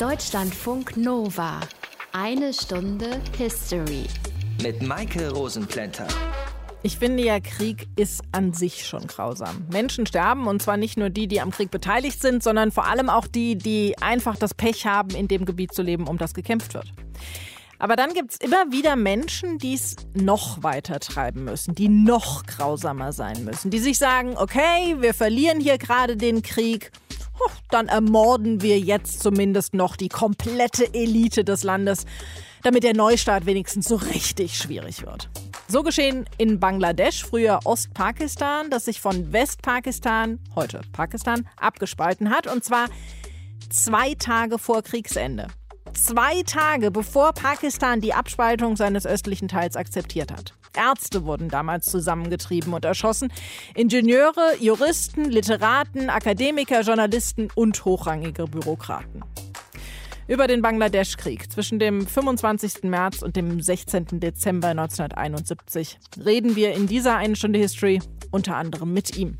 Deutschlandfunk 0.00 0.96
Nova. 0.96 1.60
Eine 2.12 2.52
Stunde 2.52 3.20
History. 3.36 4.06
Mit 4.62 4.82
Maike 4.82 5.30
Rosenplanter. 5.30 6.08
Ich 6.82 6.98
finde 6.98 7.22
ja, 7.22 7.38
Krieg 7.38 7.86
ist 7.94 8.22
an 8.32 8.52
sich 8.52 8.86
schon 8.86 9.06
grausam. 9.06 9.66
Menschen 9.70 10.06
sterben 10.06 10.48
und 10.48 10.62
zwar 10.62 10.76
nicht 10.76 10.96
nur 10.96 11.10
die, 11.10 11.28
die 11.28 11.40
am 11.40 11.50
Krieg 11.50 11.70
beteiligt 11.70 12.20
sind, 12.20 12.42
sondern 12.42 12.72
vor 12.72 12.86
allem 12.86 13.10
auch 13.10 13.28
die, 13.28 13.56
die 13.56 13.96
einfach 14.00 14.36
das 14.36 14.54
Pech 14.54 14.86
haben, 14.86 15.10
in 15.10 15.28
dem 15.28 15.44
Gebiet 15.44 15.72
zu 15.72 15.82
leben, 15.82 16.08
um 16.08 16.18
das 16.18 16.34
gekämpft 16.34 16.74
wird. 16.74 16.92
Aber 17.82 17.96
dann 17.96 18.14
gibt 18.14 18.30
es 18.30 18.36
immer 18.38 18.70
wieder 18.70 18.94
Menschen, 18.94 19.58
die 19.58 19.74
es 19.74 19.96
noch 20.14 20.62
weiter 20.62 21.00
treiben 21.00 21.42
müssen, 21.42 21.74
die 21.74 21.88
noch 21.88 22.46
grausamer 22.46 23.12
sein 23.12 23.44
müssen, 23.44 23.72
die 23.72 23.80
sich 23.80 23.98
sagen, 23.98 24.36
okay, 24.36 24.96
wir 25.00 25.14
verlieren 25.14 25.60
hier 25.60 25.78
gerade 25.78 26.16
den 26.16 26.42
Krieg, 26.42 26.92
dann 27.70 27.88
ermorden 27.88 28.62
wir 28.62 28.78
jetzt 28.78 29.20
zumindest 29.20 29.74
noch 29.74 29.96
die 29.96 30.08
komplette 30.08 30.92
Elite 30.94 31.44
des 31.44 31.62
Landes, 31.62 32.04
damit 32.62 32.84
der 32.84 32.94
Neustart 32.94 33.46
wenigstens 33.46 33.88
so 33.88 33.96
richtig 33.96 34.56
schwierig 34.56 35.04
wird. 35.04 35.28
So 35.68 35.82
geschehen 35.82 36.26
in 36.38 36.60
Bangladesch, 36.60 37.24
früher 37.24 37.60
Ostpakistan, 37.64 38.70
das 38.70 38.84
sich 38.84 39.00
von 39.00 39.32
Westpakistan, 39.32 40.38
heute 40.54 40.82
Pakistan, 40.92 41.48
abgespalten 41.56 42.30
hat. 42.30 42.46
Und 42.46 42.62
zwar 42.64 42.88
zwei 43.70 44.14
Tage 44.14 44.58
vor 44.58 44.82
Kriegsende. 44.82 45.48
Zwei 45.94 46.42
Tage 46.42 46.90
bevor 46.90 47.32
Pakistan 47.32 48.00
die 48.00 48.14
Abspaltung 48.14 48.76
seines 48.76 49.06
östlichen 49.06 49.48
Teils 49.48 49.76
akzeptiert 49.76 50.32
hat. 50.32 50.54
Ärzte 50.76 51.24
wurden 51.24 51.48
damals 51.48 51.86
zusammengetrieben 51.86 52.72
und 52.72 52.84
erschossen. 52.84 53.32
Ingenieure, 53.74 54.56
Juristen, 54.60 55.24
Literaten, 55.24 56.10
Akademiker, 56.10 56.82
Journalisten 56.82 57.48
und 57.54 57.84
hochrangige 57.84 58.44
Bürokraten. 58.46 59.24
Über 60.28 60.46
den 60.46 60.62
Bangladesch-Krieg 60.62 61.50
zwischen 61.50 61.78
dem 61.78 62.06
25. 62.06 62.84
März 62.84 63.22
und 63.22 63.36
dem 63.36 63.60
16. 63.60 64.20
Dezember 64.20 64.68
1971 64.68 65.98
reden 66.24 66.56
wir 66.56 66.72
in 66.74 66.86
dieser 66.86 67.16
eine 67.16 67.36
Stunde 67.36 67.58
History 67.58 68.00
unter 68.30 68.56
anderem 68.56 68.94
mit 68.94 69.16
ihm. 69.16 69.36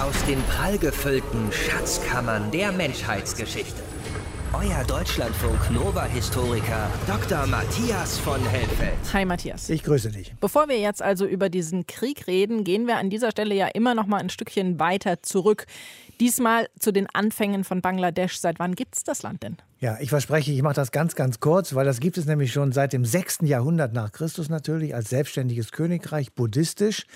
Aus 0.00 0.24
den 0.26 0.40
prallgefüllten 0.44 1.50
Schatzkammern 1.50 2.50
der 2.52 2.70
Menschheitsgeschichte. 2.70 3.87
Euer 4.54 4.82
Deutschlandfunk 4.84 5.70
Nova-Historiker 5.70 6.90
Dr. 7.06 7.46
Matthias 7.46 8.18
von 8.18 8.40
Helfeld. 8.46 8.96
Hi 9.12 9.26
Matthias. 9.26 9.68
Ich 9.68 9.82
grüße 9.82 10.10
dich. 10.10 10.34
Bevor 10.40 10.68
wir 10.68 10.78
jetzt 10.78 11.02
also 11.02 11.26
über 11.26 11.50
diesen 11.50 11.86
Krieg 11.86 12.26
reden, 12.26 12.64
gehen 12.64 12.86
wir 12.86 12.96
an 12.96 13.10
dieser 13.10 13.30
Stelle 13.30 13.54
ja 13.54 13.66
immer 13.66 13.94
noch 13.94 14.06
mal 14.06 14.16
ein 14.16 14.30
Stückchen 14.30 14.80
weiter 14.80 15.22
zurück. 15.22 15.66
Diesmal 16.18 16.68
zu 16.78 16.92
den 16.92 17.06
Anfängen 17.12 17.62
von 17.62 17.82
Bangladesch. 17.82 18.38
Seit 18.38 18.58
wann 18.58 18.74
gibt 18.74 18.96
es 18.96 19.04
das 19.04 19.22
Land 19.22 19.42
denn? 19.42 19.58
Ja, 19.80 19.98
ich 20.00 20.08
verspreche, 20.08 20.50
ich 20.50 20.62
mache 20.62 20.74
das 20.74 20.92
ganz, 20.92 21.14
ganz 21.14 21.40
kurz, 21.40 21.74
weil 21.74 21.84
das 21.84 22.00
gibt 22.00 22.16
es 22.16 22.24
nämlich 22.24 22.50
schon 22.50 22.72
seit 22.72 22.94
dem 22.94 23.04
6. 23.04 23.40
Jahrhundert 23.42 23.92
nach 23.92 24.12
Christus 24.12 24.48
natürlich 24.48 24.94
als 24.94 25.10
selbstständiges 25.10 25.72
Königreich, 25.72 26.32
buddhistisch. 26.32 27.06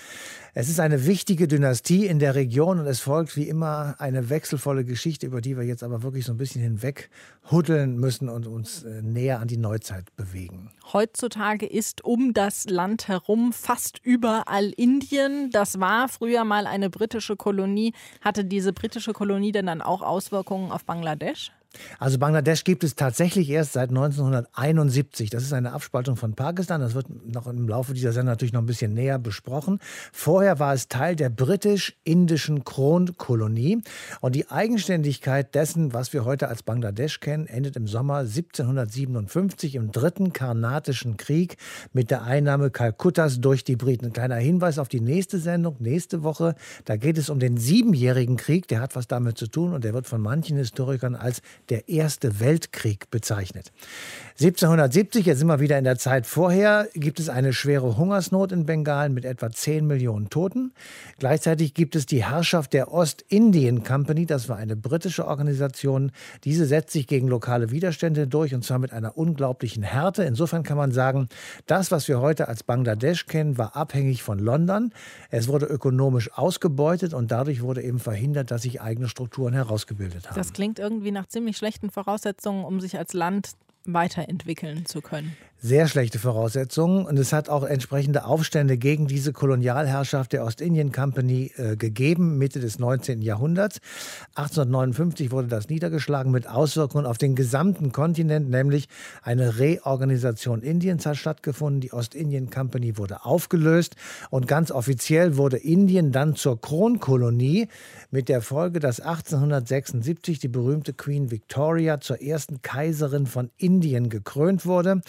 Es 0.55 0.69
ist 0.69 0.79
eine 0.79 1.07
wichtige 1.07 1.47
Dynastie 1.47 2.05
in 2.05 2.19
der 2.19 2.35
Region 2.35 2.79
und 2.79 2.85
es 2.85 2.99
folgt 2.99 3.35
wie 3.35 3.49
immer 3.49 3.95
eine 3.97 4.29
wechselvolle 4.29 4.85
Geschichte, 4.85 5.25
über 5.25 5.41
die 5.41 5.57
wir 5.57 5.63
jetzt 5.63 5.81
aber 5.81 6.03
wirklich 6.03 6.25
so 6.25 6.31
ein 6.31 6.37
bisschen 6.37 6.61
hinweg 6.61 7.09
huddeln 7.49 7.97
müssen 7.97 8.29
und 8.29 8.45
uns 8.45 8.83
äh, 8.83 9.01
näher 9.01 9.39
an 9.39 9.47
die 9.47 9.57
Neuzeit 9.57 10.15
bewegen. 10.15 10.69
Heutzutage 10.93 11.65
ist 11.65 12.05
um 12.05 12.35
das 12.35 12.65
Land 12.65 13.07
herum 13.07 13.51
fast 13.51 13.99
überall 14.03 14.69
Indien. 14.77 15.49
Das 15.49 15.79
war 15.79 16.07
früher 16.07 16.43
mal 16.43 16.67
eine 16.67 16.91
britische 16.91 17.35
Kolonie. 17.35 17.93
Hatte 18.21 18.45
diese 18.45 18.73
britische 18.73 19.13
Kolonie 19.13 19.53
denn 19.53 19.65
dann 19.65 19.81
auch 19.81 20.03
Auswirkungen 20.03 20.71
auf 20.71 20.85
Bangladesch? 20.85 21.51
Also 21.99 22.17
Bangladesch 22.17 22.63
gibt 22.63 22.83
es 22.83 22.95
tatsächlich 22.95 23.49
erst 23.49 23.73
seit 23.73 23.89
1971. 23.89 25.29
Das 25.29 25.43
ist 25.43 25.53
eine 25.53 25.73
Abspaltung 25.73 26.15
von 26.15 26.33
Pakistan. 26.33 26.81
Das 26.81 26.93
wird 26.95 27.07
noch 27.25 27.47
im 27.47 27.67
Laufe 27.67 27.93
dieser 27.93 28.11
Sendung 28.11 28.33
natürlich 28.33 28.53
noch 28.53 28.61
ein 28.61 28.67
bisschen 28.67 28.93
näher 28.93 29.19
besprochen. 29.19 29.79
Vorher 30.11 30.59
war 30.59 30.73
es 30.73 30.87
Teil 30.87 31.15
der 31.15 31.29
britisch-indischen 31.29 32.63
Kronkolonie. 32.63 33.81
Und 34.21 34.35
die 34.35 34.49
Eigenständigkeit 34.49 35.55
dessen, 35.55 35.93
was 35.93 36.13
wir 36.13 36.25
heute 36.25 36.47
als 36.47 36.63
Bangladesch 36.63 37.19
kennen, 37.19 37.47
endet 37.47 37.75
im 37.75 37.87
Sommer 37.87 38.19
1757 38.19 39.75
im 39.75 39.91
dritten 39.91 40.33
Karnatischen 40.33 41.17
Krieg 41.17 41.57
mit 41.91 42.11
der 42.11 42.23
Einnahme 42.23 42.69
Kalkuttas 42.69 43.39
durch 43.39 43.63
die 43.63 43.75
Briten. 43.75 44.05
Ein 44.05 44.13
kleiner 44.13 44.35
Hinweis 44.35 44.79
auf 44.79 44.89
die 44.89 45.01
nächste 45.01 45.39
Sendung, 45.39 45.77
nächste 45.79 46.23
Woche. 46.23 46.55
Da 46.85 46.97
geht 46.97 47.17
es 47.17 47.29
um 47.29 47.39
den 47.39 47.57
siebenjährigen 47.57 48.37
Krieg. 48.37 48.67
Der 48.67 48.81
hat 48.81 48.95
was 48.95 49.07
damit 49.07 49.37
zu 49.37 49.47
tun 49.47 49.73
und 49.73 49.83
der 49.83 49.93
wird 49.93 50.07
von 50.07 50.21
manchen 50.21 50.57
Historikern 50.57 51.15
als 51.15 51.41
der 51.69 51.89
Erste 51.89 52.39
Weltkrieg 52.39 53.09
bezeichnet. 53.09 53.71
1770, 54.39 55.27
jetzt 55.27 55.37
sind 55.37 55.47
wir 55.47 55.59
wieder 55.59 55.77
in 55.77 55.83
der 55.83 55.99
Zeit 55.99 56.25
vorher, 56.25 56.89
gibt 56.95 57.19
es 57.19 57.29
eine 57.29 57.53
schwere 57.53 57.97
Hungersnot 57.97 58.51
in 58.51 58.65
Bengalen 58.65 59.13
mit 59.13 59.25
etwa 59.25 59.51
10 59.51 59.85
Millionen 59.85 60.31
Toten. 60.31 60.73
Gleichzeitig 61.19 61.75
gibt 61.75 61.95
es 61.95 62.07
die 62.07 62.25
Herrschaft 62.25 62.73
der 62.73 62.91
Ostindien 62.91 63.83
Company, 63.83 64.25
das 64.25 64.49
war 64.49 64.57
eine 64.57 64.75
britische 64.75 65.27
Organisation. 65.27 66.11
Diese 66.45 66.65
setzt 66.65 66.93
sich 66.93 67.05
gegen 67.05 67.27
lokale 67.27 67.69
Widerstände 67.69 68.25
durch 68.25 68.55
und 68.55 68.65
zwar 68.65 68.79
mit 68.79 68.91
einer 68.91 69.19
unglaublichen 69.19 69.83
Härte. 69.83 70.23
Insofern 70.23 70.63
kann 70.63 70.77
man 70.77 70.91
sagen, 70.91 71.29
das, 71.67 71.91
was 71.91 72.07
wir 72.07 72.19
heute 72.19 72.47
als 72.47 72.63
Bangladesch 72.63 73.27
kennen, 73.27 73.59
war 73.59 73.75
abhängig 73.75 74.23
von 74.23 74.39
London. 74.39 74.93
Es 75.29 75.47
wurde 75.47 75.67
ökonomisch 75.67 76.33
ausgebeutet 76.33 77.13
und 77.13 77.29
dadurch 77.29 77.61
wurde 77.61 77.83
eben 77.83 77.99
verhindert, 77.99 78.49
dass 78.49 78.63
sich 78.63 78.81
eigene 78.81 79.09
Strukturen 79.09 79.53
herausgebildet 79.53 80.31
haben. 80.31 80.35
Das 80.35 80.53
klingt 80.53 80.79
irgendwie 80.79 81.11
nach 81.11 81.27
ziemlich 81.27 81.55
schlechten 81.55 81.91
Voraussetzungen, 81.91 82.65
um 82.65 82.81
sich 82.81 82.97
als 82.97 83.13
Land 83.13 83.51
weiterentwickeln 83.85 84.85
zu 84.85 85.01
können 85.01 85.35
sehr 85.63 85.87
schlechte 85.87 86.19
Voraussetzungen 86.19 87.05
und 87.05 87.17
es 87.17 87.31
hat 87.31 87.47
auch 87.47 87.63
entsprechende 87.63 88.25
Aufstände 88.25 88.77
gegen 88.77 89.07
diese 89.07 89.31
Kolonialherrschaft 89.31 90.33
der 90.33 90.43
Ostindien 90.43 90.91
Company 90.91 91.53
äh, 91.55 91.77
gegeben, 91.77 92.37
Mitte 92.37 92.59
des 92.59 92.79
19. 92.79 93.21
Jahrhunderts. 93.21 93.79
1859 94.35 95.31
wurde 95.31 95.47
das 95.47 95.69
niedergeschlagen 95.69 96.33
mit 96.33 96.49
Auswirkungen 96.49 97.05
auf 97.05 97.17
den 97.17 97.35
gesamten 97.35 97.93
Kontinent, 97.93 98.49
nämlich 98.49 98.89
eine 99.21 99.57
Reorganisation 99.57 100.61
Indiens 100.61 101.05
hat 101.05 101.15
stattgefunden. 101.15 101.79
Die 101.79 101.93
Ostindien 101.93 102.49
Company 102.49 102.97
wurde 102.97 103.23
aufgelöst 103.23 103.95
und 104.31 104.49
ganz 104.49 104.69
offiziell 104.69 105.37
wurde 105.37 105.55
Indien 105.55 106.11
dann 106.11 106.35
zur 106.35 106.59
Kronkolonie 106.59 107.69
mit 108.11 108.27
der 108.27 108.41
Folge, 108.41 108.81
dass 108.81 108.99
1876 108.99 110.39
die 110.39 110.49
berühmte 110.49 110.91
Queen 110.91 111.31
Victoria 111.31 112.01
zur 112.01 112.21
ersten 112.21 112.61
Kaiserin 112.61 113.27
von 113.27 113.49
Indien 113.55 114.09
gekrönt 114.09 114.65
wurde. 114.65 114.99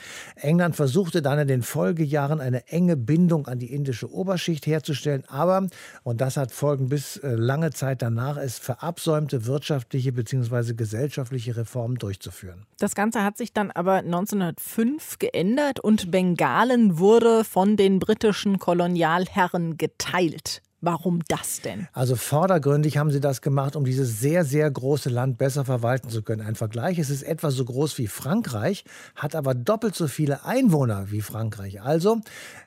England 0.44 0.76
versuchte 0.76 1.22
dann 1.22 1.38
in 1.38 1.48
den 1.48 1.62
Folgejahren 1.62 2.40
eine 2.40 2.68
enge 2.68 2.96
Bindung 2.96 3.46
an 3.46 3.58
die 3.58 3.72
indische 3.72 4.12
Oberschicht 4.12 4.66
herzustellen, 4.66 5.24
aber, 5.26 5.66
und 6.02 6.20
das 6.20 6.36
hat 6.36 6.52
Folgen 6.52 6.88
bis 6.88 7.16
äh, 7.16 7.34
lange 7.34 7.70
Zeit 7.70 8.02
danach, 8.02 8.36
es 8.36 8.58
verabsäumte 8.58 9.46
wirtschaftliche 9.46 10.12
bzw. 10.12 10.74
gesellschaftliche 10.74 11.56
Reformen 11.56 11.96
durchzuführen. 11.96 12.66
Das 12.78 12.94
Ganze 12.94 13.24
hat 13.24 13.38
sich 13.38 13.52
dann 13.52 13.70
aber 13.70 13.94
1905 13.94 15.18
geändert 15.18 15.80
und 15.80 16.10
Bengalen 16.10 16.98
wurde 16.98 17.44
von 17.44 17.76
den 17.76 17.98
britischen 17.98 18.58
Kolonialherren 18.58 19.78
geteilt. 19.78 20.62
Warum 20.84 21.20
das 21.28 21.62
denn? 21.62 21.88
Also 21.94 22.14
vordergründig 22.14 22.98
haben 22.98 23.10
sie 23.10 23.20
das 23.20 23.40
gemacht, 23.40 23.74
um 23.74 23.86
dieses 23.86 24.20
sehr, 24.20 24.44
sehr 24.44 24.70
große 24.70 25.08
Land 25.08 25.38
besser 25.38 25.64
verwalten 25.64 26.10
zu 26.10 26.20
können. 26.20 26.42
Ein 26.42 26.56
Vergleich, 26.56 26.98
es 26.98 27.08
ist 27.08 27.22
etwa 27.22 27.50
so 27.50 27.64
groß 27.64 27.96
wie 27.96 28.06
Frankreich, 28.06 28.84
hat 29.16 29.34
aber 29.34 29.54
doppelt 29.54 29.94
so 29.94 30.08
viele 30.08 30.44
Einwohner 30.44 31.10
wie 31.10 31.22
Frankreich. 31.22 31.80
Also 31.80 32.20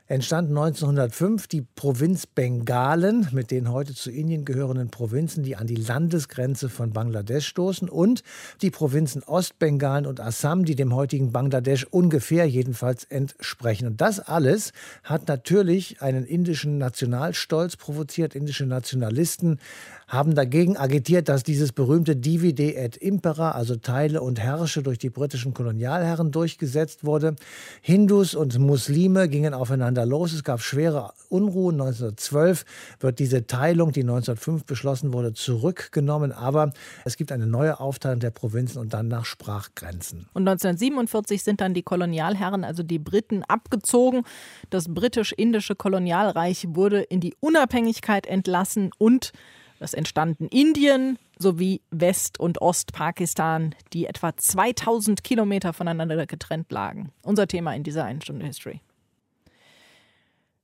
entstand 0.07 0.49
1905 0.49 1.47
die 1.47 1.61
Provinz 1.61 2.25
Bengalen 2.25 3.27
mit 3.33 3.51
den 3.51 3.71
heute 3.71 3.93
zu 3.93 4.09
Indien 4.09 4.45
gehörenden 4.45 4.89
Provinzen, 4.89 5.43
die 5.43 5.55
an 5.55 5.67
die 5.67 5.75
Landesgrenze 5.75 6.69
von 6.69 6.93
Bangladesch 6.93 7.45
stoßen 7.45 7.87
und 7.87 8.23
die 8.61 8.71
Provinzen 8.71 9.21
Ostbengalen 9.21 10.07
und 10.07 10.21
Assam, 10.21 10.65
die 10.65 10.75
dem 10.75 10.95
heutigen 10.95 11.33
Bangladesch 11.33 11.85
ungefähr 11.85 12.45
jedenfalls 12.45 13.03
entsprechen. 13.03 13.85
Und 13.85 14.01
das 14.01 14.19
alles 14.19 14.71
hat 15.03 15.27
natürlich 15.27 16.01
einen 16.01 16.25
indischen 16.25 16.79
Nationalstolz 16.79 17.75
provoziert. 17.75 18.06
Indische 18.35 18.65
Nationalisten 18.65 19.59
haben 20.07 20.35
dagegen 20.35 20.77
agitiert, 20.77 21.27
dass 21.27 21.43
dieses 21.43 21.73
berühmte 21.73 22.15
Divide 22.15 22.75
et 22.75 22.95
Impera, 22.95 23.51
also 23.51 23.75
Teile 23.75 24.21
und 24.21 24.39
Herrsche 24.39 24.81
durch 24.81 24.97
die 24.97 25.09
britischen 25.09 25.53
Kolonialherren 25.53 26.31
durchgesetzt 26.31 27.03
wurde. 27.03 27.35
Hindus 27.81 28.33
und 28.33 28.57
Muslime 28.57 29.27
gingen 29.27 29.53
aufeinander 29.53 30.05
los. 30.05 30.31
Es 30.31 30.45
gab 30.45 30.61
schwere 30.61 31.11
Unruhen. 31.27 31.75
1912 31.75 32.63
wird 33.01 33.19
diese 33.19 33.47
Teilung, 33.47 33.91
die 33.91 34.01
1905 34.01 34.63
beschlossen 34.63 35.11
wurde, 35.11 35.33
zurückgenommen. 35.33 36.31
Aber 36.31 36.71
es 37.03 37.17
gibt 37.17 37.33
eine 37.33 37.45
neue 37.45 37.81
Aufteilung 37.81 38.21
der 38.21 38.31
Provinzen 38.31 38.79
und 38.79 38.93
dann 38.93 39.09
nach 39.09 39.25
Sprachgrenzen. 39.25 40.29
Und 40.33 40.47
1947 40.47 41.43
sind 41.43 41.59
dann 41.59 41.73
die 41.73 41.83
Kolonialherren, 41.83 42.63
also 42.63 42.81
die 42.81 42.99
Briten, 42.99 43.43
abgezogen. 43.43 44.23
Das 44.69 44.87
britisch-indische 44.87 45.75
Kolonialreich 45.75 46.67
wurde 46.69 47.01
in 47.01 47.19
die 47.19 47.35
Unabhängigkeit 47.41 48.25
entlassen 48.25 48.91
und 48.97 49.33
Es 49.79 49.93
entstanden 49.93 50.47
Indien 50.47 51.19
sowie 51.37 51.81
West- 51.91 52.39
und 52.39 52.61
Ostpakistan, 52.61 53.75
die 53.93 54.05
etwa 54.05 54.35
2000 54.35 55.23
Kilometer 55.23 55.73
voneinander 55.73 56.25
getrennt 56.25 56.71
lagen. 56.71 57.11
Unser 57.21 57.47
Thema 57.47 57.75
in 57.75 57.83
dieser 57.83 58.05
einen 58.05 58.21
Stunde 58.21 58.45
History. 58.45 58.81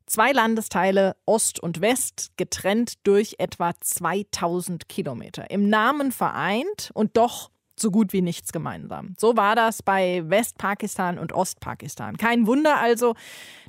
Zwei 0.05 0.31
Landesteile 0.31 1.15
Ost 1.25 1.59
und 1.59 1.79
West, 1.79 2.31
getrennt 2.37 2.95
durch 3.03 3.35
etwa 3.37 3.73
2000 3.79 4.89
Kilometer. 4.89 5.49
Im 5.49 5.69
Namen 5.69 6.11
vereint 6.11 6.91
und 6.93 7.15
doch 7.15 7.49
so 7.75 7.89
gut 7.89 8.13
wie 8.13 8.21
nichts 8.21 8.51
gemeinsam. 8.51 9.15
So 9.17 9.35
war 9.37 9.55
das 9.55 9.81
bei 9.81 10.23
Westpakistan 10.25 11.17
und 11.17 11.33
Ostpakistan. 11.33 12.17
Kein 12.17 12.45
Wunder 12.45 12.79
also, 12.79 13.15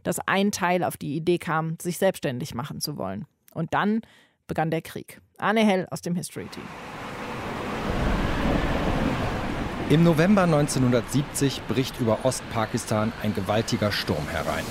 dass 0.02 0.19
ein 0.26 0.52
Teil 0.52 0.85
auf 0.85 0.96
die 0.96 1.17
Idee 1.17 1.38
kam, 1.38 1.79
sich 1.81 1.99
selbstständig 1.99 2.55
machen 2.55 2.81
zu 2.81 2.99
wollen. 2.99 3.26
Und 3.52 3.73
dann 3.73 4.02
begann 4.46 4.70
der 4.70 4.82
Krieg. 4.82 5.20
Arne 5.38 5.64
Hell 5.67 5.87
aus 5.91 6.02
dem 6.02 6.14
History 6.14 6.46
Team. 6.46 6.64
Im 9.91 10.02
November 10.02 10.44
1970 10.44 11.62
bricht 11.69 12.00
über 12.00 12.25
Ostpakistan 12.25 13.12
ein 13.23 13.35
gewaltiger 13.35 13.93
Sturm 13.93 14.26
herein. 14.31 14.64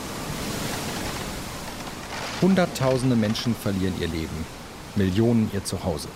Hunderttausende 2.42 3.16
Menschen 3.16 3.56
verlieren 3.56 3.94
ihr 4.02 4.08
Leben, 4.08 4.46
Millionen 4.96 5.52
ihr 5.54 5.64
Zuhause. 5.64 6.10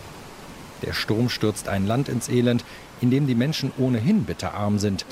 Der 0.81 0.93
Sturm 0.93 1.29
stürzt 1.29 1.69
ein 1.69 1.85
Land 1.87 2.09
ins 2.09 2.27
Elend, 2.27 2.65
in 2.99 3.11
dem 3.11 3.27
die 3.27 3.35
Menschen 3.35 3.71
ohnehin 3.77 4.23
bitterarm 4.23 4.79
sind 4.79 5.05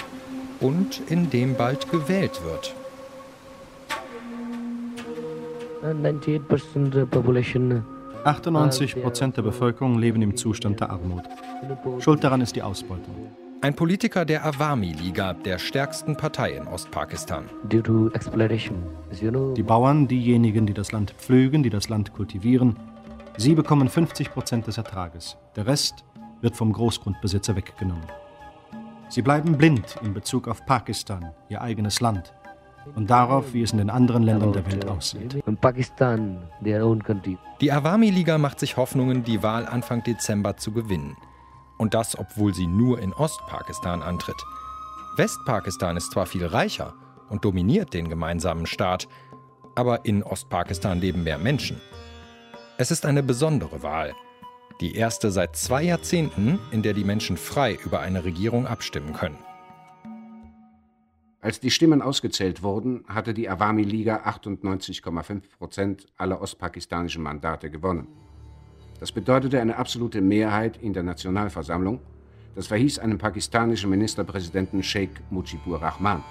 und 0.60 1.02
in 1.10 1.30
dem 1.30 1.56
bald 1.56 1.90
gewählt 1.92 2.42
wird. 2.44 2.74
98 5.84 6.42
Prozent 8.96 9.38
der 9.38 9.44
Bevölkerung 9.44 10.00
leben 10.00 10.22
im 10.24 10.36
Zustand 10.36 10.80
der 10.80 10.90
Armut. 10.90 11.24
Schuld 12.00 12.24
daran 12.24 12.42
ist 12.42 12.56
die 12.56 12.64
Ausbeutung. 12.64 13.14
Ein 13.62 13.76
Politiker 13.76 14.26
der 14.26 14.44
Awami-Liga, 14.44 15.34
der 15.34 15.60
stärksten 15.60 16.18
Partei 16.18 16.54
in 16.54 16.68
Ostpakistan. 16.68 17.46
Die 17.72 19.64
Bauern, 19.64 20.08
diejenigen, 20.08 20.66
die 20.66 20.74
das 20.74 20.92
Land 20.92 21.12
pflügen, 21.12 21.62
die 21.62 21.70
das 21.70 21.88
Land 21.90 22.14
kultivieren, 22.14 22.76
sie 23.38 23.54
bekommen 23.54 23.90
50 23.90 24.32
Prozent 24.32 24.66
des 24.66 24.80
Ertrages. 24.80 25.38
Der 25.56 25.68
Rest 25.68 26.04
wird 26.42 26.56
vom 26.56 26.74
Großgrundbesitzer 26.74 27.56
weggenommen. 27.56 28.08
Sie 29.10 29.22
bleiben 29.22 29.56
blind 29.56 29.98
in 30.04 30.16
Bezug 30.16 30.48
auf 30.48 30.66
Pakistan, 30.66 31.32
ihr 31.50 31.62
eigenes 31.62 32.02
Land, 32.02 32.34
und 32.94 33.10
darauf, 33.10 33.54
wie 33.54 33.62
es 33.62 33.72
in 33.72 33.80
den 33.80 33.90
anderen 33.90 34.24
Ländern 34.24 34.54
der 34.54 34.66
Welt 34.66 34.88
aussieht. 34.88 35.44
Die 37.62 37.72
Awami-Liga 37.72 38.38
macht 38.38 38.60
sich 38.60 38.78
Hoffnungen, 38.78 39.24
die 39.24 39.42
Wahl 39.42 39.66
Anfang 39.66 40.04
Dezember 40.04 40.58
zu 40.58 40.72
gewinnen. 40.72 41.18
Und 41.78 41.94
das, 41.94 42.18
obwohl 42.18 42.54
sie 42.54 42.68
nur 42.68 43.00
in 43.00 43.14
Ostpakistan 43.14 44.02
antritt. 44.02 44.42
Westpakistan 45.18 45.98
ist 45.98 46.12
zwar 46.12 46.26
viel 46.26 46.46
reicher 46.46 46.94
und 47.30 47.44
dominiert 47.44 47.94
den 47.94 48.10
gemeinsamen 48.10 48.66
Staat, 48.66 49.08
aber 49.76 50.06
in 50.06 50.24
Ostpakistan 50.24 51.00
leben 51.00 51.24
mehr 51.24 51.38
Menschen. 51.38 51.82
Es 52.78 52.92
ist 52.92 53.06
eine 53.06 53.24
besondere 53.24 53.84
Wahl. 53.84 54.14
Die 54.82 54.96
erste 54.96 55.32
seit 55.32 55.56
zwei 55.56 55.84
Jahrzehnten, 55.84 56.60
in 56.72 56.82
der 56.82 56.94
die 56.94 57.06
Menschen 57.06 57.38
frei 57.38 57.78
über 57.86 58.02
eine 58.02 58.26
Regierung 58.26 58.68
abstimmen 58.68 59.14
können. 59.14 59.38
Als 61.46 61.60
die 61.60 61.70
Stimmen 61.70 62.02
ausgezählt 62.02 62.64
wurden, 62.64 63.06
hatte 63.08 63.36
die 63.36 63.48
Awami-Liga 63.48 64.24
98,5 64.26 65.42
Prozent 65.60 66.08
aller 66.18 66.42
ostpakistanischen 66.42 67.22
Mandate 67.22 67.70
gewonnen. 67.70 68.08
Das 69.00 69.12
bedeutete 69.12 69.62
eine 69.62 69.78
absolute 69.78 70.22
Mehrheit 70.22 70.78
in 70.78 70.94
der 70.94 71.04
Nationalversammlung. 71.04 72.00
Das 72.56 72.66
verhieß 72.66 72.98
einem 72.98 73.20
pakistanischen 73.20 73.92
Ministerpräsidenten 73.92 74.82
Sheikh 74.82 75.22
Mujibur 75.30 75.84
Rahman. 75.84 76.24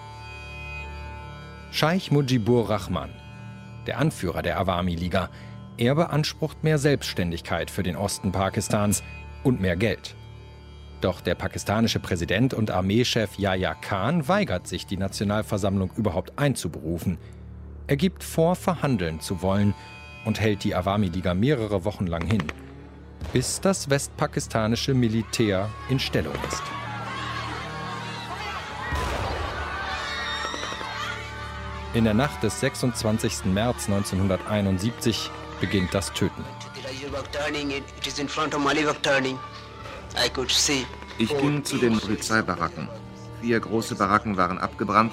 Scheich 1.70 2.10
Mujibur 2.10 2.68
Rahman, 2.68 3.10
der 3.86 4.00
Anführer 4.00 4.42
der 4.42 4.58
Awami-Liga, 4.58 5.30
er 5.76 5.94
beansprucht 5.94 6.64
mehr 6.64 6.78
Selbstständigkeit 6.78 7.70
für 7.70 7.84
den 7.84 7.94
Osten 7.94 8.32
Pakistans 8.32 9.04
und 9.44 9.60
mehr 9.60 9.76
Geld. 9.76 10.16
Doch 11.04 11.20
der 11.20 11.34
pakistanische 11.34 12.00
Präsident 12.00 12.54
und 12.54 12.70
Armeechef 12.70 13.38
Yahya 13.38 13.74
Khan 13.74 14.26
weigert 14.26 14.66
sich, 14.66 14.86
die 14.86 14.96
Nationalversammlung 14.96 15.90
überhaupt 15.96 16.38
einzuberufen. 16.38 17.18
Er 17.86 17.98
gibt 17.98 18.24
vor, 18.24 18.56
verhandeln 18.56 19.20
zu 19.20 19.42
wollen 19.42 19.74
und 20.24 20.40
hält 20.40 20.64
die 20.64 20.74
Awami-Liga 20.74 21.34
mehrere 21.34 21.84
Wochen 21.84 22.06
lang 22.06 22.26
hin, 22.26 22.42
bis 23.34 23.60
das 23.60 23.90
westpakistanische 23.90 24.94
Militär 24.94 25.68
in 25.90 26.00
Stellung 26.00 26.32
ist. 26.48 26.62
In 31.92 32.04
der 32.04 32.14
Nacht 32.14 32.42
des 32.42 32.60
26. 32.60 33.44
März 33.52 33.90
1971 33.90 35.28
beginnt 35.60 35.92
das 35.92 36.14
Töten. 36.14 36.42
Ich 41.18 41.28
ging 41.38 41.64
zu 41.64 41.78
den 41.78 41.98
Polizeibaracken. 41.98 42.88
Vier 43.40 43.60
große 43.60 43.94
Baracken 43.94 44.36
waren 44.36 44.58
abgebrannt 44.58 45.12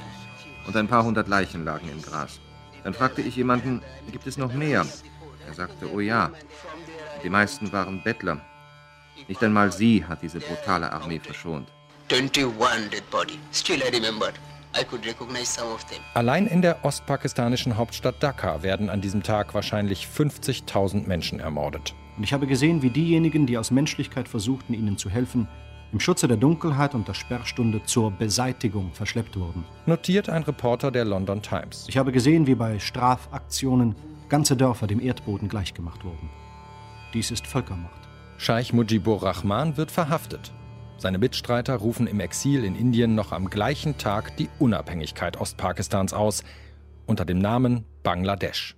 und 0.67 0.75
ein 0.75 0.87
paar 0.87 1.03
hundert 1.03 1.27
Leichen 1.27 1.65
lagen 1.65 1.89
im 1.89 2.01
Gras. 2.01 2.39
Dann 2.83 2.93
fragte 2.93 3.21
ich 3.21 3.35
jemanden, 3.35 3.81
gibt 4.11 4.25
es 4.27 4.37
noch 4.37 4.53
mehr? 4.53 4.85
Er 5.47 5.53
sagte, 5.53 5.91
oh 5.91 5.99
ja. 5.99 6.31
Die 7.23 7.29
meisten 7.29 7.71
waren 7.71 8.01
Bettler. 8.03 8.41
Nicht 9.27 9.43
einmal 9.43 9.71
sie 9.71 10.03
hat 10.05 10.21
diese 10.21 10.39
brutale 10.39 10.91
Armee 10.91 11.19
verschont. 11.19 11.67
21 12.09 12.89
dead 12.89 13.09
body. 13.09 13.39
Still 13.53 13.81
I 13.81 13.89
remember. 13.89 14.29
I 14.79 14.83
could 14.83 15.05
recognize 15.05 15.47
some 15.47 15.71
of 15.71 15.83
them. 15.85 15.99
Allein 16.13 16.47
in 16.47 16.61
der 16.61 16.83
ostpakistanischen 16.83 17.77
Hauptstadt 17.77 18.21
Dhaka 18.23 18.63
werden 18.63 18.89
an 18.89 19.01
diesem 19.01 19.21
Tag 19.23 19.53
wahrscheinlich 19.53 20.07
50.000 20.07 21.07
Menschen 21.07 21.39
ermordet. 21.39 21.93
Und 22.17 22.23
ich 22.23 22.33
habe 22.33 22.47
gesehen, 22.47 22.81
wie 22.81 22.89
diejenigen, 22.89 23.45
die 23.45 23.57
aus 23.57 23.71
Menschlichkeit 23.71 24.27
versuchten, 24.27 24.73
ihnen 24.73 24.97
zu 24.97 25.09
helfen, 25.09 25.47
im 25.91 25.99
Schutze 25.99 26.27
der 26.27 26.37
Dunkelheit 26.37 26.95
und 26.95 27.07
der 27.07 27.13
Sperrstunde 27.13 27.83
zur 27.83 28.11
Beseitigung 28.11 28.91
verschleppt 28.93 29.37
wurden. 29.37 29.65
Notiert 29.85 30.29
ein 30.29 30.43
Reporter 30.43 30.91
der 30.91 31.05
London 31.05 31.41
Times. 31.41 31.85
Ich 31.89 31.97
habe 31.97 32.11
gesehen, 32.11 32.47
wie 32.47 32.55
bei 32.55 32.79
Strafaktionen 32.79 33.95
ganze 34.29 34.55
Dörfer 34.55 34.87
dem 34.87 35.01
Erdboden 35.01 35.49
gleichgemacht 35.49 36.05
wurden. 36.05 36.29
Dies 37.13 37.31
ist 37.31 37.45
Völkermord. 37.45 37.91
Scheich 38.37 38.71
Mujibur 38.71 39.21
Rahman 39.21 39.75
wird 39.75 39.91
verhaftet. 39.91 40.53
Seine 40.97 41.17
Mitstreiter 41.17 41.75
rufen 41.75 42.07
im 42.07 42.19
Exil 42.19 42.63
in 42.63 42.75
Indien 42.75 43.15
noch 43.15 43.31
am 43.33 43.49
gleichen 43.49 43.97
Tag 43.97 44.37
die 44.37 44.49
Unabhängigkeit 44.59 45.35
Ostpakistans 45.39 46.13
aus, 46.13 46.43
unter 47.05 47.25
dem 47.25 47.39
Namen 47.39 47.83
Bangladesch. 48.03 48.75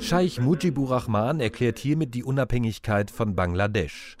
Scheich 0.00 0.40
Mujibur 0.40 0.90
Rahman 0.90 1.40
erklärt 1.40 1.78
hiermit 1.78 2.14
die 2.14 2.24
Unabhängigkeit 2.24 3.10
von 3.10 3.36
Bangladesch. 3.36 4.16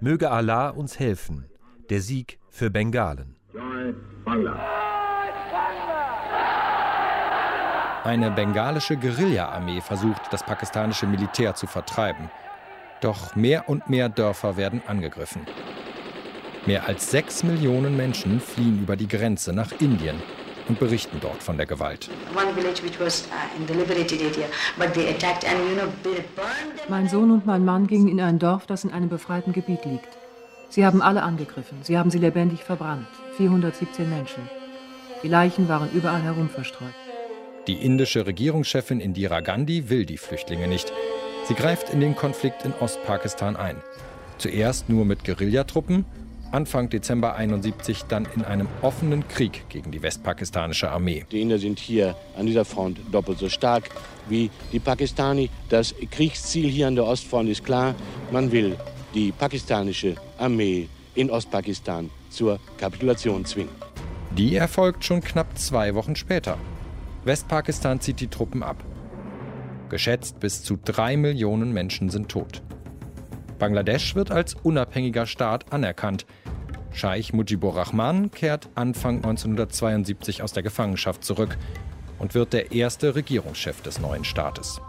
Möge 0.00 0.30
Allah 0.30 0.70
uns 0.70 0.98
helfen. 0.98 1.46
Der 1.90 2.00
Sieg 2.00 2.38
für 2.48 2.70
Bengalen. 2.70 3.36
Eine 8.04 8.30
bengalische 8.30 8.96
Guerilla-Armee 8.96 9.80
versucht, 9.80 10.22
das 10.30 10.44
pakistanische 10.44 11.06
Militär 11.06 11.54
zu 11.54 11.66
vertreiben. 11.66 12.30
Doch 13.00 13.34
mehr 13.34 13.68
und 13.68 13.90
mehr 13.90 14.08
Dörfer 14.08 14.56
werden 14.56 14.82
angegriffen. 14.86 15.42
Mehr 16.66 16.86
als 16.86 17.10
sechs 17.10 17.42
Millionen 17.42 17.96
Menschen 17.96 18.40
fliehen 18.40 18.82
über 18.82 18.96
die 18.96 19.08
Grenze 19.08 19.52
nach 19.52 19.72
Indien 19.80 20.16
und 20.68 20.78
berichten 20.78 21.18
dort 21.20 21.42
von 21.42 21.56
der 21.56 21.66
Gewalt. 21.66 22.10
Mein 26.88 27.08
Sohn 27.08 27.30
und 27.30 27.46
mein 27.46 27.64
Mann 27.64 27.86
gingen 27.86 28.08
in 28.08 28.20
ein 28.20 28.38
Dorf, 28.38 28.66
das 28.66 28.84
in 28.84 28.92
einem 28.92 29.08
befreiten 29.08 29.52
Gebiet 29.52 29.84
liegt. 29.84 30.08
Sie 30.68 30.84
haben 30.84 31.02
alle 31.02 31.22
angegriffen. 31.22 31.78
Sie 31.82 31.96
haben 31.96 32.10
sie 32.10 32.18
lebendig 32.18 32.64
verbrannt. 32.64 33.06
417 33.36 34.08
Menschen. 34.08 34.42
Die 35.22 35.28
Leichen 35.28 35.68
waren 35.68 35.90
überall 35.92 36.22
herum 36.22 36.48
verstreut. 36.48 36.94
Die 37.66 37.74
indische 37.74 38.26
Regierungschefin 38.26 39.00
Indira 39.00 39.40
Gandhi 39.40 39.88
will 39.88 40.06
die 40.06 40.18
Flüchtlinge 40.18 40.68
nicht. 40.68 40.92
Sie 41.48 41.54
greift 41.54 41.90
in 41.90 42.00
den 42.00 42.14
Konflikt 42.14 42.64
in 42.64 42.72
Ostpakistan 42.80 43.56
ein. 43.56 43.76
Zuerst 44.38 44.88
nur 44.88 45.04
mit 45.04 45.24
Guerillatruppen, 45.24 46.04
Anfang 46.52 46.88
Dezember 46.88 47.34
71 47.34 48.04
dann 48.04 48.26
in 48.34 48.44
einem 48.44 48.68
offenen 48.82 49.26
Krieg 49.28 49.68
gegen 49.68 49.90
die 49.90 50.02
westpakistanische 50.02 50.90
Armee. 50.90 51.24
Die 51.30 51.40
Inder 51.40 51.58
sind 51.58 51.78
hier 51.78 52.16
an 52.36 52.46
dieser 52.46 52.64
Front 52.64 52.98
doppelt 53.10 53.38
so 53.38 53.48
stark 53.48 53.90
wie 54.28 54.50
die 54.72 54.78
Pakistani. 54.78 55.50
Das 55.68 55.94
Kriegsziel 56.10 56.68
hier 56.68 56.86
an 56.86 56.94
der 56.94 57.04
Ostfront 57.04 57.48
ist 57.48 57.64
klar. 57.64 57.94
Man 58.30 58.52
will 58.52 58.76
die 59.14 59.32
pakistanische 59.32 60.14
Armee 60.38 60.88
in 61.14 61.30
Ostpakistan 61.30 62.10
zur 62.30 62.60
Kapitulation 62.78 63.44
zwingen. 63.44 63.74
Die 64.36 64.56
erfolgt 64.56 65.04
schon 65.04 65.22
knapp 65.22 65.58
zwei 65.58 65.94
Wochen 65.94 66.14
später. 66.14 66.58
Westpakistan 67.24 68.00
zieht 68.00 68.20
die 68.20 68.28
Truppen 68.28 68.62
ab. 68.62 68.84
Geschätzt 69.88 70.40
bis 70.40 70.62
zu 70.62 70.78
drei 70.84 71.16
Millionen 71.16 71.72
Menschen 71.72 72.10
sind 72.10 72.28
tot. 72.28 72.62
Bangladesch 73.58 74.14
wird 74.14 74.30
als 74.30 74.54
unabhängiger 74.54 75.26
Staat 75.26 75.72
anerkannt. 75.72 76.26
Scheich 76.92 77.32
Mujibur 77.32 77.76
Rahman 77.76 78.30
kehrt 78.30 78.68
Anfang 78.74 79.16
1972 79.16 80.42
aus 80.42 80.52
der 80.52 80.62
Gefangenschaft 80.62 81.24
zurück 81.24 81.58
und 82.18 82.34
wird 82.34 82.52
der 82.52 82.72
erste 82.72 83.14
Regierungschef 83.14 83.82
des 83.82 84.00
neuen 84.00 84.24
Staates. 84.24 84.80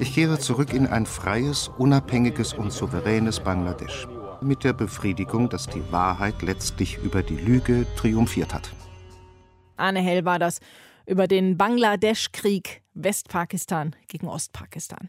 Ich 0.00 0.14
kehre 0.14 0.38
zurück 0.38 0.72
in 0.72 0.86
ein 0.86 1.06
freies, 1.06 1.68
unabhängiges 1.78 2.52
und 2.52 2.72
souveränes 2.72 3.40
Bangladesch. 3.40 4.06
Mit 4.40 4.62
der 4.62 4.72
Befriedigung, 4.72 5.48
dass 5.48 5.66
die 5.66 5.82
Wahrheit 5.90 6.42
letztlich 6.42 6.98
über 6.98 7.22
die 7.22 7.36
Lüge 7.36 7.86
triumphiert 7.96 8.54
hat. 8.54 8.70
Arne 9.76 10.00
Hell 10.00 10.24
war 10.24 10.38
das 10.38 10.60
über 11.06 11.26
den 11.26 11.56
Bangladesch-Krieg 11.56 12.82
Westpakistan 12.94 13.96
gegen 14.06 14.28
Ostpakistan. 14.28 15.08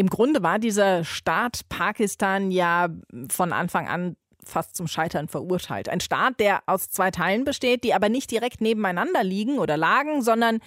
Im 0.00 0.08
Grunde 0.08 0.42
war 0.42 0.58
dieser 0.58 1.04
Staat 1.04 1.68
Pakistan 1.68 2.50
ja 2.50 2.88
von 3.30 3.52
Anfang 3.52 3.86
an 3.86 4.16
fast 4.42 4.74
zum 4.74 4.86
Scheitern 4.86 5.28
verurteilt. 5.28 5.90
Ein 5.90 6.00
Staat, 6.00 6.40
der 6.40 6.62
aus 6.64 6.88
zwei 6.88 7.10
Teilen 7.10 7.44
besteht, 7.44 7.84
die 7.84 7.92
aber 7.92 8.08
nicht 8.08 8.30
direkt 8.30 8.62
nebeneinander 8.62 9.22
liegen 9.22 9.58
oder 9.58 9.76
lagen, 9.76 10.22
sondern 10.22 10.60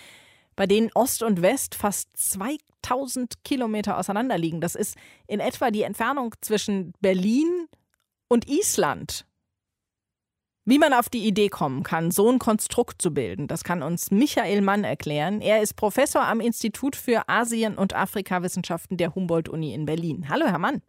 bei 0.55 0.67
denen 0.67 0.91
Ost 0.93 1.23
und 1.23 1.41
West 1.41 1.73
fast 1.73 2.15
2000 2.15 3.43
Kilometer 3.43 3.97
auseinander 3.97 4.37
liegen. 4.37 4.61
Das 4.61 4.75
ist 4.75 4.97
in 5.25 5.39
etwa 5.39 5.71
die 5.71 5.81
Entfernung 5.81 6.35
zwischen 6.41 6.93
Berlin 7.01 7.67
und 8.27 8.47
Island. 8.47 9.25
Wie 10.65 10.79
man 10.79 10.93
auf 10.93 11.09
die 11.09 11.27
Idee 11.27 11.49
kommen 11.49 11.83
kann, 11.83 12.09
so 12.09 12.31
ein 12.31 12.39
Konstrukt 12.39 13.01
zu 13.01 13.13
bilden, 13.13 13.47
das 13.47 13.65
kann 13.65 13.83
uns 13.83 14.11
Michael 14.11 14.61
Mann 14.61 14.85
erklären. 14.85 15.41
Er 15.41 15.61
ist 15.61 15.73
Professor 15.73 16.25
am 16.25 16.39
Institut 16.39 16.95
für 16.95 17.27
Asien- 17.27 17.75
und 17.75 17.93
Afrikawissenschaften 17.93 18.95
der 18.95 19.13
Humboldt-Uni 19.13 19.73
in 19.73 19.85
Berlin. 19.85 20.27
Hallo, 20.29 20.45
Herr 20.45 20.59
Mann. 20.59 20.81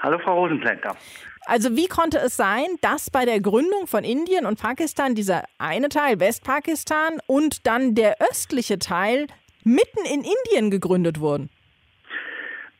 Hallo, 0.00 0.18
Frau 0.18 0.40
Rosenplanter. 0.40 0.96
Also 1.46 1.76
wie 1.76 1.86
konnte 1.86 2.18
es 2.18 2.36
sein, 2.36 2.66
dass 2.80 3.08
bei 3.08 3.24
der 3.24 3.40
Gründung 3.40 3.86
von 3.86 4.02
Indien 4.02 4.46
und 4.46 4.60
Pakistan 4.60 5.14
dieser 5.14 5.44
eine 5.58 5.90
Teil 5.90 6.18
Westpakistan 6.18 7.20
und 7.28 7.68
dann 7.68 7.94
der 7.94 8.16
östliche 8.20 8.80
Teil 8.80 9.28
mitten 9.62 10.04
in 10.12 10.24
Indien 10.24 10.72
gegründet 10.72 11.20
wurden? 11.20 11.50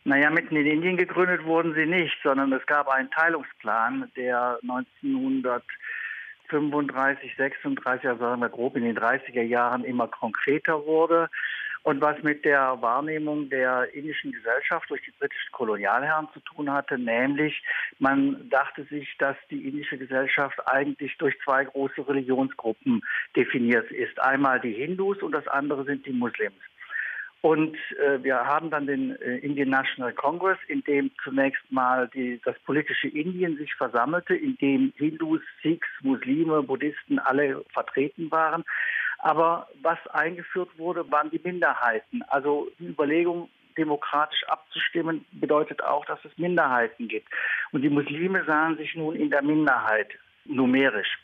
Naja, 0.03 0.31
mitten 0.31 0.57
in 0.57 0.67
Indien 0.67 0.97
gegründet 0.97 1.45
wurden 1.45 1.75
sie 1.75 1.87
nicht, 1.87 2.17
sondern 2.25 2.53
es 2.53 2.67
gab 2.67 2.89
einen 2.89 3.11
Teilungsplan, 3.11 4.11
der 4.17 4.59
1900 4.63 5.63
35, 6.49 7.35
36, 7.37 8.09
also 8.09 8.21
sagen 8.21 8.41
wir 8.41 8.49
grob 8.49 8.77
in 8.77 8.85
den 8.85 8.99
30er 8.99 9.43
Jahren 9.43 9.85
immer 9.85 10.09
konkreter 10.09 10.85
wurde 10.87 11.29
und 11.83 12.01
was 12.01 12.23
mit 12.23 12.45
der 12.45 12.77
Wahrnehmung 12.83 13.49
der 13.49 13.95
indischen 13.95 14.33
Gesellschaft 14.33 14.91
durch 14.91 15.03
die 15.03 15.13
britischen 15.13 15.53
Kolonialherren 15.53 16.29
zu 16.35 16.41
tun 16.41 16.71
hatte, 16.71 16.99
nämlich 16.99 17.63
man 17.99 18.49
dachte 18.51 18.85
sich, 18.85 19.17
dass 19.19 19.37
die 19.51 19.67
indische 19.69 19.97
Gesellschaft 19.97 20.59
eigentlich 20.67 21.17
durch 21.19 21.35
zwei 21.45 21.65
große 21.65 22.07
Religionsgruppen 22.07 23.03
definiert 23.37 23.91
ist. 23.91 24.21
Einmal 24.21 24.61
die 24.61 24.75
Hindus 24.75 25.23
und 25.23 25.33
das 25.33 25.49
andere 25.49 25.85
sind 25.85 26.05
die 26.05 26.13
Muslims. 26.13 26.61
Und 27.41 27.77
äh, 27.99 28.23
wir 28.23 28.37
haben 28.37 28.71
dann 28.71 28.87
den 28.87 29.15
äh, 29.21 29.37
Indian 29.39 29.71
National 29.71 30.13
Congress, 30.13 30.59
in 30.67 30.83
dem 30.83 31.11
zunächst 31.23 31.63
mal 31.71 32.09
die, 32.09 32.41
das 32.45 32.59
politische 32.61 33.09
Indien 33.09 33.57
sich 33.57 33.73
versammelte, 33.75 34.35
in 34.35 34.57
dem 34.57 34.93
Hindus, 34.97 35.41
Sikhs, 35.63 35.89
Muslime, 36.03 36.63
Buddhisten 36.63 37.19
alle 37.21 37.65
vertreten 37.73 38.31
waren. 38.33 38.65
Aber 39.19 39.69
was 39.83 39.99
eingeführt 40.09 40.71
wurde, 40.79 41.09
waren 41.11 41.31
die 41.31 41.41
Minderheiten. 41.43 42.23
Also 42.29 42.71
die 42.79 42.87
Überlegung, 42.87 43.49
demokratisch 43.77 44.43
abzustimmen, 44.49 45.25
bedeutet 45.31 45.83
auch, 45.85 46.05
dass 46.07 46.19
es 46.25 46.37
Minderheiten 46.39 47.07
gibt. 47.07 47.29
Und 47.71 47.83
die 47.83 47.89
Muslime 47.89 48.45
sahen 48.45 48.77
sich 48.77 48.97
nun 48.97 49.15
in 49.15 49.31
der 49.31 49.43
Minderheit 49.43 50.09
numerisch 50.45 51.19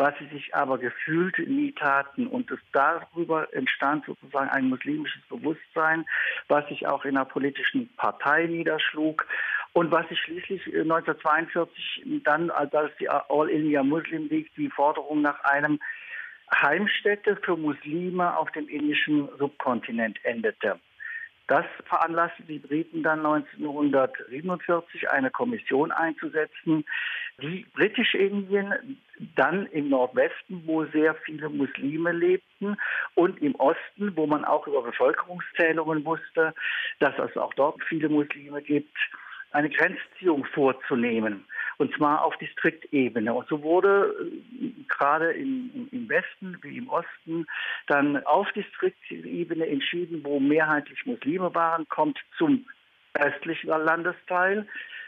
was 0.00 0.14
sie 0.18 0.34
sich 0.34 0.54
aber 0.54 0.78
gefühlt 0.78 1.38
nie 1.38 1.72
taten. 1.72 2.26
Und 2.26 2.50
es 2.50 2.58
darüber 2.72 3.52
entstand 3.52 4.06
sozusagen 4.06 4.48
ein 4.48 4.70
muslimisches 4.70 5.20
Bewusstsein, 5.28 6.06
was 6.48 6.66
sich 6.68 6.86
auch 6.86 7.04
in 7.04 7.18
einer 7.18 7.26
politischen 7.26 7.94
Partei 7.96 8.46
niederschlug 8.46 9.26
und 9.74 9.90
was 9.90 10.08
sich 10.08 10.18
schließlich 10.20 10.64
1942 10.68 12.06
äh, 12.06 12.20
dann, 12.24 12.50
als 12.50 12.72
die 12.98 13.10
All 13.10 13.50
India 13.50 13.82
Muslim 13.82 14.28
League 14.28 14.50
die 14.56 14.70
Forderung 14.70 15.20
nach 15.20 15.38
einem 15.44 15.78
Heimstätte 16.50 17.36
für 17.36 17.58
Muslime 17.58 18.38
auf 18.38 18.50
dem 18.52 18.68
indischen 18.68 19.28
Subkontinent 19.38 20.18
endete. 20.24 20.80
Das 21.50 21.66
veranlasste 21.84 22.44
die 22.44 22.60
Briten 22.60 23.02
dann 23.02 23.26
1947 23.26 25.10
eine 25.10 25.32
Kommission 25.32 25.90
einzusetzen, 25.90 26.84
die 27.42 27.66
Britisch-Indien 27.74 29.00
dann 29.34 29.66
im 29.66 29.88
Nordwesten, 29.88 30.62
wo 30.64 30.84
sehr 30.84 31.16
viele 31.16 31.48
Muslime 31.48 32.12
lebten, 32.12 32.76
und 33.16 33.42
im 33.42 33.56
Osten, 33.56 34.14
wo 34.14 34.28
man 34.28 34.44
auch 34.44 34.68
über 34.68 34.80
Bevölkerungszählungen 34.82 36.04
wusste, 36.04 36.54
dass 37.00 37.18
es 37.18 37.36
auch 37.36 37.52
dort 37.54 37.82
viele 37.82 38.08
Muslime 38.08 38.62
gibt, 38.62 38.96
eine 39.50 39.70
Grenzziehung 39.70 40.44
vorzunehmen 40.44 41.46
und 41.80 41.94
zwar 41.96 42.22
auf 42.24 42.36
Distriktebene. 42.36 43.32
Und 43.32 43.48
so 43.48 43.62
wurde 43.62 44.14
äh, 44.20 44.84
gerade 44.86 45.32
im, 45.32 45.88
im 45.90 46.08
Westen 46.10 46.58
wie 46.60 46.76
im 46.76 46.90
Osten 46.90 47.46
dann 47.86 48.22
auf 48.26 48.52
Distriktebene 48.52 49.66
entschieden, 49.66 50.22
wo 50.22 50.38
mehrheitlich 50.38 51.06
Muslime 51.06 51.54
waren, 51.54 51.88
kommt 51.88 52.18
zum 52.36 52.66
östlichen 53.14 53.68
Landesteil 53.68 54.66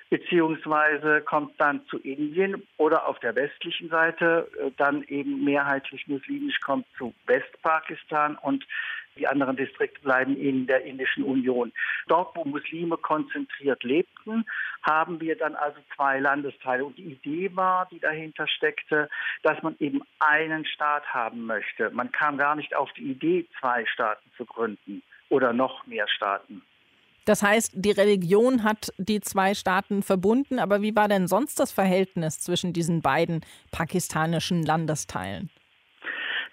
beziehungsweise 0.08 1.22
kommt 1.22 1.58
dann 1.58 1.86
zu 1.86 1.98
Indien 1.98 2.62
oder 2.76 3.06
auf 3.06 3.18
der 3.20 3.34
westlichen 3.34 3.88
Seite 3.88 4.46
äh, 4.58 4.70
dann 4.76 5.02
eben 5.04 5.44
mehrheitlich 5.44 6.06
muslimisch 6.06 6.60
kommt 6.60 6.86
zu 6.98 7.14
Westpakistan 7.26 8.36
und 8.36 8.66
die 9.16 9.26
anderen 9.26 9.56
Distrikte 9.56 10.00
bleiben 10.00 10.36
in 10.36 10.66
der 10.66 10.84
Indischen 10.84 11.24
Union. 11.24 11.72
Dort, 12.08 12.34
wo 12.36 12.44
Muslime 12.44 12.96
konzentriert 12.96 13.82
lebten, 13.82 14.44
haben 14.82 15.20
wir 15.20 15.36
dann 15.36 15.54
also 15.54 15.78
zwei 15.94 16.18
Landesteile. 16.20 16.84
Und 16.84 16.98
die 16.98 17.12
Idee 17.12 17.50
war, 17.54 17.86
die 17.90 18.00
dahinter 18.00 18.46
steckte, 18.48 19.08
dass 19.42 19.62
man 19.62 19.76
eben 19.78 20.02
einen 20.18 20.64
Staat 20.64 21.06
haben 21.06 21.46
möchte. 21.46 21.90
Man 21.90 22.10
kam 22.12 22.38
gar 22.38 22.56
nicht 22.56 22.74
auf 22.74 22.92
die 22.94 23.10
Idee, 23.10 23.46
zwei 23.60 23.84
Staaten 23.86 24.30
zu 24.36 24.44
gründen 24.44 25.02
oder 25.28 25.52
noch 25.52 25.86
mehr 25.86 26.08
Staaten. 26.08 26.62
Das 27.24 27.42
heißt, 27.42 27.72
die 27.76 27.92
Religion 27.92 28.64
hat 28.64 28.92
die 28.98 29.20
zwei 29.20 29.54
Staaten 29.54 30.02
verbunden, 30.02 30.58
aber 30.58 30.82
wie 30.82 30.96
war 30.96 31.06
denn 31.06 31.28
sonst 31.28 31.60
das 31.60 31.70
Verhältnis 31.70 32.40
zwischen 32.40 32.72
diesen 32.72 33.00
beiden 33.00 33.44
pakistanischen 33.70 34.64
Landesteilen? 34.64 35.48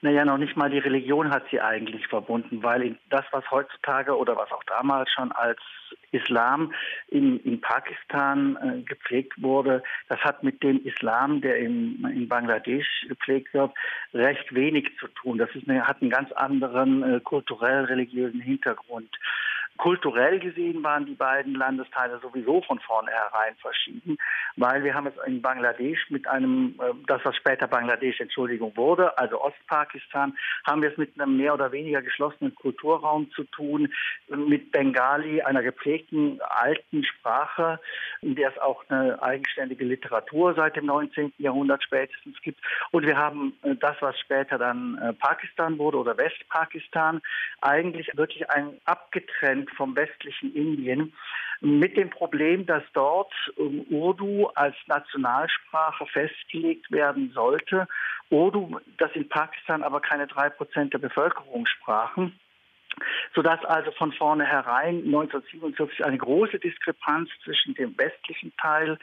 Naja, 0.01 0.23
noch 0.23 0.37
nicht 0.37 0.55
mal 0.55 0.69
die 0.69 0.79
Religion 0.79 1.29
hat 1.29 1.43
sie 1.51 1.59
eigentlich 1.59 2.07
verbunden, 2.07 2.63
weil 2.63 2.95
das, 3.09 3.25
was 3.31 3.49
heutzutage 3.51 4.17
oder 4.17 4.37
was 4.37 4.51
auch 4.51 4.63
damals 4.63 5.11
schon 5.11 5.31
als 5.33 5.59
Islam 6.11 6.73
in, 7.09 7.39
in 7.41 7.59
Pakistan 7.59 8.57
äh, 8.61 8.81
gepflegt 8.83 9.41
wurde, 9.41 9.83
das 10.07 10.19
hat 10.19 10.43
mit 10.43 10.63
dem 10.63 10.83
Islam, 10.85 11.41
der 11.41 11.57
in, 11.57 12.05
in 12.05 12.27
Bangladesch 12.29 13.07
gepflegt 13.07 13.53
wird, 13.53 13.71
recht 14.13 14.53
wenig 14.53 14.89
zu 14.99 15.07
tun. 15.07 15.37
Das 15.37 15.49
ist 15.53 15.69
eine, 15.69 15.85
hat 15.85 16.01
einen 16.01 16.11
ganz 16.11 16.31
anderen 16.31 17.03
äh, 17.03 17.19
kulturell-religiösen 17.19 18.41
Hintergrund. 18.41 19.09
Kulturell 19.79 20.39
gesehen 20.39 20.83
waren 20.83 21.05
die 21.05 21.15
beiden 21.15 21.55
Landesteile 21.55 22.19
sowieso 22.19 22.61
von 22.61 22.79
vornherein 22.79 23.55
verschieden, 23.61 24.17
weil 24.57 24.83
wir 24.83 24.93
haben 24.93 25.07
es 25.07 25.13
in 25.25 25.41
Bangladesch 25.41 26.09
mit 26.09 26.27
einem, 26.27 26.75
äh, 26.79 26.93
das 27.07 27.21
was 27.23 27.35
später 27.37 27.65
Bangladesch, 27.65 28.19
Entschuldigung, 28.19 28.75
wurde, 28.75 29.17
also 29.17 29.41
Ostpakistan, 29.41 30.37
haben 30.67 30.81
wir 30.81 30.91
es 30.91 30.97
mit 30.97 31.17
einem 31.19 31.37
mehr 31.37 31.53
oder 31.53 31.71
weniger 31.71 32.01
geschlossenen 32.01 32.53
Kulturraum 32.55 33.31
zu 33.31 33.45
tun, 33.45 33.93
mit 34.27 34.69
Bengali, 34.71 35.41
einer 35.41 35.63
gepflegten 35.63 36.41
alten 36.41 37.05
Sprache, 37.05 37.79
in 38.21 38.35
der 38.35 38.49
es 38.49 38.57
auch 38.57 38.83
eine 38.89 39.23
eigenständige 39.23 39.85
Literatur 39.85 40.55
seit 40.55 40.75
dem 40.75 40.87
19. 40.87 41.33
Jahrhundert 41.37 41.81
spätestens 41.83 42.35
gibt. 42.41 42.59
Und 42.91 43.05
wir 43.05 43.15
haben 43.15 43.53
äh, 43.63 43.75
das, 43.75 43.95
was 44.01 44.19
später 44.19 44.57
dann 44.57 44.97
äh, 44.97 45.13
Pakistan 45.13 45.77
wurde 45.77 45.99
oder 45.99 46.17
Westpakistan, 46.17 47.21
eigentlich 47.61 48.11
wirklich 48.17 48.49
ein 48.49 48.73
abgetrennt 48.83 49.68
vom 49.75 49.95
westlichen 49.95 50.53
Indien 50.53 51.13
mit 51.61 51.97
dem 51.97 52.09
Problem, 52.09 52.65
dass 52.65 52.83
dort 52.93 53.33
ähm, 53.57 53.85
Urdu 53.89 54.47
als 54.55 54.75
Nationalsprache 54.87 56.05
festgelegt 56.07 56.91
werden 56.91 57.31
sollte. 57.33 57.87
Urdu, 58.29 58.79
das 58.97 59.11
in 59.13 59.27
Pakistan 59.27 59.83
aber 59.83 59.99
keine 59.99 60.27
drei 60.27 60.49
Prozent 60.49 60.93
der 60.93 60.99
Bevölkerung 60.99 61.65
sprachen 61.65 62.39
sodass 63.35 63.63
also 63.65 63.91
von 63.91 64.11
vornherein 64.11 65.05
1947 65.05 66.03
eine 66.03 66.17
große 66.17 66.59
Diskrepanz 66.59 67.29
zwischen 67.43 67.73
dem 67.75 67.97
westlichen 67.97 68.51
Teil 68.57 68.97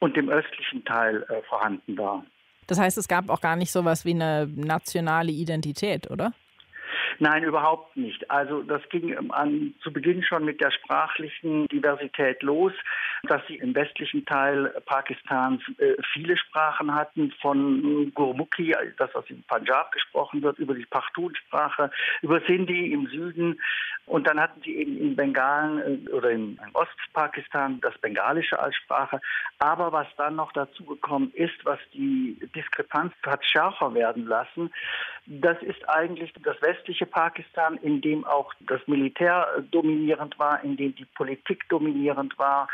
und 0.00 0.16
dem 0.16 0.28
östlichen 0.28 0.84
Teil 0.84 1.24
äh, 1.28 1.42
vorhanden 1.48 1.96
war. 1.96 2.24
Das 2.66 2.78
heißt, 2.78 2.98
es 2.98 3.08
gab 3.08 3.30
auch 3.30 3.40
gar 3.40 3.56
nicht 3.56 3.70
so 3.70 3.80
etwas 3.80 4.04
wie 4.04 4.10
eine 4.10 4.46
nationale 4.54 5.30
Identität, 5.30 6.10
oder? 6.10 6.32
Nein, 7.20 7.42
überhaupt 7.42 7.96
nicht. 7.96 8.30
Also 8.30 8.62
das 8.62 8.80
ging 8.90 9.30
an, 9.30 9.74
zu 9.82 9.92
Beginn 9.92 10.22
schon 10.22 10.44
mit 10.44 10.60
der 10.60 10.70
sprachlichen 10.70 11.66
Diversität 11.66 12.42
los, 12.42 12.72
dass 13.24 13.44
sie 13.48 13.56
im 13.56 13.74
westlichen 13.74 14.24
Teil 14.24 14.72
Pakistans 14.86 15.60
äh, 15.78 15.94
viele 16.12 16.36
Sprachen 16.36 16.94
hatten, 16.94 17.32
von 17.40 18.12
Gurmukhi, 18.14 18.74
das 18.98 19.10
was 19.14 19.24
im 19.30 19.42
Punjab 19.44 19.90
gesprochen 19.90 20.42
wird, 20.42 20.58
über 20.58 20.74
die 20.74 20.86
Pashtun-Sprache, 20.86 21.90
über 22.22 22.40
Sindhi 22.46 22.92
im 22.92 23.08
Süden 23.08 23.58
und 24.08 24.26
dann 24.26 24.40
hatten 24.40 24.60
sie 24.62 24.74
eben 24.76 24.96
in 24.96 25.16
Bengalen 25.16 26.06
äh, 26.06 26.10
oder 26.10 26.30
in 26.30 26.58
Ostpakistan 26.72 27.80
das 27.80 27.96
Bengalische 27.98 28.58
als 28.58 28.74
Sprache. 28.76 29.20
Aber 29.58 29.92
was 29.92 30.06
dann 30.16 30.36
noch 30.36 30.52
dazu 30.52 30.84
gekommen 30.84 31.30
ist, 31.34 31.64
was 31.64 31.78
die 31.92 32.38
Diskrepanz 32.54 33.12
hat 33.26 33.44
schärfer 33.44 33.92
werden 33.94 34.26
lassen, 34.26 34.70
das 35.26 35.60
ist 35.62 35.86
eigentlich 35.88 36.32
das 36.42 36.60
westliche 36.62 37.04
Pakistan, 37.08 37.78
in 37.78 38.00
dem 38.00 38.24
auch 38.24 38.52
das 38.60 38.80
Militär 38.86 39.46
dominierend 39.70 40.38
war, 40.38 40.62
in 40.62 40.76
dem 40.76 40.94
die 40.94 41.04
Politik 41.04 41.68
dominierend 41.68 42.38
war, 42.38 42.68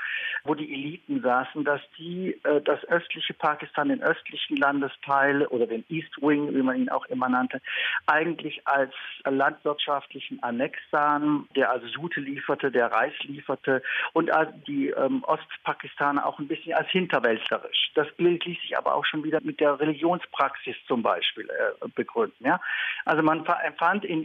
wo 0.44 0.54
die 0.54 0.72
Eliten 0.72 1.22
saßen, 1.22 1.64
dass 1.64 1.80
die 1.98 2.38
äh, 2.44 2.60
das 2.62 2.84
östliche 2.84 3.34
Pakistan, 3.34 3.88
den 3.88 4.02
östlichen 4.02 4.56
Landesteil 4.56 5.46
oder 5.46 5.66
den 5.66 5.84
East 5.88 6.20
Wing, 6.20 6.54
wie 6.54 6.62
man 6.62 6.76
ihn 6.76 6.90
auch 6.90 7.06
immer 7.06 7.28
nannte, 7.28 7.60
eigentlich 8.06 8.66
als 8.66 8.92
landwirtschaftlichen 9.24 10.42
Annex 10.42 10.78
sahen, 10.90 11.48
der 11.56 11.70
also 11.70 11.86
Jute 11.86 12.20
lieferte, 12.20 12.70
der 12.70 12.92
Reis 12.92 13.14
lieferte 13.22 13.82
und 14.12 14.30
die 14.66 14.88
ähm, 14.90 15.24
Ostpakistaner 15.24 16.26
auch 16.26 16.38
ein 16.38 16.48
bisschen 16.48 16.74
als 16.74 16.88
hinterwäldlerisch. 16.90 17.92
Das 17.94 18.08
ließ 18.18 18.42
sich 18.42 18.76
aber 18.76 18.94
auch 18.94 19.04
schon 19.04 19.24
wieder 19.24 19.40
mit 19.42 19.60
der 19.60 19.78
Religionspraxis 19.78 20.76
zum 20.86 21.02
Beispiel 21.02 21.48
äh, 21.48 21.88
begründen. 21.94 22.44
Ja? 22.44 22.60
Also 23.04 23.22
man 23.22 23.44
empfand 23.64 24.04
in 24.04 24.23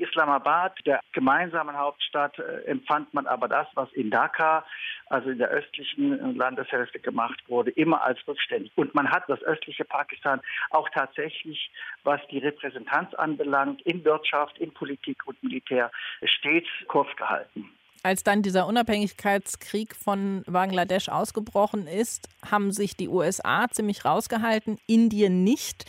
Islamabad, 0.00 0.78
der 0.86 1.00
gemeinsamen 1.12 1.76
Hauptstadt, 1.76 2.38
äh, 2.38 2.64
empfand 2.66 3.12
man 3.14 3.26
aber 3.26 3.48
das, 3.48 3.66
was 3.74 3.92
in 3.92 4.10
Dhaka, 4.10 4.64
also 5.06 5.30
in 5.30 5.38
der 5.38 5.48
östlichen 5.48 6.36
Landeshälfte 6.36 6.98
gemacht 6.98 7.42
wurde, 7.48 7.70
immer 7.72 8.02
als 8.02 8.18
rückständig. 8.26 8.72
Und 8.76 8.94
man 8.94 9.10
hat 9.10 9.24
das 9.28 9.42
östliche 9.42 9.84
Pakistan 9.84 10.40
auch 10.70 10.88
tatsächlich, 10.90 11.70
was 12.04 12.20
die 12.30 12.38
Repräsentanz 12.38 13.14
anbelangt, 13.14 13.82
in 13.82 14.04
Wirtschaft, 14.04 14.58
in 14.58 14.72
Politik 14.72 15.26
und 15.26 15.42
Militär 15.42 15.90
stets 16.24 16.68
Kurs 16.88 17.08
gehalten. 17.16 17.70
Als 18.04 18.22
dann 18.22 18.42
dieser 18.42 18.66
Unabhängigkeitskrieg 18.66 19.96
von 19.96 20.42
Bangladesch 20.46 21.08
ausgebrochen 21.08 21.86
ist, 21.86 22.28
haben 22.50 22.70
sich 22.70 22.98
die 22.98 23.08
USA 23.08 23.66
ziemlich 23.70 24.04
rausgehalten, 24.04 24.76
Indien 24.86 25.42
nicht. 25.42 25.86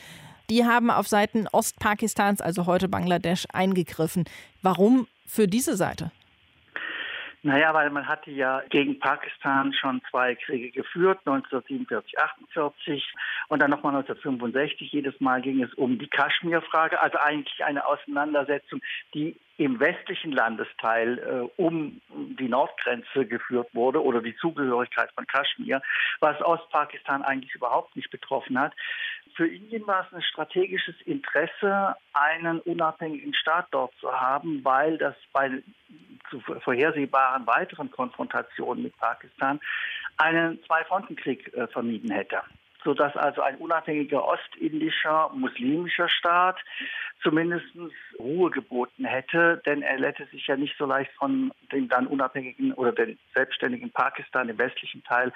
Die 0.49 0.65
haben 0.65 0.91
auf 0.91 1.07
Seiten 1.07 1.47
Ostpakistans, 1.51 2.41
also 2.41 2.65
heute 2.65 2.87
Bangladesch, 2.87 3.45
eingegriffen. 3.51 4.25
Warum 4.61 5.07
für 5.25 5.47
diese 5.47 5.75
Seite? 5.75 6.11
Naja, 7.45 7.75
weil 7.75 7.91
man 7.91 8.07
hatte 8.07 8.31
ja 8.31 8.63
gegen 8.69 8.97
Pakistan 8.97 9.71
schon 9.71 10.01
zwei 10.09 10.33
Kriege 10.33 10.71
geführt, 10.71 11.19
1947, 11.25 12.17
48 12.17 13.13
und 13.49 13.61
dann 13.61 13.69
nochmal 13.69 13.93
1965. 13.93 14.91
Jedes 14.91 15.21
Mal 15.21 15.43
ging 15.43 15.61
es 15.61 15.71
um 15.75 15.99
die 15.99 16.07
Kaschmir-Frage, 16.07 16.99
also 16.99 17.19
eigentlich 17.19 17.63
eine 17.63 17.85
Auseinandersetzung, 17.85 18.81
die 19.13 19.35
im 19.57 19.79
westlichen 19.79 20.31
Landesteil 20.31 21.19
äh, 21.19 21.61
um 21.61 22.01
die 22.09 22.49
Nordgrenze 22.49 23.27
geführt 23.27 23.69
wurde 23.73 24.03
oder 24.03 24.23
die 24.23 24.35
Zugehörigkeit 24.37 25.11
von 25.13 25.27
Kaschmir, 25.27 25.83
was 26.21 26.41
Ostpakistan 26.41 27.21
eigentlich 27.21 27.53
überhaupt 27.53 27.95
nicht 27.95 28.09
betroffen 28.09 28.59
hat. 28.59 28.73
Für 29.35 29.47
Indien 29.47 29.85
war 29.85 30.05
es 30.07 30.13
ein 30.13 30.21
strategisches 30.21 30.95
Interesse, 31.05 31.95
einen 32.13 32.61
unabhängigen 32.61 33.33
Staat 33.33 33.67
dort 33.71 33.93
zu 33.99 34.11
haben, 34.11 34.63
weil 34.63 34.97
das 34.97 35.15
bei 35.33 35.61
zu 36.29 36.39
vorhersehbaren 36.39 37.45
weiteren 37.45 37.91
Konfrontationen 37.91 38.83
mit 38.83 38.97
Pakistan 38.97 39.59
einen 40.17 40.63
Zwei-Fronten-Krieg 40.63 41.53
äh, 41.53 41.67
vermieden 41.67 42.11
hätte 42.11 42.41
sodass 42.85 43.17
also 43.17 43.41
ein 43.41 43.57
unabhängiger 43.57 44.23
ostindischer 44.23 45.29
muslimischer 45.33 46.07
Staat 46.07 46.57
zumindest 47.25 47.65
Ruhe 48.19 48.51
geboten 48.51 49.03
hätte, 49.03 49.61
denn 49.65 49.81
er 49.81 49.99
hätte 49.99 50.25
sich 50.27 50.45
ja 50.47 50.55
nicht 50.55 50.75
so 50.77 50.85
leicht 50.85 51.11
von 51.13 51.51
dem 51.71 51.89
dann 51.89 52.05
unabhängigen 52.05 52.71
oder 52.73 52.91
dem 52.91 53.17
selbstständigen 53.33 53.89
Pakistan 53.89 54.47
im 54.47 54.57
westlichen 54.59 55.03
Teil 55.03 55.33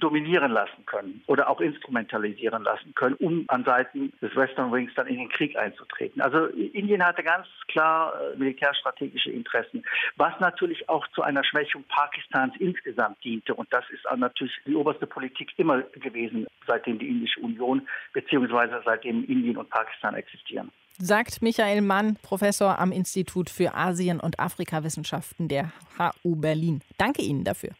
dominieren 0.00 0.52
lassen 0.52 0.86
können 0.86 1.22
oder 1.26 1.50
auch 1.50 1.60
instrumentalisieren 1.60 2.62
lassen 2.62 2.94
können, 2.94 3.16
um 3.16 3.44
an 3.48 3.64
Seiten 3.64 4.12
des 4.22 4.34
Western 4.36 4.72
Wings 4.72 4.92
dann 4.94 5.08
in 5.08 5.18
den 5.18 5.28
Krieg 5.28 5.58
einzutreten. 5.58 6.22
Also 6.22 6.46
Indien 6.46 7.04
hatte 7.04 7.24
ganz 7.24 7.46
klar 7.66 8.14
äh, 8.14 8.36
militärstrategische 8.36 9.30
Interessen, 9.30 9.84
was 10.16 10.38
natürlich 10.38 10.88
auch 10.88 11.06
zu 11.08 11.22
einer 11.22 11.42
Schwächung 11.42 11.84
Pakistans 11.88 12.54
insgesamt 12.60 13.22
diente 13.24 13.54
und 13.54 13.72
das 13.72 13.84
ist 13.90 14.04
natürlich 14.16 14.54
die 14.64 14.76
oberste 14.76 15.06
Politik 15.06 15.52
immer 15.56 15.82
gewesen, 15.82 16.46
seitdem 16.66 16.91
die 16.98 17.08
Indische 17.08 17.40
Union 17.40 17.86
beziehungsweise 18.12 18.80
seitdem 18.84 19.24
Indien 19.24 19.56
und 19.56 19.68
Pakistan 19.70 20.14
existieren 20.14 20.70
sagt 20.98 21.42
Michael 21.42 21.80
Mann, 21.80 22.16
Professor 22.22 22.78
am 22.78 22.92
Institut 22.92 23.50
für 23.50 23.74
Asien- 23.74 24.20
und 24.20 24.38
Afrikawissenschaften 24.38 25.48
der 25.48 25.72
HU 25.98 26.36
Berlin. 26.36 26.80
Danke 26.98 27.22
Ihnen 27.22 27.44
dafür. 27.44 27.70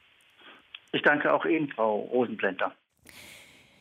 Ich 0.93 1.03
danke 1.03 1.33
auch 1.33 1.45
Ihnen, 1.45 1.69
Frau 1.69 2.01
Rosenblender. 2.01 2.73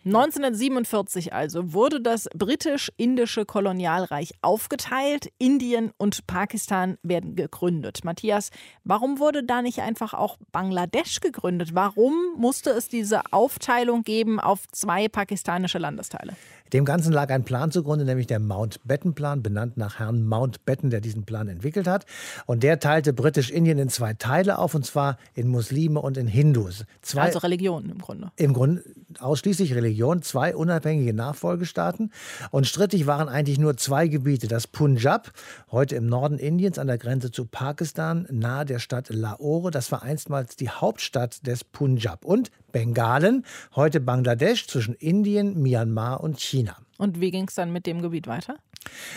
1947 0.03 1.31
also 1.31 1.73
wurde 1.73 2.01
das 2.01 2.27
britisch-indische 2.35 3.45
Kolonialreich 3.45 4.33
aufgeteilt. 4.41 5.31
Indien 5.37 5.91
und 5.97 6.25
Pakistan 6.25 6.97
werden 7.03 7.35
gegründet. 7.35 8.03
Matthias, 8.03 8.49
warum 8.83 9.19
wurde 9.19 9.43
da 9.43 9.61
nicht 9.61 9.79
einfach 9.81 10.15
auch 10.15 10.37
Bangladesch 10.51 11.19
gegründet? 11.19 11.75
Warum 11.75 12.15
musste 12.35 12.71
es 12.71 12.87
diese 12.89 13.21
Aufteilung 13.31 14.01
geben 14.03 14.39
auf 14.39 14.67
zwei 14.71 15.07
pakistanische 15.07 15.77
Landesteile? 15.77 16.35
Dem 16.73 16.85
Ganzen 16.85 17.11
lag 17.11 17.29
ein 17.29 17.43
Plan 17.43 17.71
zugrunde, 17.71 18.05
nämlich 18.05 18.27
der 18.27 18.39
Mountbatten-Plan, 18.39 19.43
benannt 19.43 19.77
nach 19.77 19.99
Herrn 19.99 20.25
Mountbatten, 20.25 20.89
der 20.89 21.01
diesen 21.01 21.25
Plan 21.25 21.47
entwickelt 21.47 21.87
hat. 21.87 22.05
Und 22.45 22.63
der 22.63 22.79
teilte 22.79 23.13
Britisch-Indien 23.13 23.77
in 23.77 23.89
zwei 23.89 24.13
Teile 24.13 24.57
auf, 24.57 24.73
und 24.73 24.85
zwar 24.85 25.17
in 25.33 25.47
Muslime 25.47 25.99
und 25.99 26.17
in 26.17 26.27
Hindus. 26.27 26.85
Zwei, 27.01 27.23
also 27.23 27.39
Religionen 27.39 27.89
im 27.89 27.99
Grunde. 27.99 28.31
Im 28.37 28.53
Grunde 28.53 28.83
ausschließlich 29.19 29.75
Religion, 29.75 30.21
zwei 30.21 30.55
unabhängige 30.55 31.13
Nachfolgestaaten. 31.13 32.11
Und 32.51 32.67
strittig 32.67 33.05
waren 33.05 33.27
eigentlich 33.27 33.59
nur 33.59 33.75
zwei 33.77 34.07
Gebiete. 34.07 34.47
Das 34.47 34.67
Punjab, 34.67 35.31
heute 35.71 35.95
im 35.95 36.07
Norden 36.07 36.37
Indiens 36.37 36.79
an 36.79 36.87
der 36.87 36.97
Grenze 36.97 37.31
zu 37.31 37.45
Pakistan, 37.45 38.27
nahe 38.31 38.65
der 38.65 38.79
Stadt 38.79 39.09
Lahore. 39.09 39.71
Das 39.71 39.91
war 39.91 40.03
einstmals 40.03 40.55
die 40.55 40.69
Hauptstadt 40.69 41.45
des 41.45 41.63
Punjab. 41.63 42.23
Und 42.23 42.51
Bengalen, 42.71 43.45
heute 43.75 43.99
Bangladesch, 43.99 44.67
zwischen 44.67 44.93
Indien, 44.95 45.61
Myanmar 45.61 46.21
und 46.21 46.39
China. 46.39 46.77
Und 46.97 47.19
wie 47.19 47.31
ging 47.31 47.47
es 47.47 47.55
dann 47.55 47.71
mit 47.71 47.85
dem 47.85 48.01
Gebiet 48.01 48.27
weiter? 48.27 48.57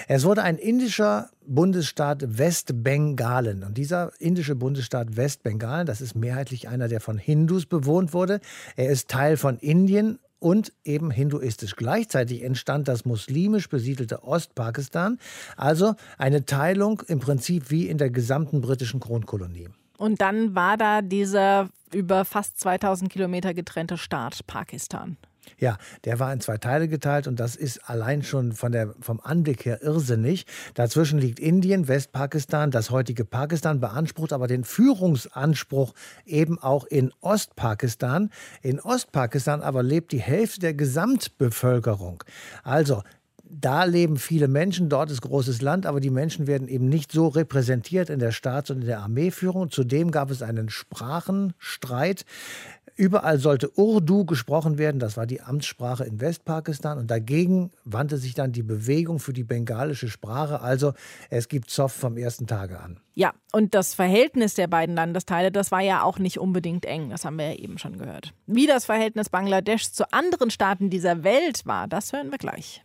Es 0.09 0.25
wurde 0.25 0.43
ein 0.43 0.59
indischer 0.59 1.31
Bundesstaat 1.47 2.39
Westbengalen. 2.39 3.63
Und 3.63 3.79
dieser 3.79 4.13
indische 4.19 4.55
Bundesstaat 4.55 5.17
Westbengalen, 5.17 5.87
das 5.87 6.01
ist 6.01 6.15
mehrheitlich 6.15 6.69
einer, 6.69 6.89
der 6.89 7.01
von 7.01 7.19
Hindus 7.19 7.67
bewohnt 7.67 8.13
wurde. 8.13 8.41
Er 8.77 8.91
ist 8.91 9.09
Teil 9.09 9.37
von 9.37 9.59
Indien 9.59 10.19
und 10.39 10.73
eben 10.85 11.11
hinduistisch. 11.11 11.75
Gleichzeitig 11.77 12.43
entstand 12.43 12.89
das 12.89 13.07
muslimisch 13.07 13.69
besiedelte 13.71 14.25
Ostpakistan, 14.25 15.19
also 15.57 15.95
eine 16.19 16.45
Teilung 16.45 17.03
im 17.07 17.19
Prinzip 17.19 17.71
wie 17.71 17.89
in 17.89 17.97
der 17.97 18.11
gesamten 18.11 18.61
britischen 18.61 19.01
Kronkolonie. 19.01 19.71
Und 19.97 20.21
dann 20.21 20.55
war 20.55 20.77
da 20.77 21.03
dieser 21.03 21.69
über 21.93 22.25
fast 22.25 22.59
2000 22.61 23.11
Kilometer 23.11 23.55
getrennte 23.55 23.97
Staat 23.97 24.47
Pakistan. 24.47 25.17
Ja, 25.59 25.77
der 26.05 26.19
war 26.19 26.33
in 26.33 26.41
zwei 26.41 26.57
Teile 26.57 26.89
geteilt 26.89 27.27
und 27.27 27.39
das 27.39 27.57
ist 27.57 27.89
allein 27.89 28.23
schon 28.23 28.53
von 28.53 28.73
der, 28.73 28.95
vom 29.01 29.21
Anblick 29.21 29.65
her 29.65 29.83
irrsinnig. 29.83 30.47
Dazwischen 30.75 31.19
liegt 31.19 31.39
Indien, 31.39 31.87
Westpakistan, 31.87 32.71
das 32.71 32.91
heutige 32.91 33.25
Pakistan 33.25 33.81
beansprucht 33.81 34.33
aber 34.33 34.47
den 34.47 34.65
Führungsanspruch 34.65 35.95
eben 36.25 36.59
auch 36.59 36.85
in 36.85 37.13
Ostpakistan. 37.21 38.31
In 38.63 38.81
Ostpakistan 38.81 39.63
aber 39.63 39.83
lebt 39.83 40.13
die 40.13 40.21
Hälfte 40.21 40.61
der 40.61 40.75
Gesamtbevölkerung. 40.75 42.25
Also 42.63 43.03
da 43.61 43.85
leben 43.85 44.17
viele 44.17 44.49
Menschen, 44.49 44.89
dort 44.89 45.11
ist 45.11 45.21
großes 45.21 45.63
Land, 45.63 45.87
aber 45.87 46.01
die 46.01 46.11
Menschen 46.11 46.47
werden 46.47 46.69
eben 46.69 46.89
nicht 46.89 47.13
so 47.13 47.29
repräsentiert 47.29 48.11
in 48.11 48.19
der 48.19 48.33
Staats- 48.33 48.71
und 48.71 48.81
in 48.81 48.87
der 48.87 49.01
Armeeführung. 49.01 49.71
Zudem 49.71 50.11
gab 50.11 50.31
es 50.31 50.43
einen 50.43 50.69
Sprachenstreit. 50.69 52.25
Überall 52.97 53.39
sollte 53.39 53.71
Urdu 53.77 54.25
gesprochen 54.25 54.79
werden, 54.79 55.01
das 55.01 55.17
war 55.17 55.27
die 55.27 55.41
Amtssprache 55.41 56.05
in 56.05 56.21
Westpakistan. 56.21 56.99
Und 56.99 57.11
dagegen 57.11 57.73
wandte 57.85 58.19
sich 58.19 58.35
dann 58.35 58.53
die 58.53 58.63
Bewegung 58.63 59.19
für 59.19 59.33
die 59.33 59.43
bengalische 59.43 60.09
Sprache. 60.09 60.61
Also 60.61 60.93
es 61.29 61.49
gibt 61.49 61.71
Zoff 61.71 61.93
vom 61.93 62.17
ersten 62.17 62.47
Tage 62.47 62.79
an. 62.79 63.01
Ja, 63.15 63.33
und 63.53 63.75
das 63.75 63.95
Verhältnis 63.95 64.55
der 64.55 64.69
beiden 64.69 64.95
Landesteile, 64.95 65.51
das 65.51 65.73
war 65.73 65.81
ja 65.81 66.03
auch 66.03 66.19
nicht 66.19 66.39
unbedingt 66.39 66.85
eng, 66.85 67.11
das 67.11 67.25
haben 67.25 67.37
wir 67.37 67.53
ja 67.53 67.59
eben 67.59 67.79
schon 67.79 67.99
gehört. 67.99 68.33
Wie 68.47 68.67
das 68.67 68.85
Verhältnis 68.85 69.29
Bangladesch 69.29 69.91
zu 69.91 70.13
anderen 70.13 70.51
Staaten 70.51 70.91
dieser 70.91 71.25
Welt 71.25 71.67
war, 71.67 71.89
das 71.89 72.13
hören 72.13 72.31
wir 72.31 72.39
gleich. 72.39 72.84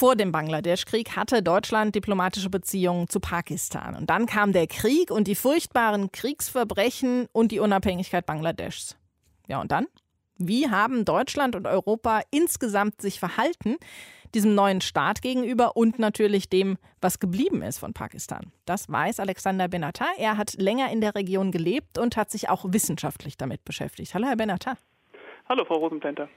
Vor 0.00 0.16
dem 0.16 0.32
Bangladesch-Krieg 0.32 1.14
hatte 1.14 1.42
Deutschland 1.42 1.94
diplomatische 1.94 2.48
Beziehungen 2.48 3.06
zu 3.08 3.20
Pakistan. 3.20 3.94
Und 3.94 4.08
dann 4.08 4.24
kam 4.24 4.54
der 4.54 4.66
Krieg 4.66 5.10
und 5.10 5.26
die 5.28 5.34
furchtbaren 5.34 6.10
Kriegsverbrechen 6.10 7.28
und 7.32 7.52
die 7.52 7.58
Unabhängigkeit 7.58 8.24
Bangladeschs. 8.24 8.96
Ja, 9.46 9.60
und 9.60 9.70
dann? 9.70 9.88
Wie 10.38 10.70
haben 10.70 11.04
Deutschland 11.04 11.54
und 11.54 11.66
Europa 11.66 12.22
insgesamt 12.30 13.02
sich 13.02 13.20
verhalten, 13.20 13.76
diesem 14.34 14.54
neuen 14.54 14.80
Staat 14.80 15.20
gegenüber 15.20 15.76
und 15.76 15.98
natürlich 15.98 16.48
dem, 16.48 16.78
was 17.02 17.18
geblieben 17.18 17.60
ist 17.60 17.76
von 17.76 17.92
Pakistan? 17.92 18.52
Das 18.64 18.90
weiß 18.90 19.20
Alexander 19.20 19.68
Benatar. 19.68 20.08
Er 20.16 20.38
hat 20.38 20.54
länger 20.54 20.90
in 20.90 21.02
der 21.02 21.14
Region 21.14 21.52
gelebt 21.52 21.98
und 21.98 22.16
hat 22.16 22.30
sich 22.30 22.48
auch 22.48 22.64
wissenschaftlich 22.66 23.36
damit 23.36 23.66
beschäftigt. 23.66 24.14
Hallo, 24.14 24.28
Herr 24.28 24.36
Benatar. 24.36 24.78
Hallo, 25.46 25.66
Frau 25.66 25.76
Rosenplenter. 25.76 26.30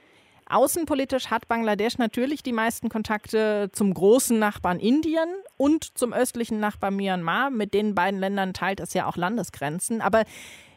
Außenpolitisch 0.46 1.30
hat 1.30 1.48
Bangladesch 1.48 1.98
natürlich 1.98 2.42
die 2.42 2.52
meisten 2.52 2.88
Kontakte 2.88 3.70
zum 3.72 3.94
großen 3.94 4.38
Nachbarn 4.38 4.78
Indien 4.78 5.28
und 5.56 5.96
zum 5.96 6.12
östlichen 6.12 6.60
Nachbarn 6.60 6.96
Myanmar. 6.96 7.50
Mit 7.50 7.72
den 7.72 7.94
beiden 7.94 8.20
Ländern 8.20 8.52
teilt 8.52 8.80
es 8.80 8.92
ja 8.94 9.06
auch 9.06 9.16
Landesgrenzen. 9.16 10.00
Aber 10.00 10.24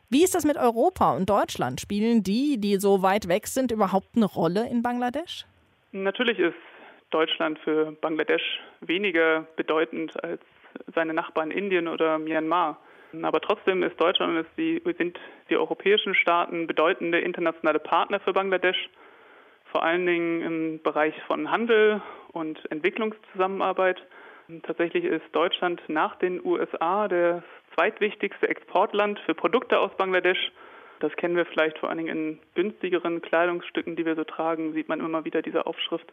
wie 0.09 0.23
ist 0.23 0.35
das 0.35 0.45
mit 0.45 0.55
Europa 0.55 1.15
und 1.15 1.29
Deutschland? 1.29 1.81
Spielen 1.81 2.23
die, 2.23 2.57
die 2.59 2.77
so 2.77 3.01
weit 3.01 3.27
weg 3.27 3.47
sind, 3.47 3.71
überhaupt 3.71 4.15
eine 4.15 4.25
Rolle 4.25 4.69
in 4.69 4.81
Bangladesch? 4.81 5.45
Natürlich 5.91 6.39
ist 6.39 6.55
Deutschland 7.09 7.59
für 7.59 7.91
Bangladesch 8.01 8.61
weniger 8.81 9.47
bedeutend 9.57 10.21
als 10.23 10.41
seine 10.95 11.13
Nachbarn 11.13 11.51
Indien 11.51 11.89
oder 11.89 12.19
Myanmar. 12.19 12.79
Aber 13.21 13.41
trotzdem 13.41 13.83
ist 13.83 13.99
Deutschland 13.99 14.45
und 14.55 14.97
sind 14.97 15.19
die 15.49 15.57
europäischen 15.57 16.13
Staaten 16.13 16.67
bedeutende 16.67 17.19
internationale 17.19 17.79
Partner 17.79 18.19
für 18.19 18.33
Bangladesch 18.33 18.89
vor 19.77 19.83
allen 19.83 20.07
Dingen 20.07 20.41
im 20.41 20.81
Bereich 20.81 21.13
von 21.27 21.51
Handel 21.51 22.01
und 22.31 22.59
Entwicklungszusammenarbeit. 22.71 24.01
Tatsächlich 24.63 25.03
ist 25.03 25.23
Deutschland 25.33 25.79
nach 25.87 26.15
den 26.15 26.43
USA 26.43 27.07
das 27.07 27.43
zweitwichtigste 27.75 28.49
Exportland 28.49 29.19
für 29.19 29.35
Produkte 29.35 29.77
aus 29.77 29.95
Bangladesch. 29.95 30.51
Das 30.99 31.15
kennen 31.15 31.35
wir 31.35 31.45
vielleicht 31.45 31.77
vor 31.77 31.89
allen 31.89 31.99
Dingen 31.99 32.17
in 32.17 32.39
günstigeren 32.55 33.21
Kleidungsstücken, 33.21 33.95
die 33.95 34.03
wir 34.03 34.15
so 34.15 34.23
tragen, 34.23 34.73
sieht 34.73 34.89
man 34.89 34.99
immer 34.99 35.25
wieder 35.25 35.43
diese 35.43 35.67
Aufschrift 35.67 36.11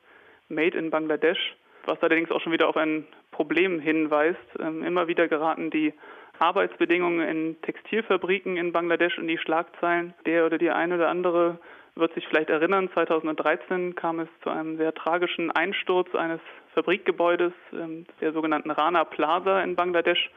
Made 0.50 0.76
in 0.76 0.90
Bangladesch, 0.90 1.56
was 1.86 2.02
allerdings 2.02 2.30
auch 2.30 2.42
schon 2.42 2.52
wieder 2.52 2.68
auf 2.68 2.76
ein 2.76 3.06
Problem 3.30 3.80
hinweist. 3.80 4.60
Ähm, 4.60 4.84
immer 4.84 5.08
wieder 5.08 5.26
geraten 5.26 5.70
die 5.70 5.94
Arbeitsbedingungen 6.38 7.26
in 7.26 7.62
Textilfabriken 7.62 8.58
in 8.58 8.72
Bangladesch 8.72 9.16
in 9.16 9.26
die 9.26 9.38
Schlagzeilen. 9.38 10.12
Der 10.26 10.44
oder 10.44 10.58
die 10.58 10.68
eine 10.68 10.96
oder 10.96 11.08
andere 11.08 11.58
wird 11.96 12.12
sich 12.14 12.26
vielleicht 12.26 12.50
erinnern, 12.50 12.90
2013 12.92 13.94
kam 13.94 14.20
es 14.20 14.28
zu 14.42 14.50
einem 14.50 14.76
sehr 14.76 14.92
tragischen 14.94 15.50
Einsturz 15.50 16.12
eines 16.14 16.40
Fabrikgebäudes, 16.74 17.52
ähm, 17.72 18.06
der 18.20 18.32
sogenannten 18.32 18.70
Rana 18.70 19.04
Plaza 19.04 19.62
in 19.62 19.76
Bangladesch. 19.76 20.30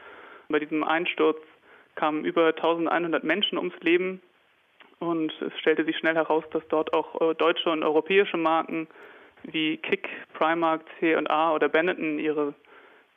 Bei 0.48 0.58
diesem 0.60 0.84
Einsturz 0.84 1.38
kamen 1.96 2.24
über 2.24 2.46
1100 2.46 3.24
Menschen 3.24 3.58
ums 3.58 3.78
Leben 3.80 4.22
und 5.00 5.32
es 5.42 5.52
stellte 5.58 5.84
sich 5.84 5.96
schnell 5.98 6.14
heraus, 6.14 6.44
dass 6.52 6.66
dort 6.68 6.92
auch 6.92 7.20
äh, 7.20 7.34
deutsche 7.34 7.70
und 7.70 7.82
europäische 7.82 8.36
Marken 8.36 8.86
wie 9.42 9.76
Kick, 9.78 10.08
Primark, 10.34 10.82
C&A 10.98 11.54
oder 11.54 11.68
Benetton 11.68 12.18
ihre 12.18 12.54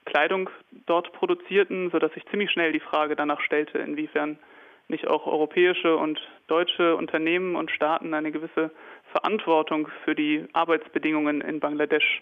Kleidung 0.06 0.50
dort 0.86 1.12
produzierten, 1.14 1.90
sodass 1.92 2.14
sich 2.14 2.26
ziemlich 2.28 2.52
schnell 2.52 2.72
die 2.72 2.80
Frage 2.80 3.16
danach 3.16 3.40
stellte, 3.42 3.78
inwiefern 3.78 4.38
nicht 4.92 5.08
auch 5.08 5.26
europäische 5.26 5.96
und 5.98 6.22
deutsche 6.48 6.96
Unternehmen 6.96 7.56
und 7.56 7.72
Staaten 7.72 8.14
eine 8.14 8.32
gewisse 8.32 8.72
Verantwortung 9.12 9.88
für 10.06 10.14
die 10.14 10.46
Arbeitsbedingungen 10.54 11.42
in 11.42 11.60
Bangladesch 11.60 12.22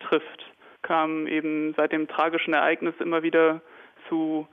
trifft, 0.00 0.44
kam 0.82 1.26
eben 1.26 1.74
seit 1.76 1.92
dem 1.92 2.06
tragischen 2.06 2.54
Ereignis 2.54 2.94
immer 3.00 3.22
wieder 3.22 3.60
zu 4.08 4.46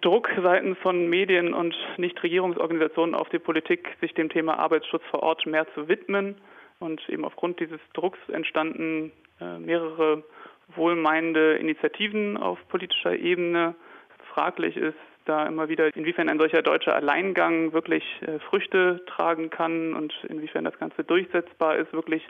Druck 0.00 0.30
seitens 0.40 0.78
von 0.78 1.08
Medien 1.08 1.52
und 1.52 1.74
Nichtregierungsorganisationen 1.96 3.16
auf 3.16 3.28
die 3.30 3.40
Politik, 3.40 3.96
sich 4.00 4.14
dem 4.14 4.28
Thema 4.28 4.58
Arbeitsschutz 4.58 5.02
vor 5.10 5.24
Ort 5.24 5.44
mehr 5.46 5.66
zu 5.74 5.88
widmen. 5.88 6.36
Und 6.78 7.08
eben 7.08 7.24
aufgrund 7.24 7.58
dieses 7.58 7.80
Drucks 7.94 8.18
entstanden 8.28 9.10
äh, 9.40 9.58
mehrere 9.58 10.22
wohlmeinende 10.76 11.56
Initiativen 11.56 12.36
auf 12.36 12.58
politischer 12.68 13.16
Ebene. 13.16 13.74
Fraglich 14.32 14.76
ist, 14.76 14.98
da 15.28 15.46
immer 15.46 15.68
wieder, 15.68 15.94
inwiefern 15.94 16.28
ein 16.28 16.38
solcher 16.38 16.62
deutscher 16.62 16.94
Alleingang 16.94 17.72
wirklich 17.72 18.04
äh, 18.22 18.38
Früchte 18.40 19.04
tragen 19.06 19.50
kann 19.50 19.94
und 19.94 20.14
inwiefern 20.28 20.64
das 20.64 20.78
Ganze 20.78 21.04
durchsetzbar 21.04 21.76
ist, 21.76 21.92
wirklich 21.92 22.26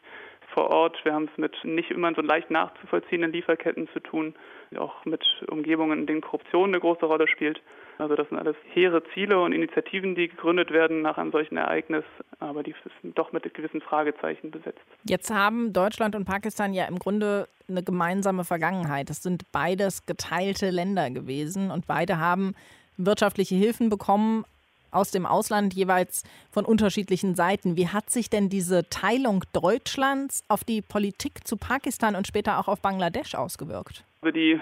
vor 0.55 0.71
Ort. 0.71 1.05
Wir 1.05 1.13
haben 1.13 1.29
es 1.31 1.39
mit 1.39 1.65
nicht 1.65 1.91
immer 1.91 2.13
so 2.15 2.23
leicht 2.23 2.51
nachzuvollziehenden 2.51 3.33
Lieferketten 3.33 3.89
zu 3.93 4.01
tun, 4.01 4.35
auch 4.77 5.05
mit 5.05 5.25
Umgebungen, 5.51 6.01
in 6.01 6.07
denen 6.07 6.21
Korruption 6.21 6.71
eine 6.71 6.81
große 6.81 7.07
Rolle 7.07 7.29
spielt. 7.29 7.61
Also 7.99 8.15
das 8.15 8.29
sind 8.29 8.39
alles 8.39 8.57
hehre 8.73 9.03
Ziele 9.13 9.41
und 9.41 9.53
Initiativen, 9.53 10.15
die 10.15 10.29
gegründet 10.29 10.71
werden 10.71 11.03
nach 11.03 11.19
einem 11.19 11.33
solchen 11.33 11.57
Ereignis, 11.57 12.05
aber 12.39 12.63
die 12.63 12.75
sind 13.03 13.19
doch 13.19 13.33
mit 13.33 13.53
gewissen 13.55 13.81
Fragezeichen 13.81 14.51
besetzt. 14.51 14.81
Jetzt 15.05 15.33
haben 15.33 15.73
Deutschland 15.73 16.15
und 16.15 16.25
Pakistan 16.25 16.73
ja 16.73 16.87
im 16.87 16.99
Grunde 16.99 17.49
eine 17.69 17.83
gemeinsame 17.83 18.45
Vergangenheit. 18.45 19.11
Es 19.11 19.23
sind 19.23 19.51
beides 19.53 20.07
geteilte 20.07 20.71
Länder 20.71 21.11
gewesen 21.11 21.71
und 21.71 21.87
beide 21.87 22.19
haben 22.19 22.55
wirtschaftliche 22.99 23.55
Hilfen 23.55 23.89
bekommen 23.89 24.45
aus 24.91 25.11
dem 25.11 25.27
Ausland, 25.27 25.75
jeweils 25.75 26.25
von 26.51 26.65
unterschiedlichen 26.65 27.35
Seiten. 27.35 27.77
Wie 27.77 27.89
hat 27.89 28.11
sich 28.11 28.31
denn 28.31 28.49
diese 28.49 28.89
Teilung 28.89 29.45
Deutschlands 29.53 30.43
auf 30.49 30.65
die 30.65 30.83
Politik 30.83 31.47
zu 31.47 31.57
Pakistan 31.57 32.17
und 32.17 32.27
später 32.27 32.59
auch 32.59 32.69
auf 32.69 32.81
Bangladesch 32.81 33.35
ausgewirkt? 33.35 34.05
Also 34.23 34.33
die 34.33 34.61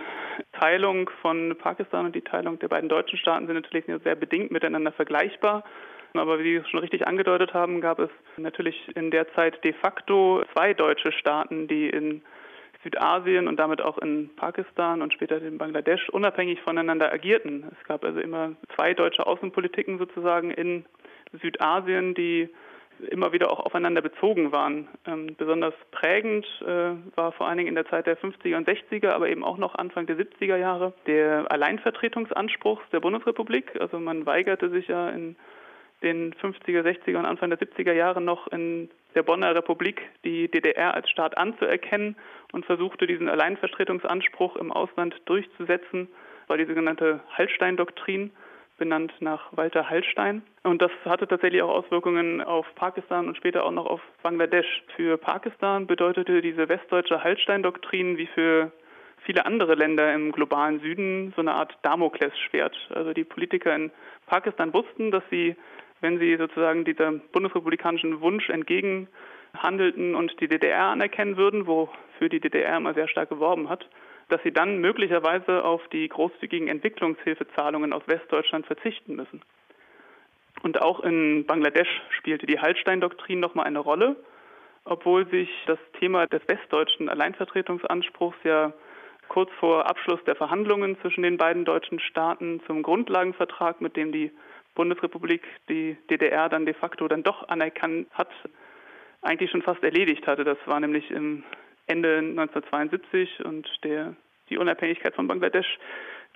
Teilung 0.53 1.11
von 1.23 1.57
Pakistan 1.59 2.07
und 2.07 2.15
die 2.15 2.23
Teilung 2.23 2.59
der 2.59 2.69
beiden 2.69 2.89
deutschen 2.89 3.19
Staaten 3.19 3.47
sind 3.47 3.55
natürlich 3.55 3.85
sehr 4.03 4.17
bedingt 4.17 4.51
miteinander 4.51 4.93
vergleichbar. 4.93 5.65
Aber 6.15 6.39
wie 6.39 6.59
Sie 6.59 6.65
schon 6.71 6.81
richtig 6.81 7.07
angedeutet 7.07 7.53
haben, 7.53 7.81
gab 7.81 7.99
es 7.99 8.11
natürlich 8.37 8.89
in 8.97 9.11
der 9.11 9.33
Zeit 9.35 9.63
de 9.65 9.75
facto 9.75 10.43
zwei 10.55 10.73
deutsche 10.73 11.13
Staaten, 11.13 11.69
die 11.69 11.89
in 11.91 12.23
Südasien 12.83 13.49
und 13.49 13.57
damit 13.57 13.81
auch 13.83 13.99
in 13.99 14.31
Pakistan 14.37 15.03
und 15.03 15.13
später 15.13 15.41
in 15.41 15.59
Bangladesch 15.59 16.09
unabhängig 16.11 16.61
voneinander 16.63 17.13
agierten. 17.13 17.65
Es 17.79 17.87
gab 17.87 18.05
also 18.05 18.21
immer 18.21 18.53
zwei 18.75 18.95
deutsche 18.95 19.27
Außenpolitiken 19.27 19.99
sozusagen 19.99 20.51
in 20.51 20.85
Südasien, 21.41 22.15
die 22.15 22.49
immer 23.11 23.33
wieder 23.33 23.51
auch 23.51 23.61
aufeinander 23.61 24.01
bezogen 24.01 24.53
waren. 24.53 24.89
Ähm, 25.07 25.35
besonders 25.37 25.75
prägend 25.91 26.47
äh, 26.63 26.93
war 27.15 27.33
vor 27.33 27.47
allen 27.47 27.59
Dingen 27.59 27.69
in 27.69 27.75
der 27.75 27.87
Zeit 27.87 28.07
der 28.07 28.19
50er 28.19 28.57
und 28.57 28.69
60er, 28.69 29.11
aber 29.11 29.29
eben 29.29 29.45
auch 29.45 29.59
noch 29.59 29.75
Anfang 29.75 30.07
der 30.07 30.17
70er 30.17 30.57
Jahre 30.57 30.95
der 31.07 31.51
Alleinvertretungsanspruch 31.51 32.81
der 32.93 33.01
Bundesrepublik. 33.01 33.79
Also 33.81 33.99
man 33.99 34.25
weigerte 34.27 34.71
sich 34.71 34.89
ja 34.89 35.11
in 35.11 35.37
den 36.03 36.35
50er, 36.35 36.83
60er 36.83 37.19
und 37.19 37.27
Anfang 37.27 37.51
der 37.51 37.59
70er 37.59 37.93
Jahre 37.93 38.21
noch 38.21 38.49
in 38.49 38.91
der 39.17 39.23
Bonner 39.23 39.55
Republik 39.55 40.03
die 40.25 40.49
DDR 40.49 40.95
als 40.95 41.11
Staat 41.11 41.37
anzuerkennen 41.37 42.17
und 42.53 42.67
versuchte 42.67 43.07
diesen 43.07 43.29
Alleinvertretungsanspruch 43.29 44.57
im 44.57 44.71
Ausland 44.71 45.17
durchzusetzen, 45.25 46.09
war 46.47 46.59
die 46.59 46.67
sogenannte 46.67 47.21
Hallstein-Doktrin, 47.37 48.31
benannt 48.79 49.13
nach 49.21 49.57
Walter 49.57 49.89
Hallstein. 49.89 50.43
Und 50.63 50.83
das 50.83 50.91
hatte 51.07 51.27
tatsächlich 51.27 51.63
auch 51.63 51.71
Auswirkungen 51.71 52.43
auf 52.43 52.67
Pakistan 52.75 53.27
und 53.27 53.37
später 53.37 53.65
auch 53.65 53.71
noch 53.71 53.87
auf 53.87 54.03
Bangladesch. 54.23 54.85
Für 54.95 55.17
Pakistan 55.17 55.87
bedeutete 55.87 56.43
diese 56.43 56.69
westdeutsche 56.69 57.25
Hallstein-Doktrin 57.25 58.19
wie 58.19 58.27
für 58.27 58.71
viele 59.25 59.47
andere 59.47 59.75
Länder 59.75 60.15
im 60.15 60.31
globalen 60.31 60.81
Süden 60.81 61.33
so 61.35 61.41
eine 61.41 61.55
Art 61.55 61.77
Damoklesschwert. 61.83 62.77
Also 62.95 63.13
die 63.15 63.25
Politiker 63.25 63.75
in 63.75 63.91
Pakistan 64.27 64.73
wussten, 64.75 65.11
dass 65.11 65.25
sie 65.31 65.57
wenn 66.01 66.19
sie 66.19 66.37
sozusagen 66.37 66.85
diesem 66.85 67.21
bundesrepublikanischen 67.33 68.21
Wunsch 68.21 68.49
entgegenhandelten 68.49 70.15
und 70.15 70.41
die 70.41 70.49
DDR 70.49 70.87
anerkennen 70.87 71.37
würden, 71.37 71.67
wofür 71.67 72.29
die 72.29 72.41
DDR 72.41 72.77
immer 72.77 72.95
sehr 72.95 73.09
stark 73.09 73.29
geworben 73.29 73.69
hat, 73.69 73.89
dass 74.29 74.43
sie 74.43 74.53
dann 74.53 74.79
möglicherweise 74.79 75.65
auf 75.65 75.87
die 75.89 76.09
großzügigen 76.09 76.69
Entwicklungshilfezahlungen 76.69 77.93
aus 77.93 78.03
Westdeutschland 78.07 78.67
verzichten 78.67 79.17
müssen. 79.17 79.41
Und 80.63 80.81
auch 80.83 81.01
in 81.01 81.45
Bangladesch 81.47 82.03
spielte 82.11 82.47
die 82.47 82.59
Hallstein-Doktrin 82.59 83.41
nochmal 83.41 83.67
eine 83.67 83.79
Rolle, 83.79 84.17
obwohl 84.85 85.27
sich 85.29 85.49
das 85.67 85.79
Thema 85.99 86.27
des 86.27 86.43
westdeutschen 86.49 87.09
Alleinvertretungsanspruchs 87.09 88.39
ja 88.45 88.73
kurz 89.29 89.51
vor 89.59 89.87
Abschluss 89.87 90.23
der 90.25 90.37
Verhandlungen 90.37 90.99
zwischen 91.01 91.23
den 91.23 91.37
beiden 91.37 91.65
deutschen 91.65 92.01
Staaten 92.01 92.61
zum 92.67 92.83
Grundlagenvertrag, 92.83 93.81
mit 93.81 93.97
dem 93.97 94.13
die 94.13 94.31
Bundesrepublik 94.77 95.43
die 95.69 95.97
DDR 96.09 96.49
dann 96.49 96.65
de 96.65 96.75
facto 96.75 97.09
dann 97.09 97.25
doch 97.25 97.49
anerkannt 97.49 98.07
hat, 98.13 98.31
eigentlich 99.23 99.51
schon 99.51 99.63
fast 99.63 99.83
erledigt 99.83 100.27
hatte. 100.27 100.45
Das 100.45 100.59
war 100.67 100.79
nämlich 100.79 101.11
im 101.11 101.43
Ende 101.89 102.19
1972 102.19 103.45
und 103.45 103.69
der, 103.83 104.15
die 104.49 104.59
Unabhängigkeit 104.59 105.15
von 105.15 105.27
Bangladesch 105.27 105.79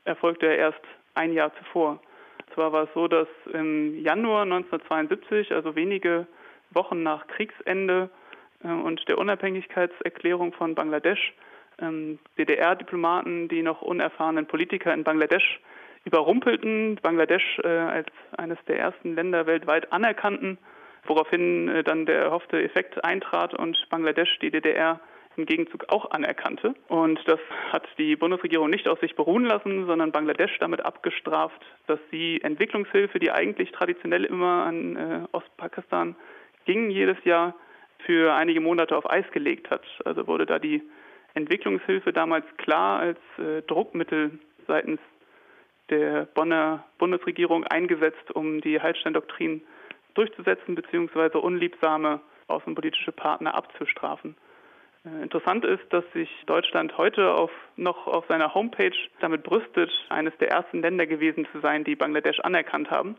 erfolgte 0.05 0.47
erst 0.47 0.81
ein 1.15 1.33
Jahr 1.33 1.55
zuvor. 1.57 2.01
Zwar 2.55 2.73
war 2.73 2.85
es 2.85 2.91
so, 2.95 3.07
dass 3.07 3.29
im 3.53 3.97
Januar 4.03 4.43
1972, 4.43 5.53
also 5.53 5.77
wenige 5.77 6.27
Wochen 6.71 7.03
nach 7.03 7.27
Kriegsende 7.29 8.11
äh, 8.65 8.69
und 8.69 9.07
der 9.09 9.19
Unabhängigkeitserklärung 9.19 10.53
von 10.53 10.75
Bangladesch, 10.75 11.33
ähm, 11.81 12.19
DDR-Diplomaten 12.39 13.49
die 13.49 13.63
noch 13.63 13.83
unerfahrenen 13.83 14.47
Politiker 14.47 14.93
in 14.93 15.05
Bangladesch 15.05 15.61
überrumpelten, 16.05 16.99
Bangladesch 17.03 17.59
äh, 17.63 17.69
als 17.69 18.09
eines 18.37 18.59
der 18.67 18.79
ersten 18.79 19.15
Länder 19.15 19.47
weltweit 19.47 19.93
anerkannten, 19.93 20.59
woraufhin 21.05 21.69
äh, 21.69 21.85
dann 21.85 22.07
der 22.07 22.23
erhoffte 22.23 22.63
Effekt 22.63 23.05
eintrat 23.05 23.55
und 23.55 23.77
Bangladesch 23.91 24.39
die 24.41 24.51
DDR 24.51 25.01
im 25.37 25.47
Gegenzug 25.47 25.85
auch 25.89 26.11
anerkannte. 26.11 26.75
Und 26.89 27.21
das 27.27 27.39
hat 27.71 27.87
die 27.99 28.17
Bundesregierung 28.17 28.69
nicht 28.69 28.89
auf 28.89 28.99
sich 29.01 29.15
beruhen 29.15 29.45
lassen, 29.45 29.87
sondern 29.87 30.13
Bangladesch 30.13 30.59
damit 30.59 30.85
abgestraft, 30.85 31.61
dass 31.87 32.01
sie 32.11 32.41
Entwicklungshilfe, 32.43 33.19
die 33.19 33.31
eigentlich 33.31 33.71
traditionell 33.73 34.25
immer 34.25 34.65
an 34.65 34.97
äh, 34.97 35.21
Ostpakistan 35.33 36.17
ging, 36.65 36.91
jedes 36.91 37.23
Jahr 37.25 37.55
für 38.07 38.35
einige 38.35 38.61
Monate 38.61 38.97
auf 38.97 39.09
Eis 39.09 39.31
gelegt 39.33 39.71
hat. 39.71 39.85
Also 40.05 40.27
wurde 40.27 40.47
da 40.47 40.59
die 40.59 40.83
Entwicklungshilfe 41.35 42.13
damals 42.13 42.45
klar 42.57 43.01
als 43.01 43.19
äh, 43.39 43.63
Druckmittel 43.63 44.39
seitens 44.67 45.01
der 45.91 46.27
Bonner 46.35 46.85
Bundesregierung 46.99 47.65
eingesetzt, 47.65 48.31
um 48.35 48.61
die 48.61 48.81
Heilstein-Doktrin 48.81 49.63
durchzusetzen 50.15 50.75
bzw. 50.75 51.39
unliebsame 51.39 52.21
außenpolitische 52.49 53.13
Partner 53.13 53.55
abzustrafen. 53.55 54.37
Äh, 55.05 55.23
interessant 55.23 55.65
ist, 55.65 55.85
dass 55.91 56.05
sich 56.13 56.29
Deutschland 56.47 56.97
heute 56.99 57.33
auf, 57.35 57.51
noch 57.77 58.07
auf 58.07 58.25
seiner 58.29 58.55
Homepage 58.55 58.97
damit 59.21 59.43
brüstet, 59.43 59.91
eines 60.09 60.37
der 60.39 60.51
ersten 60.51 60.83
Länder 60.83 61.07
gewesen 61.07 61.47
zu 61.53 61.61
sein, 61.61 61.85
die 61.85 61.97
Bangladesch 61.97 62.41
anerkannt 62.41 62.91
haben. 62.91 63.17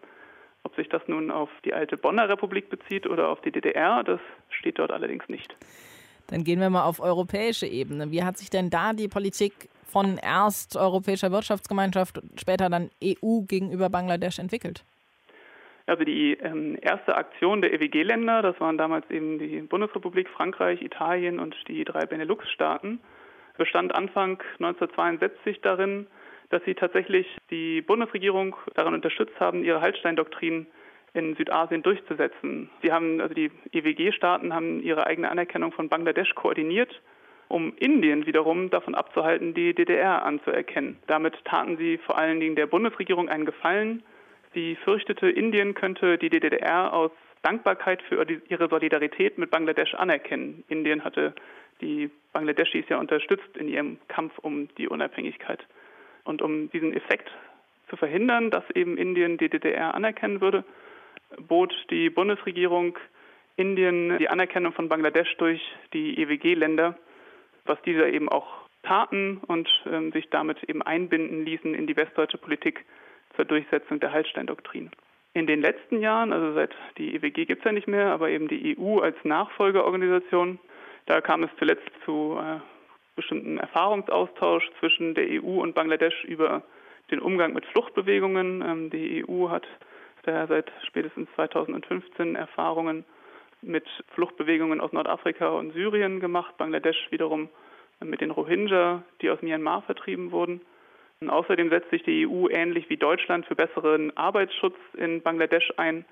Ob 0.64 0.76
sich 0.76 0.90
das 0.90 1.02
nun 1.08 1.32
auf 1.32 1.50
die 1.66 1.74
alte 1.74 1.98
Bonner 1.98 2.30
Republik 2.30 2.70
bezieht 2.70 3.08
oder 3.08 3.30
auf 3.30 3.42
die 3.42 3.52
DDR, 3.52 4.04
das 4.04 4.20
steht 4.50 4.78
dort 4.78 4.92
allerdings 4.92 5.28
nicht. 5.28 5.56
Dann 6.28 6.44
gehen 6.44 6.60
wir 6.60 6.70
mal 6.70 6.84
auf 6.84 7.00
europäische 7.00 7.66
Ebene. 7.66 8.12
Wie 8.12 8.24
hat 8.24 8.38
sich 8.38 8.50
denn 8.50 8.70
da 8.70 8.94
die 8.94 9.08
Politik 9.08 9.70
von 9.92 10.18
erst 10.18 10.78
Europäischer 10.78 11.32
Wirtschaftsgemeinschaft 11.32 12.22
später 12.40 12.70
dann 12.70 12.90
EU 13.04 13.42
gegenüber 13.42 13.90
Bangladesch 13.90 14.40
entwickelt? 14.40 14.84
Also 15.88 16.04
die 16.04 16.34
ähm, 16.34 16.78
erste 16.82 17.16
Aktion 17.16 17.62
der 17.62 17.74
EWG-Länder, 17.74 18.42
das 18.42 18.60
waren 18.60 18.78
damals 18.78 19.10
eben 19.10 19.40
die 19.40 19.62
Bundesrepublik, 19.62 20.30
Frankreich, 20.30 20.82
Italien 20.82 21.40
und 21.40 21.56
die 21.68 21.84
drei 21.84 22.06
Benelux-Staaten, 22.06 23.00
bestand 23.58 23.94
Anfang 23.94 24.42
1962 24.60 25.62
darin, 25.62 26.08
dass 26.50 26.64
sie 26.66 26.76
tatsächlich 26.76 27.28
die 27.50 27.82
Bundesregierung 27.82 28.56
daran 28.76 28.94
unterstützt 28.94 29.40
haben, 29.40 29.64
ihre 29.64 29.82
Hallstein-Doktrin 29.82 30.68
in 31.14 31.36
Südasien 31.36 31.84
durchzusetzen. 31.84 32.70
Sie 32.82 32.92
haben, 32.92 33.20
also 33.20 33.34
die 33.34 33.52
EWG-Staaten 33.74 34.54
haben 34.54 34.82
ihre 34.82 35.08
eigene 35.08 35.30
Anerkennung 35.30 35.72
von 35.72 35.90
Bangladesch 35.90 36.36
koordiniert, 36.36 37.02
um 37.52 37.74
Indien 37.78 38.26
wiederum 38.26 38.70
davon 38.70 38.96
abzuhalten, 38.96 39.54
die 39.54 39.74
DDR 39.74 40.24
anzuerkennen. 40.24 40.98
Damit 41.08 41.44
taten 41.46 41.78
sie 41.78 41.98
vor 41.98 42.18
allen 42.18 42.40
Dingen 42.40 42.56
der 42.56 42.66
Bundesregierung 42.66 43.30
einen 43.30 43.46
Gefallen. 43.46 44.04
Sie 44.54 44.76
fürchtete, 44.76 45.30
Indien 45.30 45.74
könnte 45.74 46.18
die 46.18 46.30
DDR 46.30 46.94
aus 46.94 47.12
Dankbarkeit 47.44 48.02
für 48.04 48.26
ihre 48.50 48.70
Solidarität 48.70 49.38
mit 49.38 49.52
Bangladesch 49.52 49.94
anerkennen. 49.96 50.64
Indien 50.68 51.04
hatte 51.04 51.34
die 51.82 52.10
Bangladeschis 52.34 52.86
ja 52.90 53.00
unterstützt 53.00 53.58
in 53.58 53.68
ihrem 53.68 53.98
Kampf 54.08 54.38
um 54.40 54.68
die 54.78 54.88
Unabhängigkeit. 54.88 55.66
Und 56.24 56.42
um 56.42 56.70
diesen 56.72 56.94
Effekt 56.94 57.30
zu 57.90 57.98
verhindern, 57.98 58.52
dass 58.52 58.64
eben 58.76 58.98
Indien 58.98 59.38
die 59.38 59.50
DDR 59.50 59.96
anerkennen 59.96 60.40
würde, 60.40 60.64
bot 61.40 61.74
die 61.90 62.10
Bundesregierung 62.10 62.98
Indien 63.58 64.18
die 64.18 64.30
Anerkennung 64.30 64.74
von 64.74 64.88
Bangladesch 64.88 65.36
durch 65.38 65.62
die 65.94 66.22
EWG-Länder, 66.22 66.98
was 67.66 67.82
diese 67.84 68.08
eben 68.10 68.30
auch 68.30 68.48
taten 68.84 69.38
und 69.48 69.70
ähm, 69.86 70.12
sich 70.12 70.30
damit 70.30 70.64
eben 70.64 70.82
einbinden 70.82 71.46
ließen 71.46 71.74
in 71.74 71.88
die 71.88 71.96
westdeutsche 71.96 72.38
Politik 72.38 72.86
zur 73.36 73.46
Durchsetzung 73.46 74.00
der 74.00 74.12
Hallstein-Doktrin. 74.12 74.92
In 75.34 75.48
den 75.48 75.62
letzten 75.62 76.02
Jahren, 76.02 76.34
also 76.34 76.54
seit 76.54 76.76
die 76.98 77.16
EWG 77.16 77.46
gibt 77.46 77.60
es 77.60 77.66
ja 77.66 77.72
nicht 77.72 77.88
mehr, 77.88 78.08
aber 78.08 78.30
eben 78.30 78.48
die 78.48 78.78
EU 78.78 79.00
als 79.00 79.16
Nachfolgeorganisation, 79.24 80.60
da 81.06 81.22
kam 81.22 81.44
es 81.44 81.50
zuletzt 81.58 81.90
zu 82.04 82.38
äh, 82.42 82.60
bestimmten 83.16 83.58
Erfahrungsaustausch 83.58 84.70
zwischen 84.80 85.16
der 85.16 85.28
EU 85.42 85.62
und 85.62 85.74
Bangladesch 85.74 86.24
über 86.26 86.64
den 87.12 87.20
Umgang 87.20 87.54
mit 87.54 87.66
Fluchtbewegungen. 87.68 88.62
Ähm, 88.62 88.90
die 88.90 89.26
EU 89.28 89.50
hat 89.50 89.68
daher 90.24 90.48
seit 90.48 90.72
spätestens 90.88 91.30
2015 91.36 92.36
Erfahrungen 92.36 93.06
mit 93.62 93.86
Fluchtbewegungen 94.14 94.82
aus 94.82 94.92
Nordafrika 94.92 95.50
und 95.50 95.74
Syrien 95.74 96.20
gemacht, 96.20 96.58
Bangladesch 96.58 97.08
wiederum 97.12 97.50
mit 98.04 98.22
den 98.22 98.32
Rohingya, 98.32 99.04
die 99.22 99.30
aus 99.30 99.42
Myanmar 99.42 99.84
vertrieben 99.84 100.32
wurden. 100.32 100.62
Und 101.20 101.30
außerdem 101.30 101.70
setzt 101.70 101.92
sich 101.92 102.02
die 102.04 102.28
EU 102.28 102.48
ähnlich 102.50 102.90
wie 102.90 102.98
Deutschland 102.98 103.46
für 103.46 103.56
besseren 103.56 104.16
Arbeitsschutz 104.18 104.76
in 104.98 105.22
Bangladesch 105.22 105.72
ein. 105.78 106.06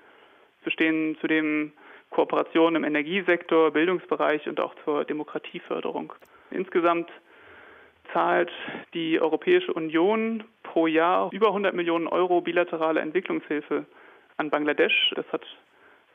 Es 0.58 0.64
bestehen 0.66 1.16
zudem 1.20 1.72
Kooperationen 2.10 2.76
im 2.76 2.84
Energiesektor, 2.84 3.72
Bildungsbereich 3.72 4.48
und 4.48 4.60
auch 4.60 4.74
zur 4.84 5.04
Demokratieförderung. 5.04 6.12
Insgesamt 6.50 7.10
zahlt 8.12 8.50
die 8.94 9.20
Europäische 9.20 9.72
Union 9.72 10.44
pro 10.62 10.86
Jahr 10.86 11.30
über 11.32 11.48
100 11.48 11.74
Millionen 11.74 12.06
Euro 12.06 12.40
bilaterale 12.40 13.00
Entwicklungshilfe 13.00 13.86
an 14.36 14.50
Bangladesch. 14.50 15.12
Das 15.14 15.26
hat 15.32 15.44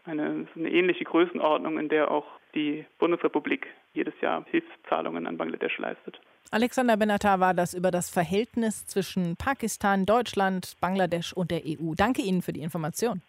eine, 0.06 0.48
eine 0.56 0.70
ähnliche 0.70 1.04
Größenordnung, 1.04 1.80
in 1.80 1.90
der 1.90 2.12
auch 2.12 2.26
die 2.54 2.86
Bundesrepublik 3.00 3.68
jedes 3.94 4.14
Jahr 4.22 4.46
Hilfszahlungen 4.50 5.28
an 5.28 5.38
Bangladesch 5.38 5.78
leistet. 5.78 6.20
Alexander 6.52 6.96
Benatar 6.96 7.40
war 7.40 7.54
das 7.54 7.74
über 7.74 7.92
das 7.92 8.10
Verhältnis 8.10 8.86
zwischen 8.86 9.36
Pakistan, 9.36 10.06
Deutschland, 10.06 10.76
Bangladesch 10.80 11.34
und 11.34 11.52
der 11.52 11.64
EU. 11.66 11.94
Danke 11.96 12.22
Ihnen 12.22 12.42
für 12.42 12.54
die 12.54 12.62
Information. 12.62 13.22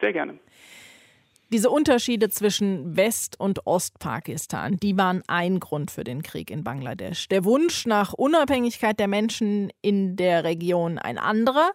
Sehr 0.00 0.12
gerne. 0.12 0.38
Diese 1.50 1.70
Unterschiede 1.70 2.28
zwischen 2.28 2.96
West- 2.96 3.40
und 3.40 3.66
Ostpakistan, 3.66 4.76
die 4.76 4.98
waren 4.98 5.22
ein 5.28 5.60
Grund 5.60 5.90
für 5.90 6.04
den 6.04 6.22
Krieg 6.22 6.50
in 6.50 6.62
Bangladesch. 6.62 7.26
Der 7.28 7.44
Wunsch 7.44 7.86
nach 7.86 8.12
Unabhängigkeit 8.12 9.00
der 9.00 9.08
Menschen 9.08 9.72
in 9.80 10.16
der 10.16 10.44
Region 10.44 10.98
ein 10.98 11.16
anderer. 11.16 11.70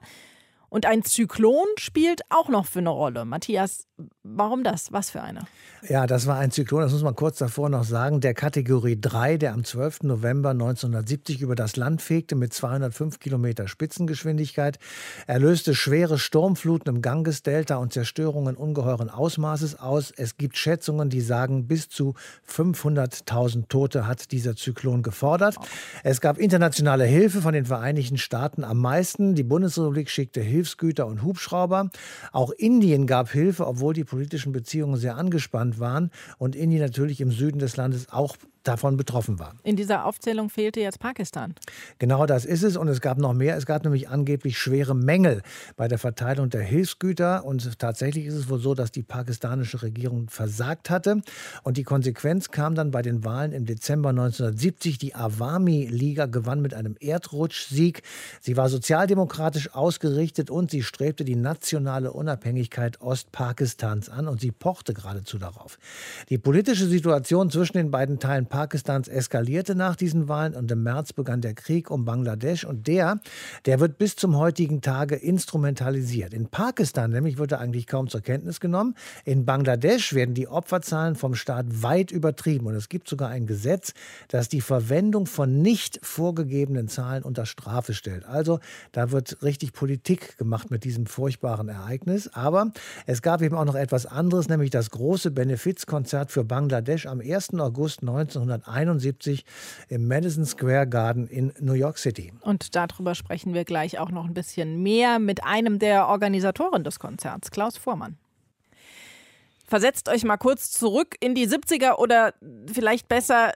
Und 0.74 0.88
ein 0.88 1.04
Zyklon 1.04 1.68
spielt 1.78 2.22
auch 2.30 2.50
noch 2.50 2.66
für 2.66 2.80
eine 2.80 2.90
Rolle. 2.90 3.26
Matthias, 3.26 3.88
warum 4.24 4.64
das? 4.64 4.92
Was 4.92 5.12
für 5.12 5.22
eine? 5.22 5.42
Ja, 5.90 6.08
das 6.08 6.28
war 6.28 6.38
ein 6.38 6.50
Zyklon, 6.50 6.82
das 6.82 6.94
muss 6.94 7.04
man 7.04 7.14
kurz 7.14 7.40
davor 7.40 7.68
noch 7.68 7.84
sagen, 7.84 8.22
der 8.22 8.34
Kategorie 8.34 8.98
3, 9.00 9.36
der 9.38 9.54
am 9.54 9.66
12. 9.66 10.04
November 10.04 10.52
1970 10.52 11.42
über 11.42 11.56
das 11.56 11.76
Land 11.76 12.02
fegte 12.02 12.36
mit 12.36 12.54
205 12.54 13.20
Kilometer 13.20 13.68
Spitzengeschwindigkeit. 13.68 14.80
Er 15.28 15.40
löste 15.40 15.76
schwere 15.76 16.18
Sturmfluten 16.18 16.96
im 16.96 17.02
Gangesdelta 17.02 17.76
und 17.76 17.92
Zerstörungen 17.92 18.56
ungeheuren 18.56 19.10
Ausmaßes 19.10 19.78
aus. 19.78 20.14
Es 20.16 20.38
gibt 20.38 20.58
Schätzungen, 20.58 21.10
die 21.10 21.20
sagen, 21.20 21.68
bis 21.68 21.90
zu 21.90 22.14
500.000 22.50 23.68
Tote 23.68 24.08
hat 24.08 24.32
dieser 24.32 24.56
Zyklon 24.56 25.04
gefordert. 25.04 25.58
Es 26.04 26.22
gab 26.22 26.38
internationale 26.38 27.04
Hilfe 27.04 27.42
von 27.42 27.54
den 27.54 27.66
Vereinigten 27.66 28.18
Staaten 28.18 28.64
am 28.64 28.78
meisten. 28.80 29.36
Die 29.36 29.44
Bundesrepublik 29.44 30.10
schickte 30.10 30.40
Hilfsgüter 30.40 31.08
und 31.08 31.24
Hubschrauber. 31.24 31.90
Auch 32.32 32.52
Indien 32.52 33.06
gab 33.06 33.30
Hilfe, 33.30 33.68
obwohl 33.68 33.94
die 33.94 34.13
politischen 34.14 34.52
Beziehungen 34.52 34.96
sehr 34.96 35.18
angespannt 35.18 35.80
waren 35.80 36.12
und 36.38 36.56
Indien 36.56 36.84
natürlich 36.84 37.20
im 37.20 37.32
Süden 37.32 37.58
des 37.58 37.78
Landes 37.78 38.10
auch 38.12 38.38
davon 38.64 38.98
betroffen 38.98 39.40
war. 39.40 39.56
In 39.64 39.76
dieser 39.76 40.06
Aufzählung 40.06 40.50
fehlte 40.50 40.80
jetzt 40.80 41.00
Pakistan. 41.00 41.54
Genau 42.00 42.26
das 42.26 42.46
ist 42.46 42.64
es 42.64 42.78
und 42.78 42.88
es 42.88 43.02
gab 43.02 43.18
noch 43.18 43.34
mehr. 43.34 43.58
Es 43.58 43.66
gab 43.66 43.84
nämlich 43.84 44.10
angeblich 44.10 44.58
schwere 44.58 44.96
Mängel 44.96 45.42
bei 45.76 45.88
der 45.88 45.98
Verteilung 45.98 46.50
der 46.50 46.62
Hilfsgüter 46.62 47.46
und 47.46 47.80
tatsächlich 47.80 48.26
ist 48.26 48.36
es 48.36 48.50
wohl 48.50 48.60
so, 48.60 48.74
dass 48.74 48.92
die 48.92 49.04
pakistanische 49.04 49.82
Regierung 49.82 50.30
versagt 50.30 50.90
hatte 50.90 51.22
und 51.64 51.78
die 51.78 51.84
Konsequenz 51.84 52.52
kam 52.52 52.76
dann 52.76 52.92
bei 52.92 53.02
den 53.02 53.24
Wahlen 53.26 53.52
im 53.52 53.66
Dezember 53.66 54.10
1970. 54.10 54.98
Die 54.98 55.16
Awami-Liga 55.16 56.28
gewann 56.28 56.62
mit 56.62 56.74
einem 56.74 56.96
Erdrutschsieg. 57.00 58.02
Sie 58.42 58.58
war 58.58 58.70
sozialdemokratisch 58.70 59.74
ausgerichtet 59.74 60.50
und 60.50 60.72
sie 60.72 60.84
strebte 60.84 61.26
die 61.26 61.36
nationale 61.36 62.14
Unabhängigkeit 62.14 63.02
Ostpakistans 63.02 64.10
an 64.10 64.28
und 64.28 64.42
sie 64.42 64.52
pochte 64.52 64.94
geradezu 64.94 65.38
darauf. 65.38 65.78
Die 66.30 66.38
politische 66.38 66.88
Situation 66.88 67.50
zwischen 67.50 67.78
den 67.78 67.92
beiden 67.92 68.20
Teilen 68.20 68.48
Pakistans 68.54 69.08
eskalierte 69.08 69.74
nach 69.74 69.96
diesen 69.96 70.28
Wahlen 70.28 70.54
und 70.54 70.70
im 70.70 70.84
März 70.84 71.12
begann 71.12 71.42
der 71.42 71.56
Krieg 71.56 71.90
um 71.90 72.06
Bangladesch 72.06 72.66
und 72.66 72.86
der, 72.86 73.20
der 73.66 73.80
wird 73.80 73.98
bis 73.98 74.16
zum 74.16 74.38
heutigen 74.38 74.82
Tage 74.82 75.16
instrumentalisiert. 75.16 76.36
In 76.36 76.50
Pakistan 76.50 77.10
nämlich 77.10 77.40
wird 77.40 77.54
er 77.54 77.60
eigentlich 77.60 77.88
kaum 77.88 78.10
zur 78.10 78.22
Kenntnis 78.22 78.60
genommen. 78.60 78.94
In 79.26 79.44
Bangladesch 79.44 80.14
werden 80.14 80.36
die 80.36 80.48
Opferzahlen 80.48 81.16
vom 81.16 81.34
Staat 81.34 81.82
weit 81.82 82.12
übertrieben 82.12 82.68
und 82.68 82.76
es 82.76 82.90
gibt 82.90 83.10
sogar 83.10 83.30
ein 83.30 83.48
Gesetz, 83.48 83.96
das 84.28 84.50
die 84.50 84.62
Verwendung 84.62 85.26
von 85.26 85.64
nicht 85.64 86.00
vorgegebenen 86.04 86.88
Zahlen 86.88 87.24
unter 87.24 87.48
Strafe 87.48 87.96
stellt. 87.96 88.24
Also 88.24 88.60
da 88.92 89.10
wird 89.10 89.42
richtig 89.42 89.74
Politik 89.74 90.38
gemacht 90.38 90.70
mit 90.70 90.84
diesem 90.84 91.08
furchtbaren 91.08 91.70
Ereignis. 91.70 92.30
Aber 92.36 92.72
es 93.08 93.24
gab 93.24 93.42
eben 93.42 93.56
auch 93.56 93.66
noch 93.66 93.74
etwas 93.74 94.06
anderes, 94.06 94.48
nämlich 94.48 94.70
das 94.70 94.92
große 94.92 95.32
Benefizkonzert 95.32 96.32
für 96.32 96.44
Bangladesch 96.44 97.08
am 97.08 97.20
1. 97.20 97.56
August 97.56 98.04
19 98.04 98.43
1971 98.44 99.46
im 99.90 100.08
Madison 100.08 100.46
Square 100.46 100.88
Garden 100.88 101.28
in 101.28 101.54
New 101.60 101.74
York 101.74 101.98
City. 101.98 102.34
Und 102.42 102.76
darüber 102.76 103.16
sprechen 103.16 103.54
wir 103.54 103.66
gleich 103.66 104.00
auch 104.00 104.12
noch 104.12 104.26
ein 104.26 104.34
bisschen 104.34 104.82
mehr 104.82 105.20
mit 105.20 105.44
einem 105.44 105.80
der 105.80 106.08
Organisatoren 106.08 106.84
des 106.84 107.00
Konzerts, 107.00 107.52
Klaus 107.52 107.78
Vormann. 107.78 108.18
Versetzt 109.66 110.10
euch 110.10 110.24
mal 110.24 110.38
kurz 110.38 110.72
zurück 110.72 111.16
in 111.20 111.36
die 111.36 111.48
70er 111.48 111.96
oder 111.96 112.34
vielleicht 112.72 113.08
besser 113.08 113.54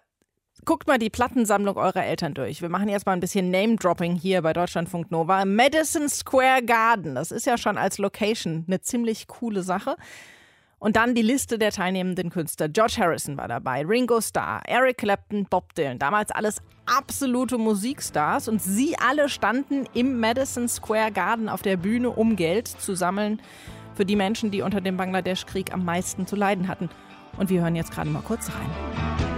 guckt 0.67 0.85
mal 0.85 0.99
die 0.99 1.09
Plattensammlung 1.09 1.77
eurer 1.77 2.03
Eltern 2.03 2.33
durch. 2.33 2.61
Wir 2.61 2.69
machen 2.69 2.89
jetzt 2.89 3.05
mal 3.05 3.13
ein 3.13 3.21
bisschen 3.21 3.49
Name-Dropping 3.49 4.15
hier 4.15 4.41
bei 4.41 4.51
Deutschlandfunk 4.51 5.11
Nova. 5.11 5.45
Madison 5.45 6.09
Square 6.09 6.61
Garden, 6.63 7.15
das 7.15 7.31
ist 7.31 7.45
ja 7.45 7.57
schon 7.57 7.77
als 7.77 7.97
Location 7.99 8.65
eine 8.67 8.81
ziemlich 8.81 9.27
coole 9.27 9.63
Sache. 9.63 9.95
Und 10.79 10.95
dann 10.95 11.15
die 11.15 11.23
Liste 11.23 11.57
der 11.57 11.71
teilnehmenden 11.71 12.29
Künstler. 12.29 12.69
George 12.69 12.97
Harrison 12.99 13.37
war 13.37 13.47
dabei, 13.47 13.83
Ringo 13.83 14.21
Starr, 14.21 14.61
Eric 14.65 14.99
Clapton, 14.99 15.45
Bob 15.49 15.73
Dylan. 15.73 15.97
Damals 15.97 16.29
alles 16.31 16.61
absolute 16.85 17.57
Musikstars. 17.57 18.47
Und 18.47 18.61
sie 18.61 18.95
alle 18.97 19.27
standen 19.27 19.85
im 19.93 20.19
Madison 20.19 20.67
Square 20.67 21.11
Garden 21.11 21.49
auf 21.49 21.63
der 21.63 21.77
Bühne, 21.77 22.11
um 22.11 22.35
Geld 22.35 22.67
zu 22.67 22.95
sammeln 22.95 23.41
für 23.95 24.05
die 24.05 24.15
Menschen, 24.15 24.51
die 24.51 24.61
unter 24.61 24.79
dem 24.79 24.97
Bangladesch-Krieg 24.97 25.73
am 25.73 25.83
meisten 25.83 26.27
zu 26.27 26.35
leiden 26.35 26.67
hatten. 26.67 26.89
Und 27.37 27.49
wir 27.49 27.61
hören 27.61 27.75
jetzt 27.75 27.91
gerade 27.91 28.09
mal 28.09 28.21
kurz 28.21 28.49
rein. 28.49 29.36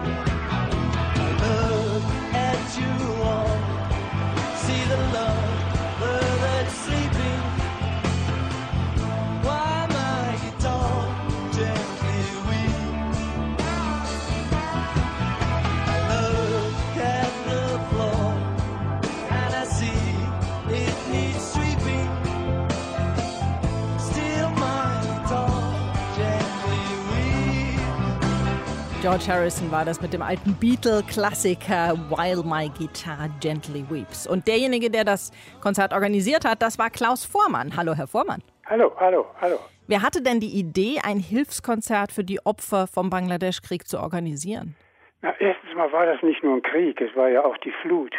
George 29.01 29.27
Harrison 29.29 29.71
war 29.71 29.85
das 29.85 30.01
mit 30.01 30.11
dem 30.11 30.21
alten 30.21 30.53
Beatle-Klassiker 30.59 31.95
While 32.09 32.43
My 32.43 32.67
Guitar 32.67 33.29
Gently 33.39 33.85
Weeps. 33.89 34.27
Und 34.27 34.45
derjenige, 34.45 34.89
der 34.89 35.05
das 35.05 35.31
Konzert 35.61 35.93
organisiert 35.93 36.43
hat, 36.43 36.61
das 36.61 36.77
war 36.77 36.89
Klaus 36.89 37.23
Vormann. 37.23 37.71
Hallo, 37.77 37.93
Herr 37.93 38.07
Vormann. 38.07 38.43
Hallo, 38.65 38.91
hallo, 38.99 39.25
hallo. 39.39 39.57
Wer 39.87 40.01
hatte 40.01 40.21
denn 40.21 40.41
die 40.41 40.59
Idee, 40.59 40.99
ein 41.01 41.19
Hilfskonzert 41.19 42.11
für 42.11 42.25
die 42.25 42.45
Opfer 42.45 42.87
vom 42.87 43.09
Bangladesch-Krieg 43.09 43.87
zu 43.87 44.01
organisieren? 44.01 44.75
Na, 45.21 45.33
erstens 45.39 45.73
mal 45.75 45.89
war 45.93 46.05
das 46.05 46.21
nicht 46.21 46.43
nur 46.43 46.55
ein 46.55 46.61
Krieg, 46.61 46.99
es 46.99 47.15
war 47.15 47.29
ja 47.29 47.45
auch 47.45 47.57
die 47.59 47.73
Flut. 47.81 48.13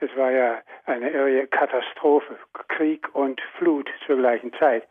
Es 0.00 0.10
war 0.16 0.32
ja 0.32 0.58
eine 0.86 1.10
irre 1.10 1.46
Katastrophe, 1.46 2.36
Krieg 2.66 3.06
und 3.14 3.40
Flut 3.56 3.88
zur 4.04 4.16
gleichen 4.16 4.52
Zeit 4.58 4.82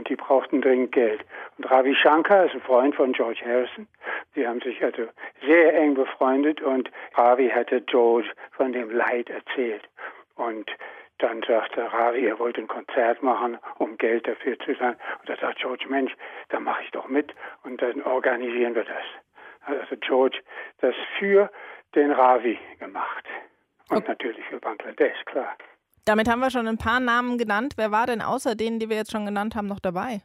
und 0.00 0.08
die 0.08 0.16
brauchten 0.16 0.62
dringend 0.62 0.92
Geld. 0.92 1.22
Und 1.58 1.70
Ravi 1.70 1.94
Shankar 1.94 2.46
ist 2.46 2.54
ein 2.54 2.62
Freund 2.62 2.94
von 2.94 3.12
George 3.12 3.42
Harrison. 3.44 3.86
Sie 4.34 4.48
haben 4.48 4.62
sich 4.62 4.82
also 4.82 5.08
sehr 5.46 5.74
eng 5.74 5.92
befreundet 5.92 6.62
und 6.62 6.90
Ravi 7.16 7.50
hatte 7.50 7.82
George 7.82 8.30
von 8.52 8.72
dem 8.72 8.90
Leid 8.90 9.28
erzählt. 9.28 9.86
Und 10.36 10.70
dann 11.18 11.42
sagte 11.42 11.92
Ravi, 11.92 12.24
er 12.24 12.38
wollte 12.38 12.62
ein 12.62 12.66
Konzert 12.66 13.22
machen, 13.22 13.58
um 13.76 13.98
Geld 13.98 14.26
dafür 14.26 14.58
zu 14.60 14.74
sein. 14.74 14.96
Und 15.20 15.28
da 15.28 15.36
sagt 15.36 15.58
George, 15.58 15.84
Mensch, 15.86 16.16
da 16.48 16.60
mache 16.60 16.82
ich 16.82 16.90
doch 16.92 17.08
mit 17.08 17.34
und 17.62 17.82
dann 17.82 18.00
organisieren 18.00 18.74
wir 18.74 18.84
das. 18.84 19.04
Also 19.66 19.96
George 20.00 20.38
das 20.80 20.94
für 21.18 21.50
den 21.94 22.10
Ravi 22.10 22.58
gemacht. 22.78 23.26
Und 23.90 23.98
okay. 23.98 24.08
natürlich 24.08 24.46
für 24.46 24.60
Bangladesch, 24.60 25.26
klar. 25.26 25.58
Damit 26.04 26.28
haben 26.28 26.40
wir 26.40 26.50
schon 26.50 26.66
ein 26.66 26.78
paar 26.78 27.00
Namen 27.00 27.38
genannt. 27.38 27.74
Wer 27.76 27.90
war 27.90 28.06
denn 28.06 28.22
außer 28.22 28.54
denen, 28.54 28.78
die 28.78 28.88
wir 28.88 28.96
jetzt 28.96 29.12
schon 29.12 29.26
genannt 29.26 29.54
haben, 29.54 29.66
noch 29.66 29.80
dabei? 29.80 30.20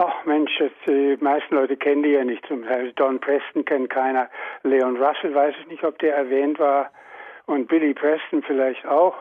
Ach 0.00 0.24
Mensch, 0.24 0.52
die 0.86 1.18
meisten 1.20 1.56
Leute 1.56 1.76
kennen 1.76 2.04
die 2.04 2.10
ja 2.10 2.24
nicht. 2.24 2.46
Zum 2.46 2.62
Beispiel 2.62 2.92
Don 2.92 3.18
Preston 3.18 3.64
kennt 3.64 3.90
keiner. 3.90 4.30
Leon 4.62 4.96
Russell 4.96 5.34
weiß 5.34 5.54
ich 5.60 5.66
nicht, 5.66 5.82
ob 5.82 5.98
der 5.98 6.14
erwähnt 6.14 6.60
war. 6.60 6.90
Und 7.46 7.66
Billy 7.66 7.94
Preston 7.94 8.42
vielleicht 8.42 8.86
auch. 8.86 9.16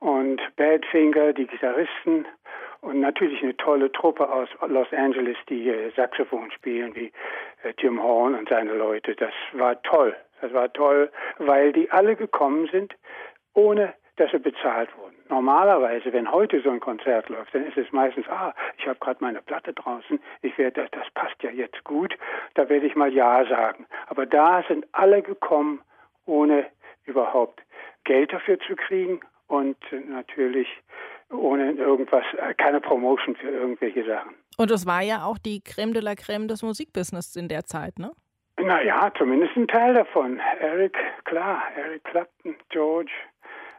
Und 0.00 0.40
Badfinger, 0.56 1.34
die 1.34 1.46
Gitarristen. 1.46 2.26
Und 2.80 3.00
natürlich 3.00 3.42
eine 3.42 3.56
tolle 3.58 3.92
Truppe 3.92 4.30
aus 4.30 4.48
Los 4.66 4.88
Angeles, 4.92 5.36
die 5.48 5.72
Saxophon 5.94 6.50
spielen, 6.52 6.94
wie 6.94 7.12
äh, 7.62 7.72
Jim 7.78 8.02
Horn 8.02 8.34
und 8.34 8.48
seine 8.48 8.72
Leute. 8.72 9.14
Das 9.16 9.32
war 9.52 9.80
toll. 9.82 10.16
Das 10.40 10.52
war 10.54 10.72
toll, 10.72 11.10
weil 11.38 11.72
die 11.72 11.90
alle 11.90 12.16
gekommen 12.16 12.66
sind, 12.72 12.94
ohne 13.52 13.92
dass 14.16 14.30
sie 14.30 14.38
bezahlt 14.38 14.88
wurden. 14.96 15.03
Normalerweise, 15.28 16.12
wenn 16.12 16.30
heute 16.30 16.60
so 16.62 16.70
ein 16.70 16.80
Konzert 16.80 17.28
läuft, 17.28 17.54
dann 17.54 17.66
ist 17.66 17.76
es 17.76 17.90
meistens, 17.92 18.28
ah, 18.28 18.54
ich 18.78 18.86
habe 18.86 18.98
gerade 19.00 19.18
meine 19.20 19.40
Platte 19.40 19.72
draußen, 19.72 20.20
ich 20.42 20.56
werde, 20.58 20.86
das 20.90 21.10
passt 21.14 21.42
ja 21.42 21.50
jetzt 21.50 21.82
gut, 21.84 22.14
da 22.54 22.68
werde 22.68 22.86
ich 22.86 22.94
mal 22.94 23.12
Ja 23.12 23.44
sagen. 23.46 23.86
Aber 24.08 24.26
da 24.26 24.62
sind 24.68 24.86
alle 24.92 25.22
gekommen, 25.22 25.80
ohne 26.26 26.66
überhaupt 27.04 27.62
Geld 28.04 28.32
dafür 28.32 28.58
zu 28.60 28.76
kriegen 28.76 29.20
und 29.46 29.76
natürlich 30.08 30.68
ohne 31.30 31.72
irgendwas, 31.72 32.24
keine 32.58 32.80
Promotion 32.80 33.34
für 33.36 33.48
irgendwelche 33.48 34.04
Sachen. 34.04 34.34
Und 34.56 34.70
es 34.70 34.86
war 34.86 35.02
ja 35.02 35.24
auch 35.24 35.38
die 35.38 35.60
Creme 35.60 35.94
de 35.94 36.02
la 36.02 36.14
Creme 36.14 36.48
des 36.48 36.62
Musikbusiness 36.62 37.34
in 37.36 37.48
der 37.48 37.64
Zeit, 37.64 37.98
ne? 37.98 38.12
Naja, 38.56 39.12
zumindest 39.18 39.56
ein 39.56 39.66
Teil 39.66 39.94
davon. 39.94 40.40
Eric, 40.60 40.96
klar, 41.24 41.62
Eric 41.76 42.04
Clapton, 42.04 42.54
George, 42.68 43.10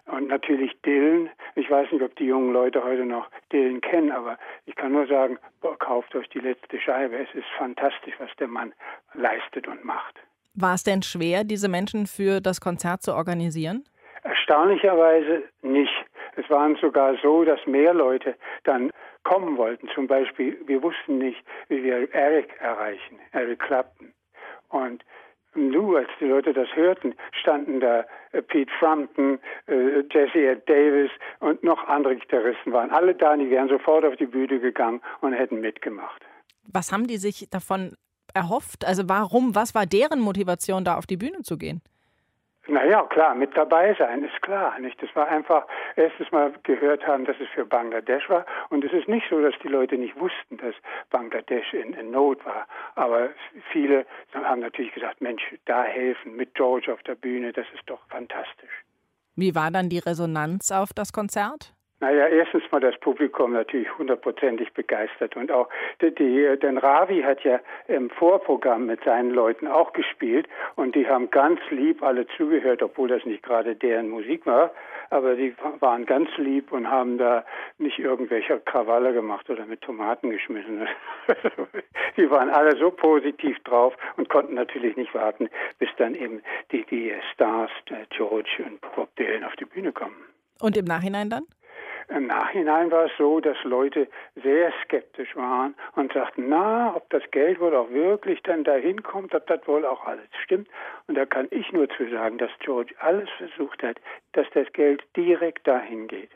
und 0.08 0.28
natürlich 0.28 0.72
Dylan. 0.86 1.30
Ich 1.56 1.70
weiß 1.70 1.92
nicht, 1.92 2.04
ob 2.04 2.16
die 2.16 2.26
jungen 2.26 2.54
Leute 2.54 2.84
heute 2.84 3.06
noch 3.06 3.30
Dylan 3.52 3.82
kennen, 3.82 4.12
aber 4.12 4.38
ich 4.66 4.76
kann 4.76 4.92
nur 4.92 5.08
sagen, 5.08 5.38
boah, 5.62 5.78
kauft 5.78 6.16
euch 6.16 6.30
die 6.30 6.40
letzte 6.40 6.80
Scheibe. 6.80 7.18
Es 7.18 7.34
ist 7.34 7.48
fantastisch, 7.58 8.14
was 8.20 8.30
der 8.40 8.48
Mann 8.48 8.74
leistet 9.14 9.68
und 9.68 9.84
macht. 9.84 10.16
War 10.54 10.76
es 10.76 10.84
denn 10.84 11.02
schwer, 11.02 11.44
diese 11.44 11.68
Menschen 11.68 12.08
für 12.08 12.40
das 12.40 12.62
Konzert 12.62 13.02
zu 13.02 13.14
organisieren? 13.14 13.84
Erstaunlicherweise 14.24 15.44
nicht. 15.62 15.94
Es 16.38 16.50
waren 16.50 16.76
sogar 16.78 17.16
so, 17.22 17.44
dass 17.44 17.60
mehr 17.66 17.94
Leute 17.94 18.36
dann 18.64 18.92
kommen 19.24 19.58
wollten. 19.58 19.88
Zum 19.94 20.08
Beispiel, 20.08 20.58
wir 20.66 20.82
wussten 20.82 21.18
nicht, 21.18 21.44
wie 21.68 21.84
wir 21.84 22.14
Eric 22.14 22.50
erreichen, 22.60 23.20
Eric 23.32 23.60
Clapton. 23.60 24.14
Und 24.70 25.04
Nu, 25.56 25.96
als 25.96 26.10
die 26.20 26.26
Leute 26.26 26.54
das 26.54 26.68
hörten, 26.76 27.16
standen 27.32 27.80
da 27.80 28.06
äh, 28.34 28.42
Pete 28.42 28.72
Frampton, 28.78 29.40
äh, 29.68 30.04
Jesse 30.12 30.48
Ed 30.52 30.70
Davis 30.70 31.10
und 31.40 31.64
noch 31.64 31.88
andere 31.88 32.16
Gitarristen 32.18 32.74
waren 32.74 32.92
alle 32.92 33.16
da, 33.16 33.36
die 33.38 33.50
wären 33.50 33.70
sofort 33.70 34.06
auf 34.06 34.16
die 34.18 34.26
Bühne 34.26 34.60
gegangen 34.60 35.02
und 35.22 35.34
hätten 35.34 35.62
mitgemacht. 35.62 36.22
Was 36.72 36.92
haben 36.92 37.08
die 37.08 37.18
sich 37.18 37.50
davon 37.50 37.96
erhofft? 38.34 38.86
Also 38.86 39.08
warum, 39.08 39.56
was 39.56 39.74
war 39.74 39.86
deren 39.86 40.20
Motivation, 40.20 40.84
da 40.84 40.98
auf 40.98 41.06
die 41.06 41.18
Bühne 41.18 41.42
zu 41.42 41.58
gehen? 41.58 41.82
Naja, 42.68 43.04
klar, 43.04 43.36
mit 43.36 43.56
dabei 43.56 43.94
sein 43.94 44.24
ist 44.24 44.42
klar. 44.42 44.78
Nicht? 44.80 45.02
Das 45.02 45.16
war 45.16 45.28
einfach 45.28 45.68
erstes 45.96 46.32
Mal 46.32 46.54
gehört 46.64 47.06
haben, 47.06 47.26
dass 47.26 47.36
es 47.40 47.48
für 47.50 47.66
Bangladesch 47.66 48.28
war. 48.30 48.46
Und 48.70 48.84
es 48.84 48.92
ist 48.92 49.08
nicht 49.08 49.28
so, 49.30 49.40
dass 49.40 49.54
die 49.62 49.68
Leute 49.68 49.98
nicht 49.98 50.20
wussten, 50.20 50.58
dass 50.58 50.74
Bangladesch 51.12 51.74
in, 51.74 51.94
in 51.94 52.12
Not 52.12 52.44
war. 52.46 52.68
Aber 52.96 53.30
viele 53.72 54.06
haben 54.34 54.62
natürlich 54.62 54.94
gesagt, 54.94 55.22
Mensch, 55.22 55.44
da 55.66 55.84
helfen 55.84 56.36
mit 56.36 56.56
George 56.56 56.92
auf 56.92 57.04
der 57.04 57.16
Bühne, 57.16 57.54
das 57.54 57.68
ist 57.76 57.84
doch 57.86 58.02
fantastisch. 58.10 58.84
Wie 59.36 59.54
war 59.54 59.70
dann 59.70 59.90
die 59.90 60.00
Resonanz 60.00 60.72
auf 60.72 60.94
das 60.94 61.12
Konzert? 61.12 61.75
Naja, 62.06 62.28
erstens 62.28 62.62
mal 62.72 62.80
das 62.80 62.96
Publikum 63.00 63.54
natürlich 63.54 63.98
hundertprozentig 63.98 64.72
begeistert 64.74 65.36
und 65.36 65.52
auch 65.52 65.68
die, 66.02 66.14
die, 66.14 66.56
denn 66.62 66.78
Ravi 66.78 67.24
hat 67.24 67.44
ja 67.44 67.60
im 67.88 68.12
Vorprogramm 68.12 68.86
mit 68.86 69.04
seinen 69.04 69.32
Leuten 69.32 69.68
auch 69.68 69.92
gespielt 69.92 70.48
und 70.76 70.94
die 70.94 71.08
haben 71.08 71.32
ganz 71.32 71.60
lieb 71.72 72.04
alle 72.04 72.28
zugehört, 72.38 72.84
obwohl 72.84 73.08
das 73.08 73.26
nicht 73.26 73.42
gerade 73.42 73.76
deren 73.76 74.10
Musik 74.10 74.46
war, 74.46 74.70
aber 75.10 75.34
die 75.34 75.56
waren 75.80 76.06
ganz 76.06 76.30
lieb 76.38 76.72
und 76.72 76.92
haben 76.92 77.18
da 77.18 77.44
nicht 77.80 77.98
irgendwelche 77.98 78.60
Krawalle 78.60 79.12
gemacht 79.12 79.50
oder 79.50 79.66
mit 79.66 79.82
Tomaten 79.82 80.30
geschmissen. 80.30 80.88
die 82.18 82.30
waren 82.30 82.52
alle 82.52 82.78
so 82.78 82.92
positiv 82.92 83.58
drauf 83.64 83.98
und 84.18 84.30
konnten 84.30 84.54
natürlich 84.54 84.96
nicht 84.96 85.16
warten, 85.16 85.50
bis 85.80 85.90
dann 85.98 86.14
eben 86.14 86.44
die, 86.72 86.86
die 86.86 87.12
Stars, 87.34 87.72
George 88.12 88.64
und 88.64 88.80
Bob 88.96 89.10
Dylan 89.16 89.44
auf 89.44 89.56
die 89.56 89.66
Bühne 89.66 89.92
kommen. 89.92 90.18
Und 90.62 90.78
im 90.78 90.86
Nachhinein 90.86 91.32
dann? 91.32 91.46
Im 92.10 92.28
Nachhinein 92.28 92.92
war 92.92 93.06
es 93.06 93.12
so, 93.18 93.40
dass 93.40 93.58
Leute 93.64 94.08
sehr 94.36 94.72
skeptisch 94.84 95.36
waren 95.36 95.76
und 95.96 96.14
sagten, 96.14 96.50
na, 96.50 96.96
ob 96.96 97.10
das 97.10 97.24
Geld 97.32 97.60
wohl 97.60 97.76
auch 97.76 97.90
wirklich 97.90 98.44
dann 98.44 98.64
dahin 98.64 99.02
kommt, 99.02 99.34
ob 99.34 99.48
das 99.48 99.68
wohl 99.68 99.86
auch 99.86 100.06
alles 100.06 100.28
stimmt. 100.44 100.68
Und 101.08 101.16
da 101.16 101.26
kann 101.26 101.48
ich 101.50 101.72
nur 101.72 101.90
zu 101.90 102.08
sagen, 102.10 102.38
dass 102.38 102.52
George 102.60 102.94
alles 103.00 103.30
versucht 103.38 103.82
hat, 103.82 103.98
dass 104.34 104.46
das 104.54 104.72
Geld 104.74 105.04
direkt 105.16 105.68
dahin 105.68 106.08
geht. 106.08 106.32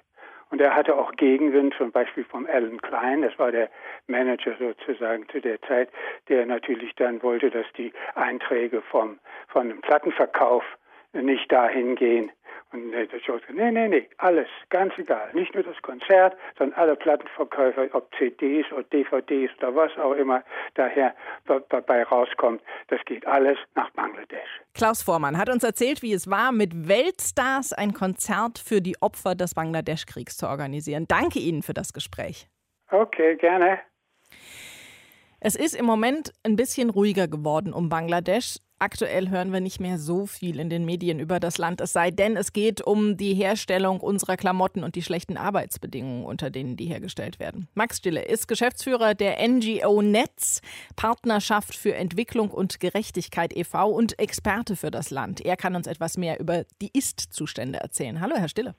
Und 0.52 0.60
er 0.62 0.76
hatte 0.76 0.96
auch 0.96 1.12
Gegenwind, 1.12 1.76
zum 1.78 1.92
Beispiel 1.92 2.24
vom 2.24 2.48
Alan 2.48 2.82
Klein, 2.82 3.22
das 3.22 3.38
war 3.38 3.52
der 3.52 3.70
Manager 4.08 4.56
sozusagen 4.58 5.30
zu 5.30 5.40
der 5.40 5.62
Zeit, 5.62 5.90
der 6.28 6.48
natürlich 6.48 6.96
dann 6.96 7.22
wollte, 7.22 7.52
dass 7.52 7.68
die 7.78 7.94
Einträge 8.16 8.82
vom, 8.82 9.20
von 9.48 9.70
dem 9.70 9.82
Plattenverkauf 9.82 10.64
nicht 11.14 11.52
dahin 11.52 11.96
gehen, 11.96 12.32
und 12.72 12.92
der 12.92 13.06
Joe 13.06 13.40
sagt, 13.40 13.54
nee, 13.54 13.72
nee, 13.72 13.88
nee, 13.88 14.08
alles, 14.18 14.48
ganz 14.70 14.94
egal. 14.98 15.30
Nicht 15.34 15.54
nur 15.56 15.64
das 15.64 15.82
Konzert, 15.82 16.38
sondern 16.58 16.80
alle 16.80 16.96
Plattenverkäufer, 16.96 17.88
ob 17.94 18.14
CDs 18.16 18.72
oder 18.72 18.84
DVDs 18.84 19.52
oder 19.58 19.76
was 19.76 19.98
auch 19.98 20.14
immer 20.14 20.44
daher 20.76 21.16
dabei 21.46 22.04
rauskommt, 22.04 22.62
das 22.90 23.00
geht 23.06 23.26
alles 23.26 23.58
nach 23.76 23.90
Bangladesch. 23.92 24.62
Klaus 24.74 25.02
Vormann 25.02 25.38
hat 25.38 25.50
uns 25.50 25.64
erzählt, 25.64 26.04
wie 26.04 26.14
es 26.14 26.30
war, 26.30 26.52
mit 26.52 26.88
Weltstars 26.88 27.74
ein 27.74 27.94
Konzert 27.94 28.60
für 28.60 28.82
die 28.82 28.96
Opfer 29.02 29.34
des 29.34 29.56
Bangladesch-Kriegs 29.56 30.38
zu 30.38 30.48
organisieren. 30.48 31.06
Danke 31.08 31.40
Ihnen 31.40 31.64
für 31.64 31.74
das 31.74 31.92
Gespräch. 31.92 32.48
Okay, 32.92 33.36
gerne. 33.36 33.80
Es 35.40 35.56
ist 35.56 35.74
im 35.74 35.86
Moment 35.86 36.34
ein 36.44 36.56
bisschen 36.56 36.90
ruhiger 36.90 37.28
geworden 37.28 37.74
um 37.74 37.90
Bangladesch. 37.90 38.58
Aktuell 38.82 39.30
hören 39.30 39.52
wir 39.52 39.60
nicht 39.60 39.82
mehr 39.82 39.98
so 39.98 40.26
viel 40.26 40.58
in 40.58 40.70
den 40.70 40.86
Medien 40.86 41.20
über 41.20 41.42
das 41.42 41.58
Land, 41.58 41.82
es 41.82 41.92
sei 41.92 42.12
denn, 42.12 42.38
es 42.38 42.54
geht 42.54 42.80
um 42.80 43.18
die 43.18 43.34
Herstellung 43.34 44.00
unserer 44.00 44.38
Klamotten 44.38 44.86
und 44.86 44.96
die 44.96 45.02
schlechten 45.02 45.36
Arbeitsbedingungen, 45.36 46.24
unter 46.24 46.50
denen 46.50 46.78
die 46.78 46.86
hergestellt 46.86 47.40
werden. 47.42 47.68
Max 47.74 47.98
Stille 47.98 48.24
ist 48.24 48.48
Geschäftsführer 48.48 49.16
der 49.16 49.46
NGO 49.46 50.02
Netz, 50.02 50.62
Partnerschaft 50.96 51.76
für 51.76 51.94
Entwicklung 51.94 52.52
und 52.52 52.80
Gerechtigkeit 52.80 53.54
e.V. 53.54 53.90
und 53.90 54.18
Experte 54.18 54.78
für 54.78 54.92
das 54.92 55.10
Land. 55.10 55.42
Er 55.42 55.58
kann 55.58 55.76
uns 55.76 55.86
etwas 55.86 56.18
mehr 56.18 56.40
über 56.40 56.64
die 56.82 56.92
Ist-Zustände 56.94 57.80
erzählen. 57.80 58.22
Hallo, 58.22 58.38
Herr 58.38 58.48
Stille. 58.48 58.76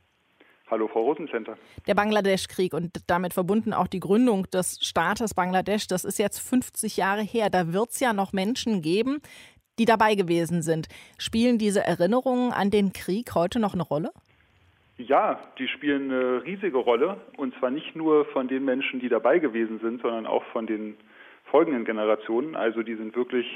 Hallo, 0.70 0.88
Frau 0.88 1.02
Rosencenter. 1.02 1.58
Der 1.88 1.94
Bangladesch-Krieg 1.94 2.72
und 2.72 3.02
damit 3.08 3.34
verbunden 3.34 3.74
auch 3.74 3.88
die 3.88 3.98
Gründung 3.98 4.48
des 4.50 4.78
Staates 4.80 5.34
Bangladesch, 5.34 5.88
das 5.88 6.04
ist 6.04 6.18
jetzt 6.20 6.38
50 6.38 6.96
Jahre 6.96 7.22
her. 7.22 7.50
Da 7.50 7.72
wird 7.72 7.90
es 7.90 7.98
ja 7.98 8.12
noch 8.12 8.32
Menschen 8.32 8.80
geben, 8.80 9.20
die 9.80 9.86
dabei 9.86 10.14
gewesen 10.14 10.60
sind. 10.60 10.88
Spielen 11.16 11.56
diese 11.56 11.80
Erinnerungen 11.80 12.52
an 12.52 12.70
den 12.70 12.92
Krieg 12.92 13.34
heute 13.34 13.58
noch 13.58 13.72
eine 13.72 13.82
Rolle? 13.82 14.10
Ja, 14.98 15.40
die 15.58 15.68
spielen 15.68 16.12
eine 16.12 16.44
riesige 16.44 16.76
Rolle. 16.76 17.16
Und 17.38 17.54
zwar 17.58 17.70
nicht 17.70 17.96
nur 17.96 18.26
von 18.26 18.46
den 18.46 18.66
Menschen, 18.66 19.00
die 19.00 19.08
dabei 19.08 19.38
gewesen 19.38 19.80
sind, 19.80 20.02
sondern 20.02 20.26
auch 20.26 20.44
von 20.52 20.66
den 20.66 20.98
folgenden 21.46 21.86
Generationen. 21.86 22.56
Also 22.56 22.82
die 22.82 22.94
sind 22.94 23.16
wirklich 23.16 23.46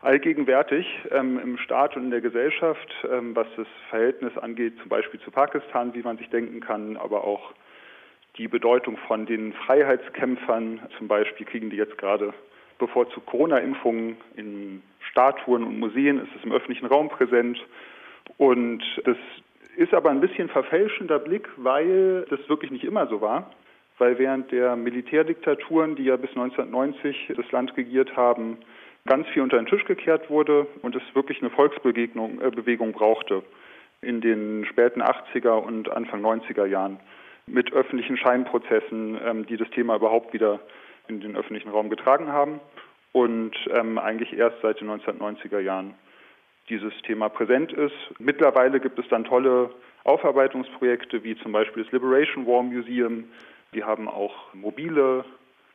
allgegenwärtig 0.00 0.86
ähm, 1.12 1.40
im 1.42 1.56
Staat 1.56 1.96
und 1.96 2.04
in 2.04 2.10
der 2.10 2.20
Gesellschaft, 2.20 2.94
ähm, 3.10 3.34
was 3.34 3.46
das 3.56 3.66
Verhältnis 3.88 4.36
angeht, 4.36 4.74
zum 4.80 4.90
Beispiel 4.90 5.18
zu 5.20 5.30
Pakistan, 5.30 5.94
wie 5.94 6.02
man 6.02 6.18
sich 6.18 6.28
denken 6.28 6.60
kann, 6.60 6.98
aber 6.98 7.24
auch 7.24 7.54
die 8.36 8.48
Bedeutung 8.48 8.98
von 9.08 9.24
den 9.24 9.54
Freiheitskämpfern. 9.54 10.80
Zum 10.98 11.08
Beispiel 11.08 11.46
kriegen 11.46 11.70
die 11.70 11.76
jetzt 11.76 11.96
gerade 11.96 12.34
bevorzugt 12.78 13.26
Corona-Impfungen 13.26 14.16
in 14.36 14.82
Statuen 15.10 15.64
und 15.64 15.78
Museen, 15.78 16.18
ist 16.20 16.30
es 16.36 16.44
im 16.44 16.52
öffentlichen 16.52 16.86
Raum 16.86 17.08
präsent. 17.08 17.58
Und 18.36 18.82
das 19.04 19.16
ist 19.76 19.94
aber 19.94 20.10
ein 20.10 20.20
bisschen 20.20 20.48
verfälschender 20.48 21.18
Blick, 21.18 21.48
weil 21.56 22.26
das 22.30 22.40
wirklich 22.48 22.70
nicht 22.70 22.84
immer 22.84 23.06
so 23.06 23.20
war. 23.20 23.50
Weil 23.98 24.18
während 24.18 24.52
der 24.52 24.76
Militärdiktaturen, 24.76 25.96
die 25.96 26.04
ja 26.04 26.16
bis 26.16 26.30
1990 26.30 27.32
das 27.36 27.50
Land 27.50 27.76
regiert 27.76 28.16
haben, 28.16 28.58
ganz 29.06 29.26
viel 29.28 29.42
unter 29.42 29.56
den 29.56 29.66
Tisch 29.66 29.84
gekehrt 29.84 30.30
wurde 30.30 30.66
und 30.82 30.94
es 30.94 31.02
wirklich 31.14 31.40
eine 31.40 31.50
Volksbewegung 31.50 32.40
äh, 32.40 32.92
brauchte 32.92 33.42
in 34.00 34.20
den 34.20 34.64
späten 34.66 35.02
80er 35.02 35.54
und 35.54 35.90
Anfang 35.90 36.24
90er 36.24 36.66
Jahren 36.66 37.00
mit 37.46 37.72
öffentlichen 37.72 38.16
Scheinprozessen, 38.16 39.18
ähm, 39.24 39.46
die 39.46 39.56
das 39.56 39.68
Thema 39.70 39.96
überhaupt 39.96 40.32
wieder 40.32 40.60
in 41.08 41.20
den 41.20 41.36
öffentlichen 41.36 41.70
Raum 41.70 41.88
getragen 41.88 42.30
haben 42.30 42.60
und 43.18 43.50
ähm, 43.74 43.98
eigentlich 43.98 44.32
erst 44.32 44.60
seit 44.62 44.80
den 44.80 44.88
1990er 44.90 45.58
Jahren 45.58 45.94
dieses 46.68 46.92
Thema 47.02 47.28
präsent 47.28 47.72
ist. 47.72 47.96
Mittlerweile 48.20 48.78
gibt 48.78 48.96
es 48.98 49.08
dann 49.08 49.24
tolle 49.24 49.70
Aufarbeitungsprojekte 50.04 51.24
wie 51.24 51.36
zum 51.38 51.50
Beispiel 51.50 51.82
das 51.82 51.90
Liberation 51.90 52.46
War 52.46 52.62
Museum. 52.62 53.24
Die 53.74 53.82
haben 53.82 54.06
auch 54.06 54.54
mobile 54.54 55.24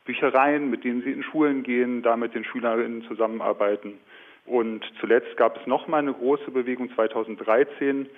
Büchereien, 0.06 0.70
mit 0.70 0.84
denen 0.84 1.02
sie 1.02 1.12
in 1.12 1.22
Schulen 1.22 1.62
gehen, 1.64 2.02
da 2.02 2.16
mit 2.16 2.34
den 2.34 2.44
Schülerinnen 2.44 3.02
zusammenarbeiten. 3.08 3.98
Und 4.46 4.82
zuletzt 5.00 5.36
gab 5.36 5.60
es 5.60 5.66
noch 5.66 5.86
mal 5.86 5.98
eine 5.98 6.14
große 6.14 6.50
Bewegung 6.50 6.94
2013, 6.94 8.08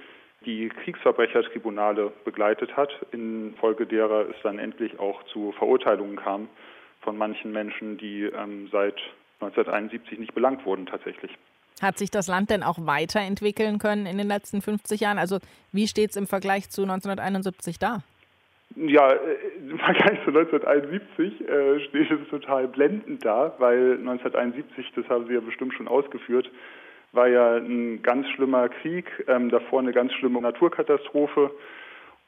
die 0.45 0.69
Kriegsverbrechertribunale 0.69 2.13
begleitet 2.25 2.77
hat, 2.77 2.91
infolge 3.11 3.87
derer 3.87 4.29
es 4.31 4.37
dann 4.45 4.61
endlich 4.61 5.01
auch 5.01 5.25
zu 5.25 5.51
Verurteilungen 5.59 6.15
kam 6.15 6.49
von 7.07 7.17
manchen 7.17 7.53
Menschen, 7.53 7.97
die 7.99 8.25
ähm, 8.25 8.69
seit 8.73 8.97
1971 9.41 10.19
nicht 10.19 10.35
belangt 10.35 10.67
wurden 10.67 10.87
tatsächlich. 10.87 11.31
Hat 11.81 11.99
sich 11.99 12.11
das 12.11 12.27
Land 12.27 12.51
denn 12.51 12.65
auch 12.65 12.79
weiterentwickeln 12.81 13.79
können 13.79 14.07
in 14.07 14.19
den 14.19 14.27
letzten 14.27 14.61
50 14.61 15.01
Jahren? 15.01 15.19
Also 15.19 15.39
wie 15.73 15.87
steht 15.87 16.11
es 16.11 16.17
im 16.17 16.27
Vergleich 16.27 16.69
zu 16.69 16.83
1971 16.83 17.79
da? 17.79 18.03
Ja, 18.75 19.13
äh, 19.13 19.19
im 19.71 19.79
Vergleich 19.79 20.19
zu 20.25 20.31
1971 20.31 21.49
äh, 21.49 21.81
steht 21.89 22.11
es 22.11 22.29
total 22.29 22.67
blendend 22.67 23.25
da, 23.25 23.55
weil 23.59 23.99
1971, 23.99 24.93
das 24.97 25.09
haben 25.09 25.29
Sie 25.29 25.35
ja 25.35 25.41
bestimmt 25.41 25.75
schon 25.75 25.87
ausgeführt, 25.87 26.51
war 27.13 27.29
ja 27.29 27.57
ein 27.57 28.03
ganz 28.03 28.27
schlimmer 28.31 28.69
Krieg, 28.69 29.07
ähm, 29.29 29.49
davor 29.51 29.81
eine 29.81 29.93
ganz 29.93 30.13
schlimme 30.15 30.41
Naturkatastrophe 30.41 31.53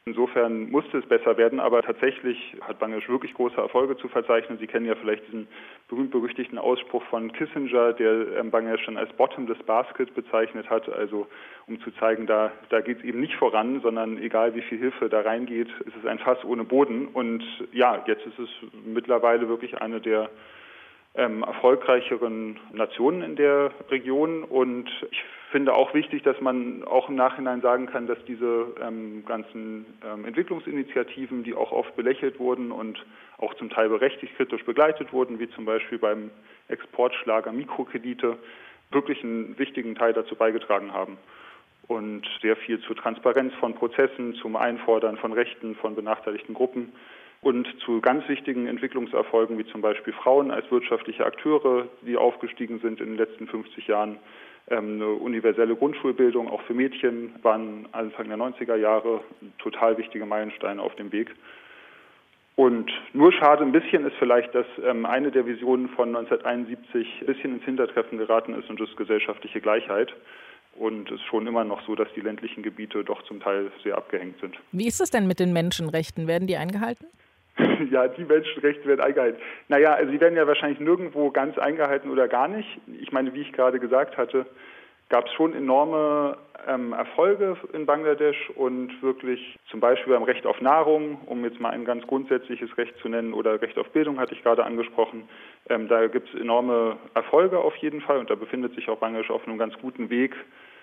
Insofern 0.08 0.70
musste 0.70 0.96
es 0.96 1.06
besser 1.06 1.36
werden, 1.36 1.60
aber 1.60 1.82
tatsächlich 1.82 2.56
hat 2.62 2.78
Bangladesch 2.78 3.10
wirklich 3.10 3.34
große 3.34 3.58
Erfolge 3.58 3.94
zu 3.98 4.08
verzeichnen. 4.08 4.56
Sie 4.58 4.66
kennen 4.66 4.86
ja 4.86 4.94
vielleicht 4.94 5.26
diesen 5.26 5.46
berühmt-berüchtigten 5.88 6.56
Ausspruch 6.56 7.02
von 7.10 7.30
Kissinger, 7.30 7.92
der 7.92 8.38
ähm, 8.38 8.50
Bangladesch 8.50 8.86
schon 8.86 8.96
als 8.96 9.12
Bottomless 9.12 9.62
Basket 9.64 10.14
bezeichnet 10.14 10.70
hat, 10.70 10.88
also 10.88 11.26
um 11.66 11.78
zu 11.82 11.90
zeigen, 11.90 12.26
da, 12.26 12.52
da 12.70 12.80
geht 12.80 13.00
es 13.00 13.04
eben 13.04 13.20
nicht 13.20 13.34
voran, 13.34 13.82
sondern 13.82 14.16
egal 14.16 14.54
wie 14.54 14.62
viel 14.62 14.78
Hilfe 14.78 15.10
da 15.10 15.20
reingeht, 15.20 15.68
ist 15.84 15.96
es 16.00 16.06
ein 16.06 16.18
Fass 16.20 16.42
ohne 16.42 16.64
Boden. 16.64 17.08
Und 17.08 17.44
ja, 17.72 18.02
jetzt 18.06 18.24
ist 18.24 18.38
es 18.38 18.48
mittlerweile 18.86 19.46
wirklich 19.46 19.78
eine 19.82 20.00
der 20.00 20.30
ähm, 21.18 21.42
erfolgreicheren 21.42 22.58
Nationen 22.72 23.22
in 23.22 23.36
der 23.36 23.72
Region. 23.90 24.44
Und 24.44 24.88
ich 25.10 25.22
finde 25.50 25.74
auch 25.74 25.92
wichtig, 25.92 26.22
dass 26.22 26.40
man 26.40 26.84
auch 26.84 27.08
im 27.08 27.16
Nachhinein 27.16 27.60
sagen 27.60 27.86
kann, 27.86 28.06
dass 28.06 28.18
diese 28.26 28.68
ähm, 28.80 29.24
ganzen 29.26 29.84
ähm, 30.06 30.24
Entwicklungsinitiativen, 30.24 31.42
die 31.42 31.54
auch 31.54 31.72
oft 31.72 31.96
belächelt 31.96 32.38
wurden 32.38 32.70
und 32.70 33.04
auch 33.38 33.52
zum 33.54 33.68
Teil 33.68 33.88
berechtigt 33.88 34.36
kritisch 34.36 34.64
begleitet 34.64 35.12
wurden, 35.12 35.40
wie 35.40 35.50
zum 35.50 35.64
Beispiel 35.64 35.98
beim 35.98 36.30
Exportschlager 36.68 37.52
Mikrokredite, 37.52 38.38
wirklich 38.90 39.22
einen 39.22 39.58
wichtigen 39.58 39.96
Teil 39.96 40.12
dazu 40.12 40.36
beigetragen 40.36 40.92
haben 40.92 41.18
und 41.88 42.26
sehr 42.40 42.56
viel 42.56 42.80
zur 42.80 42.96
Transparenz 42.96 43.52
von 43.54 43.74
Prozessen, 43.74 44.34
zum 44.36 44.56
Einfordern 44.56 45.16
von 45.16 45.32
Rechten 45.32 45.74
von 45.74 45.94
benachteiligten 45.94 46.54
Gruppen 46.54 46.92
und 47.40 47.68
zu 47.84 48.00
ganz 48.00 48.28
wichtigen 48.28 48.66
Entwicklungserfolgen 48.66 49.58
wie 49.58 49.66
zum 49.66 49.80
Beispiel 49.80 50.12
Frauen 50.12 50.50
als 50.50 50.70
wirtschaftliche 50.70 51.24
Akteure, 51.24 51.86
die 52.02 52.16
aufgestiegen 52.16 52.80
sind 52.80 53.00
in 53.00 53.08
den 53.08 53.16
letzten 53.16 53.46
50 53.46 53.86
Jahren. 53.86 54.18
Ähm, 54.70 54.94
eine 54.94 55.08
universelle 55.08 55.76
Grundschulbildung 55.76 56.48
auch 56.48 56.62
für 56.62 56.74
Mädchen 56.74 57.34
waren 57.42 57.86
Anfang 57.92 58.28
der 58.28 58.38
90er 58.38 58.76
Jahre 58.76 59.20
total 59.58 59.96
wichtige 59.98 60.26
Meilensteine 60.26 60.82
auf 60.82 60.94
dem 60.96 61.12
Weg. 61.12 61.34
Und 62.56 62.90
nur 63.12 63.32
schade 63.32 63.62
ein 63.62 63.70
bisschen 63.70 64.04
ist 64.04 64.16
vielleicht, 64.18 64.52
dass 64.52 64.66
ähm, 64.84 65.06
eine 65.06 65.30
der 65.30 65.46
Visionen 65.46 65.88
von 65.90 66.08
1971 66.08 67.20
ein 67.20 67.26
bisschen 67.26 67.54
ins 67.54 67.64
Hintertreffen 67.64 68.18
geraten 68.18 68.52
ist 68.54 68.68
und 68.68 68.80
das 68.80 68.88
gesellschaftliche 68.96 69.60
Gleichheit. 69.60 70.12
Und 70.74 71.08
es 71.08 71.20
ist 71.20 71.26
schon 71.26 71.46
immer 71.46 71.62
noch 71.62 71.86
so, 71.86 71.94
dass 71.94 72.08
die 72.14 72.20
ländlichen 72.20 72.64
Gebiete 72.64 73.04
doch 73.04 73.22
zum 73.22 73.40
Teil 73.40 73.70
sehr 73.84 73.96
abgehängt 73.96 74.40
sind. 74.40 74.56
Wie 74.72 74.88
ist 74.88 75.00
es 75.00 75.10
denn 75.10 75.28
mit 75.28 75.38
den 75.38 75.52
Menschenrechten? 75.52 76.26
Werden 76.26 76.48
die 76.48 76.56
eingehalten? 76.56 77.06
ja, 77.90 78.08
die 78.08 78.24
Menschenrechte 78.24 78.86
werden 78.86 79.00
eingehalten. 79.00 79.40
Naja, 79.68 79.94
also 79.94 80.12
sie 80.12 80.20
werden 80.20 80.36
ja 80.36 80.46
wahrscheinlich 80.46 80.80
nirgendwo 80.80 81.30
ganz 81.30 81.58
eingehalten 81.58 82.10
oder 82.10 82.28
gar 82.28 82.48
nicht. 82.48 82.68
Ich 83.00 83.12
meine, 83.12 83.34
wie 83.34 83.42
ich 83.42 83.52
gerade 83.52 83.80
gesagt 83.80 84.16
hatte, 84.16 84.46
gab 85.08 85.26
es 85.26 85.32
schon 85.32 85.54
enorme 85.54 86.36
ähm, 86.66 86.92
Erfolge 86.92 87.56
in 87.72 87.86
Bangladesch 87.86 88.50
und 88.50 89.02
wirklich 89.02 89.58
zum 89.70 89.80
Beispiel 89.80 90.12
beim 90.12 90.22
Recht 90.22 90.46
auf 90.46 90.60
Nahrung, 90.60 91.18
um 91.26 91.44
jetzt 91.44 91.60
mal 91.60 91.70
ein 91.70 91.84
ganz 91.84 92.06
grundsätzliches 92.06 92.76
Recht 92.76 92.96
zu 92.98 93.08
nennen, 93.08 93.32
oder 93.32 93.60
Recht 93.60 93.78
auf 93.78 93.88
Bildung 93.90 94.20
hatte 94.20 94.34
ich 94.34 94.42
gerade 94.42 94.64
angesprochen. 94.64 95.28
Ähm, 95.68 95.88
da 95.88 96.06
gibt 96.06 96.32
es 96.32 96.40
enorme 96.40 96.96
Erfolge 97.14 97.58
auf 97.58 97.74
jeden 97.76 98.00
Fall 98.02 98.18
und 98.18 98.30
da 98.30 98.34
befindet 98.34 98.74
sich 98.74 98.88
auch 98.88 98.98
Bangladesch 98.98 99.30
auf 99.30 99.46
einem 99.48 99.58
ganz 99.58 99.74
guten 99.80 100.10
Weg, 100.10 100.36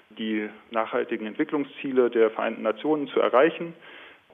die 0.10 0.50
nachhaltigen 0.72 1.28
Entwicklungsziele 1.28 2.10
der 2.10 2.32
Vereinten 2.32 2.64
Nationen 2.64 3.08
zu 3.08 3.20
erreichen. 3.20 3.74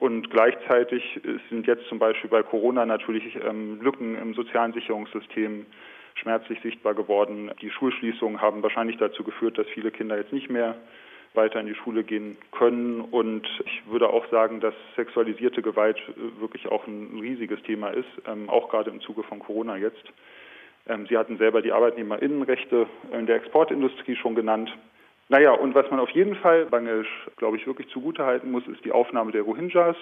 Und 0.02 0.30
gleichzeitig 0.30 1.20
sind 1.48 1.68
jetzt 1.68 1.86
zum 1.86 2.00
Beispiel 2.00 2.28
bei 2.28 2.42
Corona 2.42 2.84
natürlich 2.84 3.36
ähm, 3.36 3.80
Lücken 3.80 4.18
im 4.18 4.34
sozialen 4.34 4.72
Sicherungssystem 4.72 5.64
schmerzlich 6.16 6.60
sichtbar 6.60 6.94
geworden. 6.94 7.52
Die 7.60 7.70
Schulschließungen 7.70 8.40
haben 8.40 8.64
wahrscheinlich 8.64 8.96
dazu 8.96 9.22
geführt, 9.22 9.58
dass 9.58 9.66
viele 9.68 9.92
Kinder 9.92 10.16
jetzt 10.16 10.32
nicht 10.32 10.50
mehr 10.50 10.74
weiter 11.34 11.60
in 11.60 11.68
die 11.68 11.76
Schule 11.76 12.02
gehen 12.02 12.36
können. 12.50 13.00
Und 13.00 13.46
ich 13.64 13.82
würde 13.86 14.08
auch 14.08 14.28
sagen, 14.32 14.58
dass 14.58 14.74
sexualisierte 14.96 15.62
Gewalt 15.62 15.98
äh, 15.98 16.40
wirklich 16.40 16.66
auch 16.66 16.84
ein 16.88 17.20
riesiges 17.20 17.62
Thema 17.62 17.90
ist, 17.90 18.10
ähm, 18.26 18.50
auch 18.50 18.70
gerade 18.70 18.90
im 18.90 19.00
Zuge 19.02 19.22
von 19.22 19.38
Corona 19.38 19.76
jetzt. 19.76 20.02
Ähm, 20.88 21.06
Sie 21.08 21.16
hatten 21.16 21.38
selber 21.38 21.62
die 21.62 21.70
Arbeitnehmerinnenrechte 21.70 22.88
in 23.12 23.26
der 23.26 23.36
Exportindustrie 23.36 24.16
schon 24.16 24.34
genannt. 24.34 24.76
Naja, 25.32 25.52
und 25.52 25.74
was 25.74 25.90
man 25.90 25.98
auf 25.98 26.10
jeden 26.10 26.34
Fall 26.34 26.66
Bangladesch, 26.66 27.08
glaube 27.38 27.56
ich, 27.56 27.66
wirklich 27.66 27.88
zugutehalten 27.88 28.52
muss, 28.52 28.68
ist 28.68 28.84
die 28.84 28.92
Aufnahme 28.92 29.32
der 29.32 29.40
Rohingyas, 29.40 29.96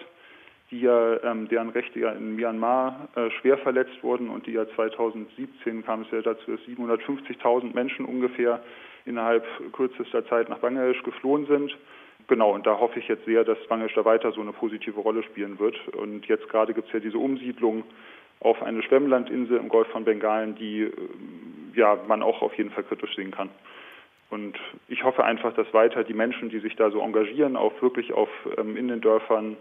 die 0.72 0.80
ja, 0.80 1.22
ähm, 1.22 1.46
deren 1.46 1.68
Rechte 1.68 2.00
ja 2.00 2.10
in 2.10 2.34
Myanmar 2.34 3.06
äh, 3.14 3.30
schwer 3.38 3.56
verletzt 3.58 4.02
wurden 4.02 4.28
und 4.28 4.48
die 4.48 4.54
ja 4.54 4.68
2017 4.74 5.84
kam 5.86 6.02
es 6.02 6.10
ja 6.10 6.20
dazu, 6.20 6.50
dass 6.50 6.60
750.000 6.62 7.72
Menschen 7.72 8.06
ungefähr 8.06 8.60
innerhalb 9.06 9.46
kürzester 9.72 10.26
Zeit 10.26 10.48
nach 10.48 10.58
Bangladesch 10.58 11.04
geflohen 11.04 11.46
sind. 11.46 11.78
Genau, 12.26 12.52
und 12.52 12.66
da 12.66 12.80
hoffe 12.80 12.98
ich 12.98 13.06
jetzt 13.06 13.24
sehr, 13.24 13.44
dass 13.44 13.58
Bangladesch 13.68 13.94
da 13.94 14.04
weiter 14.04 14.32
so 14.32 14.40
eine 14.40 14.52
positive 14.52 14.98
Rolle 14.98 15.22
spielen 15.22 15.60
wird. 15.60 15.76
Und 15.94 16.26
jetzt 16.26 16.48
gerade 16.48 16.74
gibt 16.74 16.88
es 16.88 16.92
ja 16.92 16.98
diese 16.98 17.18
Umsiedlung 17.18 17.84
auf 18.40 18.60
eine 18.64 18.82
Schwemmlandinsel 18.82 19.58
im 19.58 19.68
Golf 19.68 19.86
von 19.92 20.04
Bengalen, 20.04 20.56
die 20.56 20.82
äh, 20.82 20.92
ja, 21.76 21.96
man 22.08 22.20
auch 22.20 22.42
auf 22.42 22.58
jeden 22.58 22.70
Fall 22.70 22.82
kritisch 22.82 23.14
sehen 23.14 23.30
kann. 23.30 23.48
Und 24.30 24.56
ich 24.88 25.02
hoffe 25.02 25.24
einfach, 25.24 25.52
dass 25.54 25.72
weiter 25.74 26.04
die 26.04 26.14
Menschen, 26.14 26.50
die 26.50 26.60
sich 26.60 26.76
da 26.76 26.90
so 26.90 27.00
engagieren, 27.00 27.56
auch 27.56 27.82
wirklich 27.82 28.12
auf 28.12 28.28
ähm, 28.56 28.76
in 28.76 28.88
den 28.88 29.00
Dörfern 29.00 29.56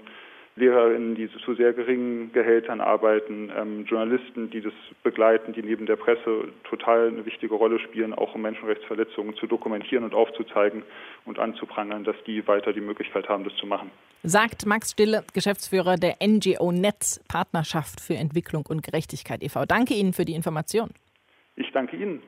Lehrerinnen, 0.60 1.16
die 1.16 1.30
zu 1.46 1.56
sehr 1.56 1.74
geringen 1.74 2.32
Gehältern 2.34 2.82
arbeiten, 2.82 3.52
ähm, 3.56 3.86
Journalisten, 3.86 4.50
die 4.50 4.62
das 4.62 4.74
begleiten, 5.04 5.54
die 5.54 5.64
neben 5.64 5.86
der 5.86 5.96
Presse 5.96 6.50
total 6.66 7.08
eine 7.08 7.26
wichtige 7.26 7.56
Rolle 7.56 7.80
spielen, 7.80 8.14
auch 8.14 8.36
um 8.36 8.42
Menschenrechtsverletzungen 8.42 9.36
zu 9.36 9.48
dokumentieren 9.48 10.04
und 10.04 10.14
aufzuzeigen 10.14 10.84
und 11.26 11.40
anzuprangern, 11.40 12.04
dass 12.04 12.16
die 12.28 12.46
weiter 12.48 12.74
die 12.74 12.82
Möglichkeit 12.82 13.30
haben, 13.30 13.44
das 13.44 13.56
zu 13.56 13.66
machen. 13.66 13.90
Sagt 14.24 14.66
Max 14.66 14.92
Stille, 14.92 15.24
Geschäftsführer 15.34 15.96
der 15.96 16.18
NGO 16.22 16.72
Netz 16.72 17.24
Partnerschaft 17.28 18.02
für 18.02 18.16
Entwicklung 18.16 18.66
und 18.68 18.84
Gerechtigkeit 18.84 19.42
e.V. 19.42 19.66
Danke 19.66 19.94
Ihnen 19.94 20.14
für 20.14 20.26
die 20.26 20.34
Information. 20.34 20.90
Ich 21.56 21.72
danke 21.72 21.96
Ihnen. 21.96 22.22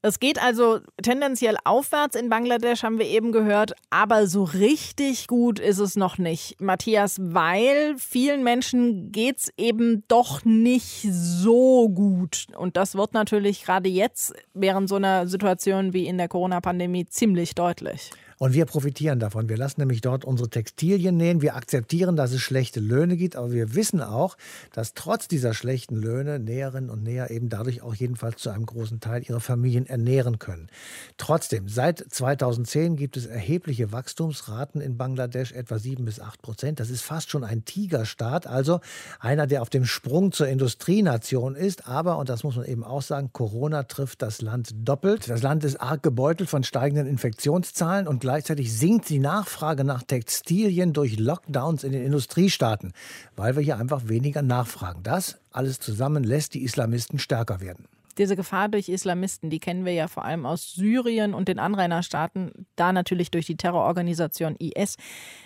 Es 0.00 0.20
geht 0.20 0.40
also 0.40 0.78
tendenziell 1.02 1.56
aufwärts 1.64 2.14
in 2.14 2.28
Bangladesch, 2.28 2.84
haben 2.84 3.00
wir 3.00 3.06
eben 3.06 3.32
gehört, 3.32 3.72
aber 3.90 4.28
so 4.28 4.44
richtig 4.44 5.26
gut 5.26 5.58
ist 5.58 5.80
es 5.80 5.96
noch 5.96 6.18
nicht. 6.18 6.60
Matthias, 6.60 7.16
weil 7.20 7.96
vielen 7.98 8.44
Menschen 8.44 9.10
geht 9.10 9.38
es 9.38 9.52
eben 9.56 10.04
doch 10.06 10.44
nicht 10.44 11.02
so 11.10 11.88
gut. 11.88 12.46
Und 12.56 12.76
das 12.76 12.94
wird 12.94 13.12
natürlich 13.12 13.64
gerade 13.64 13.88
jetzt 13.88 14.34
während 14.54 14.88
so 14.88 14.94
einer 14.94 15.26
Situation 15.26 15.92
wie 15.92 16.06
in 16.06 16.16
der 16.16 16.28
Corona-Pandemie 16.28 17.06
ziemlich 17.06 17.56
deutlich. 17.56 18.12
Und 18.38 18.52
wir 18.52 18.66
profitieren 18.66 19.18
davon. 19.18 19.48
Wir 19.48 19.56
lassen 19.56 19.80
nämlich 19.80 20.00
dort 20.00 20.24
unsere 20.24 20.48
Textilien 20.48 21.16
nähen. 21.16 21.42
Wir 21.42 21.56
akzeptieren, 21.56 22.14
dass 22.14 22.32
es 22.32 22.40
schlechte 22.40 22.78
Löhne 22.78 23.16
gibt, 23.16 23.34
aber 23.34 23.50
wir 23.50 23.74
wissen 23.74 24.00
auch, 24.00 24.36
dass 24.72 24.94
trotz 24.94 25.26
dieser 25.26 25.54
schlechten 25.54 25.96
Löhne 25.96 26.38
Näherinnen 26.38 26.88
und 26.88 27.02
Näher 27.02 27.30
eben 27.30 27.48
dadurch 27.48 27.82
auch 27.82 27.94
jedenfalls 27.94 28.40
zu 28.40 28.50
einem 28.50 28.64
großen 28.64 29.00
Teil 29.00 29.24
ihre 29.28 29.40
Familien 29.40 29.86
ernähren 29.86 30.38
können. 30.38 30.68
Trotzdem, 31.16 31.68
seit 31.68 31.98
2010 31.98 32.94
gibt 32.94 33.16
es 33.16 33.26
erhebliche 33.26 33.90
Wachstumsraten 33.90 34.80
in 34.80 34.96
Bangladesch, 34.96 35.52
etwa 35.52 35.78
7 35.78 36.04
bis 36.04 36.20
8 36.20 36.40
Prozent. 36.40 36.80
Das 36.80 36.90
ist 36.90 37.02
fast 37.02 37.30
schon 37.30 37.42
ein 37.42 37.64
Tigerstaat, 37.64 38.46
also 38.46 38.80
einer, 39.18 39.48
der 39.48 39.62
auf 39.62 39.70
dem 39.70 39.84
Sprung 39.84 40.30
zur 40.30 40.46
Industrienation 40.46 41.56
ist. 41.56 41.88
Aber, 41.88 42.18
und 42.18 42.28
das 42.28 42.44
muss 42.44 42.54
man 42.54 42.66
eben 42.66 42.84
auch 42.84 43.02
sagen, 43.02 43.30
Corona 43.32 43.82
trifft 43.82 44.22
das 44.22 44.42
Land 44.42 44.70
doppelt. 44.76 45.28
Das 45.28 45.42
Land 45.42 45.64
ist 45.64 45.80
arg 45.80 46.04
gebeutelt 46.04 46.48
von 46.48 46.62
steigenden 46.62 47.08
Infektionszahlen 47.08 48.06
und 48.06 48.20
gleichzeitig 48.28 48.76
sinkt 48.76 49.08
die 49.08 49.20
Nachfrage 49.20 49.84
nach 49.84 50.02
Textilien 50.02 50.92
durch 50.92 51.18
Lockdowns 51.18 51.82
in 51.82 51.92
den 51.92 52.04
Industriestaaten, 52.04 52.92
weil 53.36 53.56
wir 53.56 53.62
hier 53.62 53.78
einfach 53.78 54.06
weniger 54.08 54.42
nachfragen. 54.42 55.02
Das 55.02 55.38
alles 55.50 55.80
zusammen 55.80 56.24
lässt 56.24 56.52
die 56.52 56.62
Islamisten 56.62 57.18
stärker 57.18 57.62
werden. 57.62 57.86
Diese 58.18 58.36
Gefahr 58.36 58.68
durch 58.68 58.90
Islamisten, 58.90 59.48
die 59.48 59.60
kennen 59.60 59.86
wir 59.86 59.94
ja 59.94 60.08
vor 60.08 60.26
allem 60.26 60.44
aus 60.44 60.74
Syrien 60.74 61.32
und 61.32 61.48
den 61.48 61.58
Anrainerstaaten, 61.58 62.66
da 62.76 62.92
natürlich 62.92 63.30
durch 63.30 63.46
die 63.46 63.56
Terrororganisation 63.56 64.56
IS. 64.56 64.96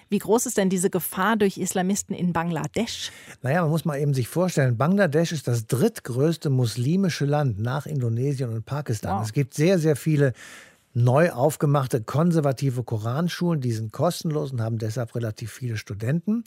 Wie 0.08 0.18
groß 0.18 0.46
ist 0.46 0.58
denn 0.58 0.68
diese 0.68 0.90
Gefahr 0.90 1.36
durch 1.36 1.58
Islamisten 1.58 2.16
in 2.16 2.32
Bangladesch? 2.32 3.12
Naja, 3.42 3.62
man 3.62 3.70
muss 3.70 3.84
mal 3.84 4.00
eben 4.00 4.12
sich 4.12 4.26
vorstellen, 4.26 4.76
Bangladesch 4.76 5.30
ist 5.30 5.46
das 5.46 5.68
drittgrößte 5.68 6.50
muslimische 6.50 7.26
Land 7.26 7.60
nach 7.60 7.86
Indonesien 7.86 8.52
und 8.52 8.64
Pakistan. 8.64 9.18
Wow. 9.18 9.24
Es 9.24 9.32
gibt 9.32 9.54
sehr, 9.54 9.78
sehr 9.78 9.94
viele 9.94 10.32
neu 10.94 11.30
aufgemachte 11.30 12.02
konservative 12.02 12.84
Koranschulen. 12.84 13.60
Die 13.60 13.72
sind 13.72 13.92
kostenlos 13.92 14.52
und 14.52 14.60
haben 14.60 14.78
deshalb 14.78 15.14
relativ 15.14 15.52
viele 15.52 15.76
Studenten. 15.76 16.44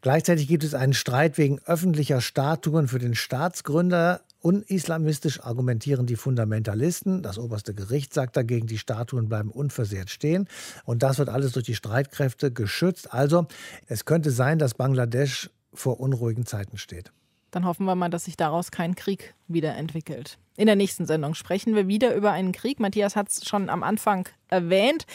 Gleichzeitig 0.00 0.48
gibt 0.48 0.64
es 0.64 0.74
einen 0.74 0.92
Streit 0.92 1.38
wegen 1.38 1.60
öffentlicher 1.64 2.20
Statuen 2.20 2.88
für 2.88 2.98
den 2.98 3.14
Staatsgründer. 3.14 4.20
Unislamistisch 4.40 5.42
argumentieren 5.42 6.06
die 6.06 6.16
Fundamentalisten. 6.16 7.22
Das 7.22 7.38
oberste 7.38 7.74
Gericht 7.74 8.14
sagt 8.14 8.36
dagegen, 8.36 8.66
die 8.66 8.78
Statuen 8.78 9.28
bleiben 9.28 9.50
unversehrt 9.50 10.10
stehen. 10.10 10.48
Und 10.84 11.02
das 11.02 11.18
wird 11.18 11.28
alles 11.28 11.52
durch 11.52 11.66
die 11.66 11.74
Streitkräfte 11.74 12.52
geschützt. 12.52 13.12
Also 13.12 13.46
es 13.86 14.04
könnte 14.04 14.30
sein, 14.30 14.58
dass 14.58 14.74
Bangladesch 14.74 15.50
vor 15.74 16.00
unruhigen 16.00 16.46
Zeiten 16.46 16.78
steht. 16.78 17.12
Dann 17.50 17.64
hoffen 17.64 17.86
wir 17.86 17.94
mal, 17.94 18.10
dass 18.10 18.26
sich 18.26 18.36
daraus 18.36 18.70
kein 18.70 18.94
Krieg 18.94 19.34
wieder 19.48 19.74
entwickelt. 19.74 20.38
In 20.58 20.66
der 20.66 20.74
nächsten 20.74 21.06
Sendung 21.06 21.34
sprechen 21.34 21.76
wir 21.76 21.86
wieder 21.86 22.16
über 22.16 22.32
einen 22.32 22.50
Krieg. 22.50 22.80
Matthias 22.80 23.14
hat 23.14 23.30
es 23.30 23.46
schon 23.46 23.70
am 23.70 23.84
Anfang 23.84 24.28
erwähnt, 24.48 25.06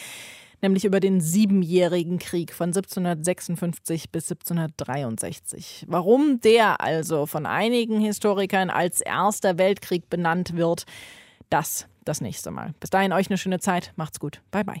nämlich 0.62 0.86
über 0.86 1.00
den 1.00 1.20
Siebenjährigen 1.20 2.18
Krieg 2.18 2.54
von 2.54 2.68
1756 2.68 4.08
bis 4.10 4.32
1763. 4.32 5.84
Warum 5.86 6.40
der 6.40 6.80
also 6.80 7.26
von 7.26 7.44
einigen 7.44 8.00
Historikern 8.00 8.70
als 8.70 9.02
Erster 9.02 9.58
Weltkrieg 9.58 10.08
benannt 10.08 10.56
wird, 10.56 10.86
das 11.50 11.88
das 12.06 12.22
nächste 12.22 12.50
Mal. 12.50 12.72
Bis 12.80 12.88
dahin 12.88 13.12
euch 13.12 13.28
eine 13.28 13.36
schöne 13.36 13.60
Zeit. 13.60 13.92
Macht's 13.96 14.18
gut. 14.18 14.40
Bye 14.50 14.64
bye. 14.64 14.80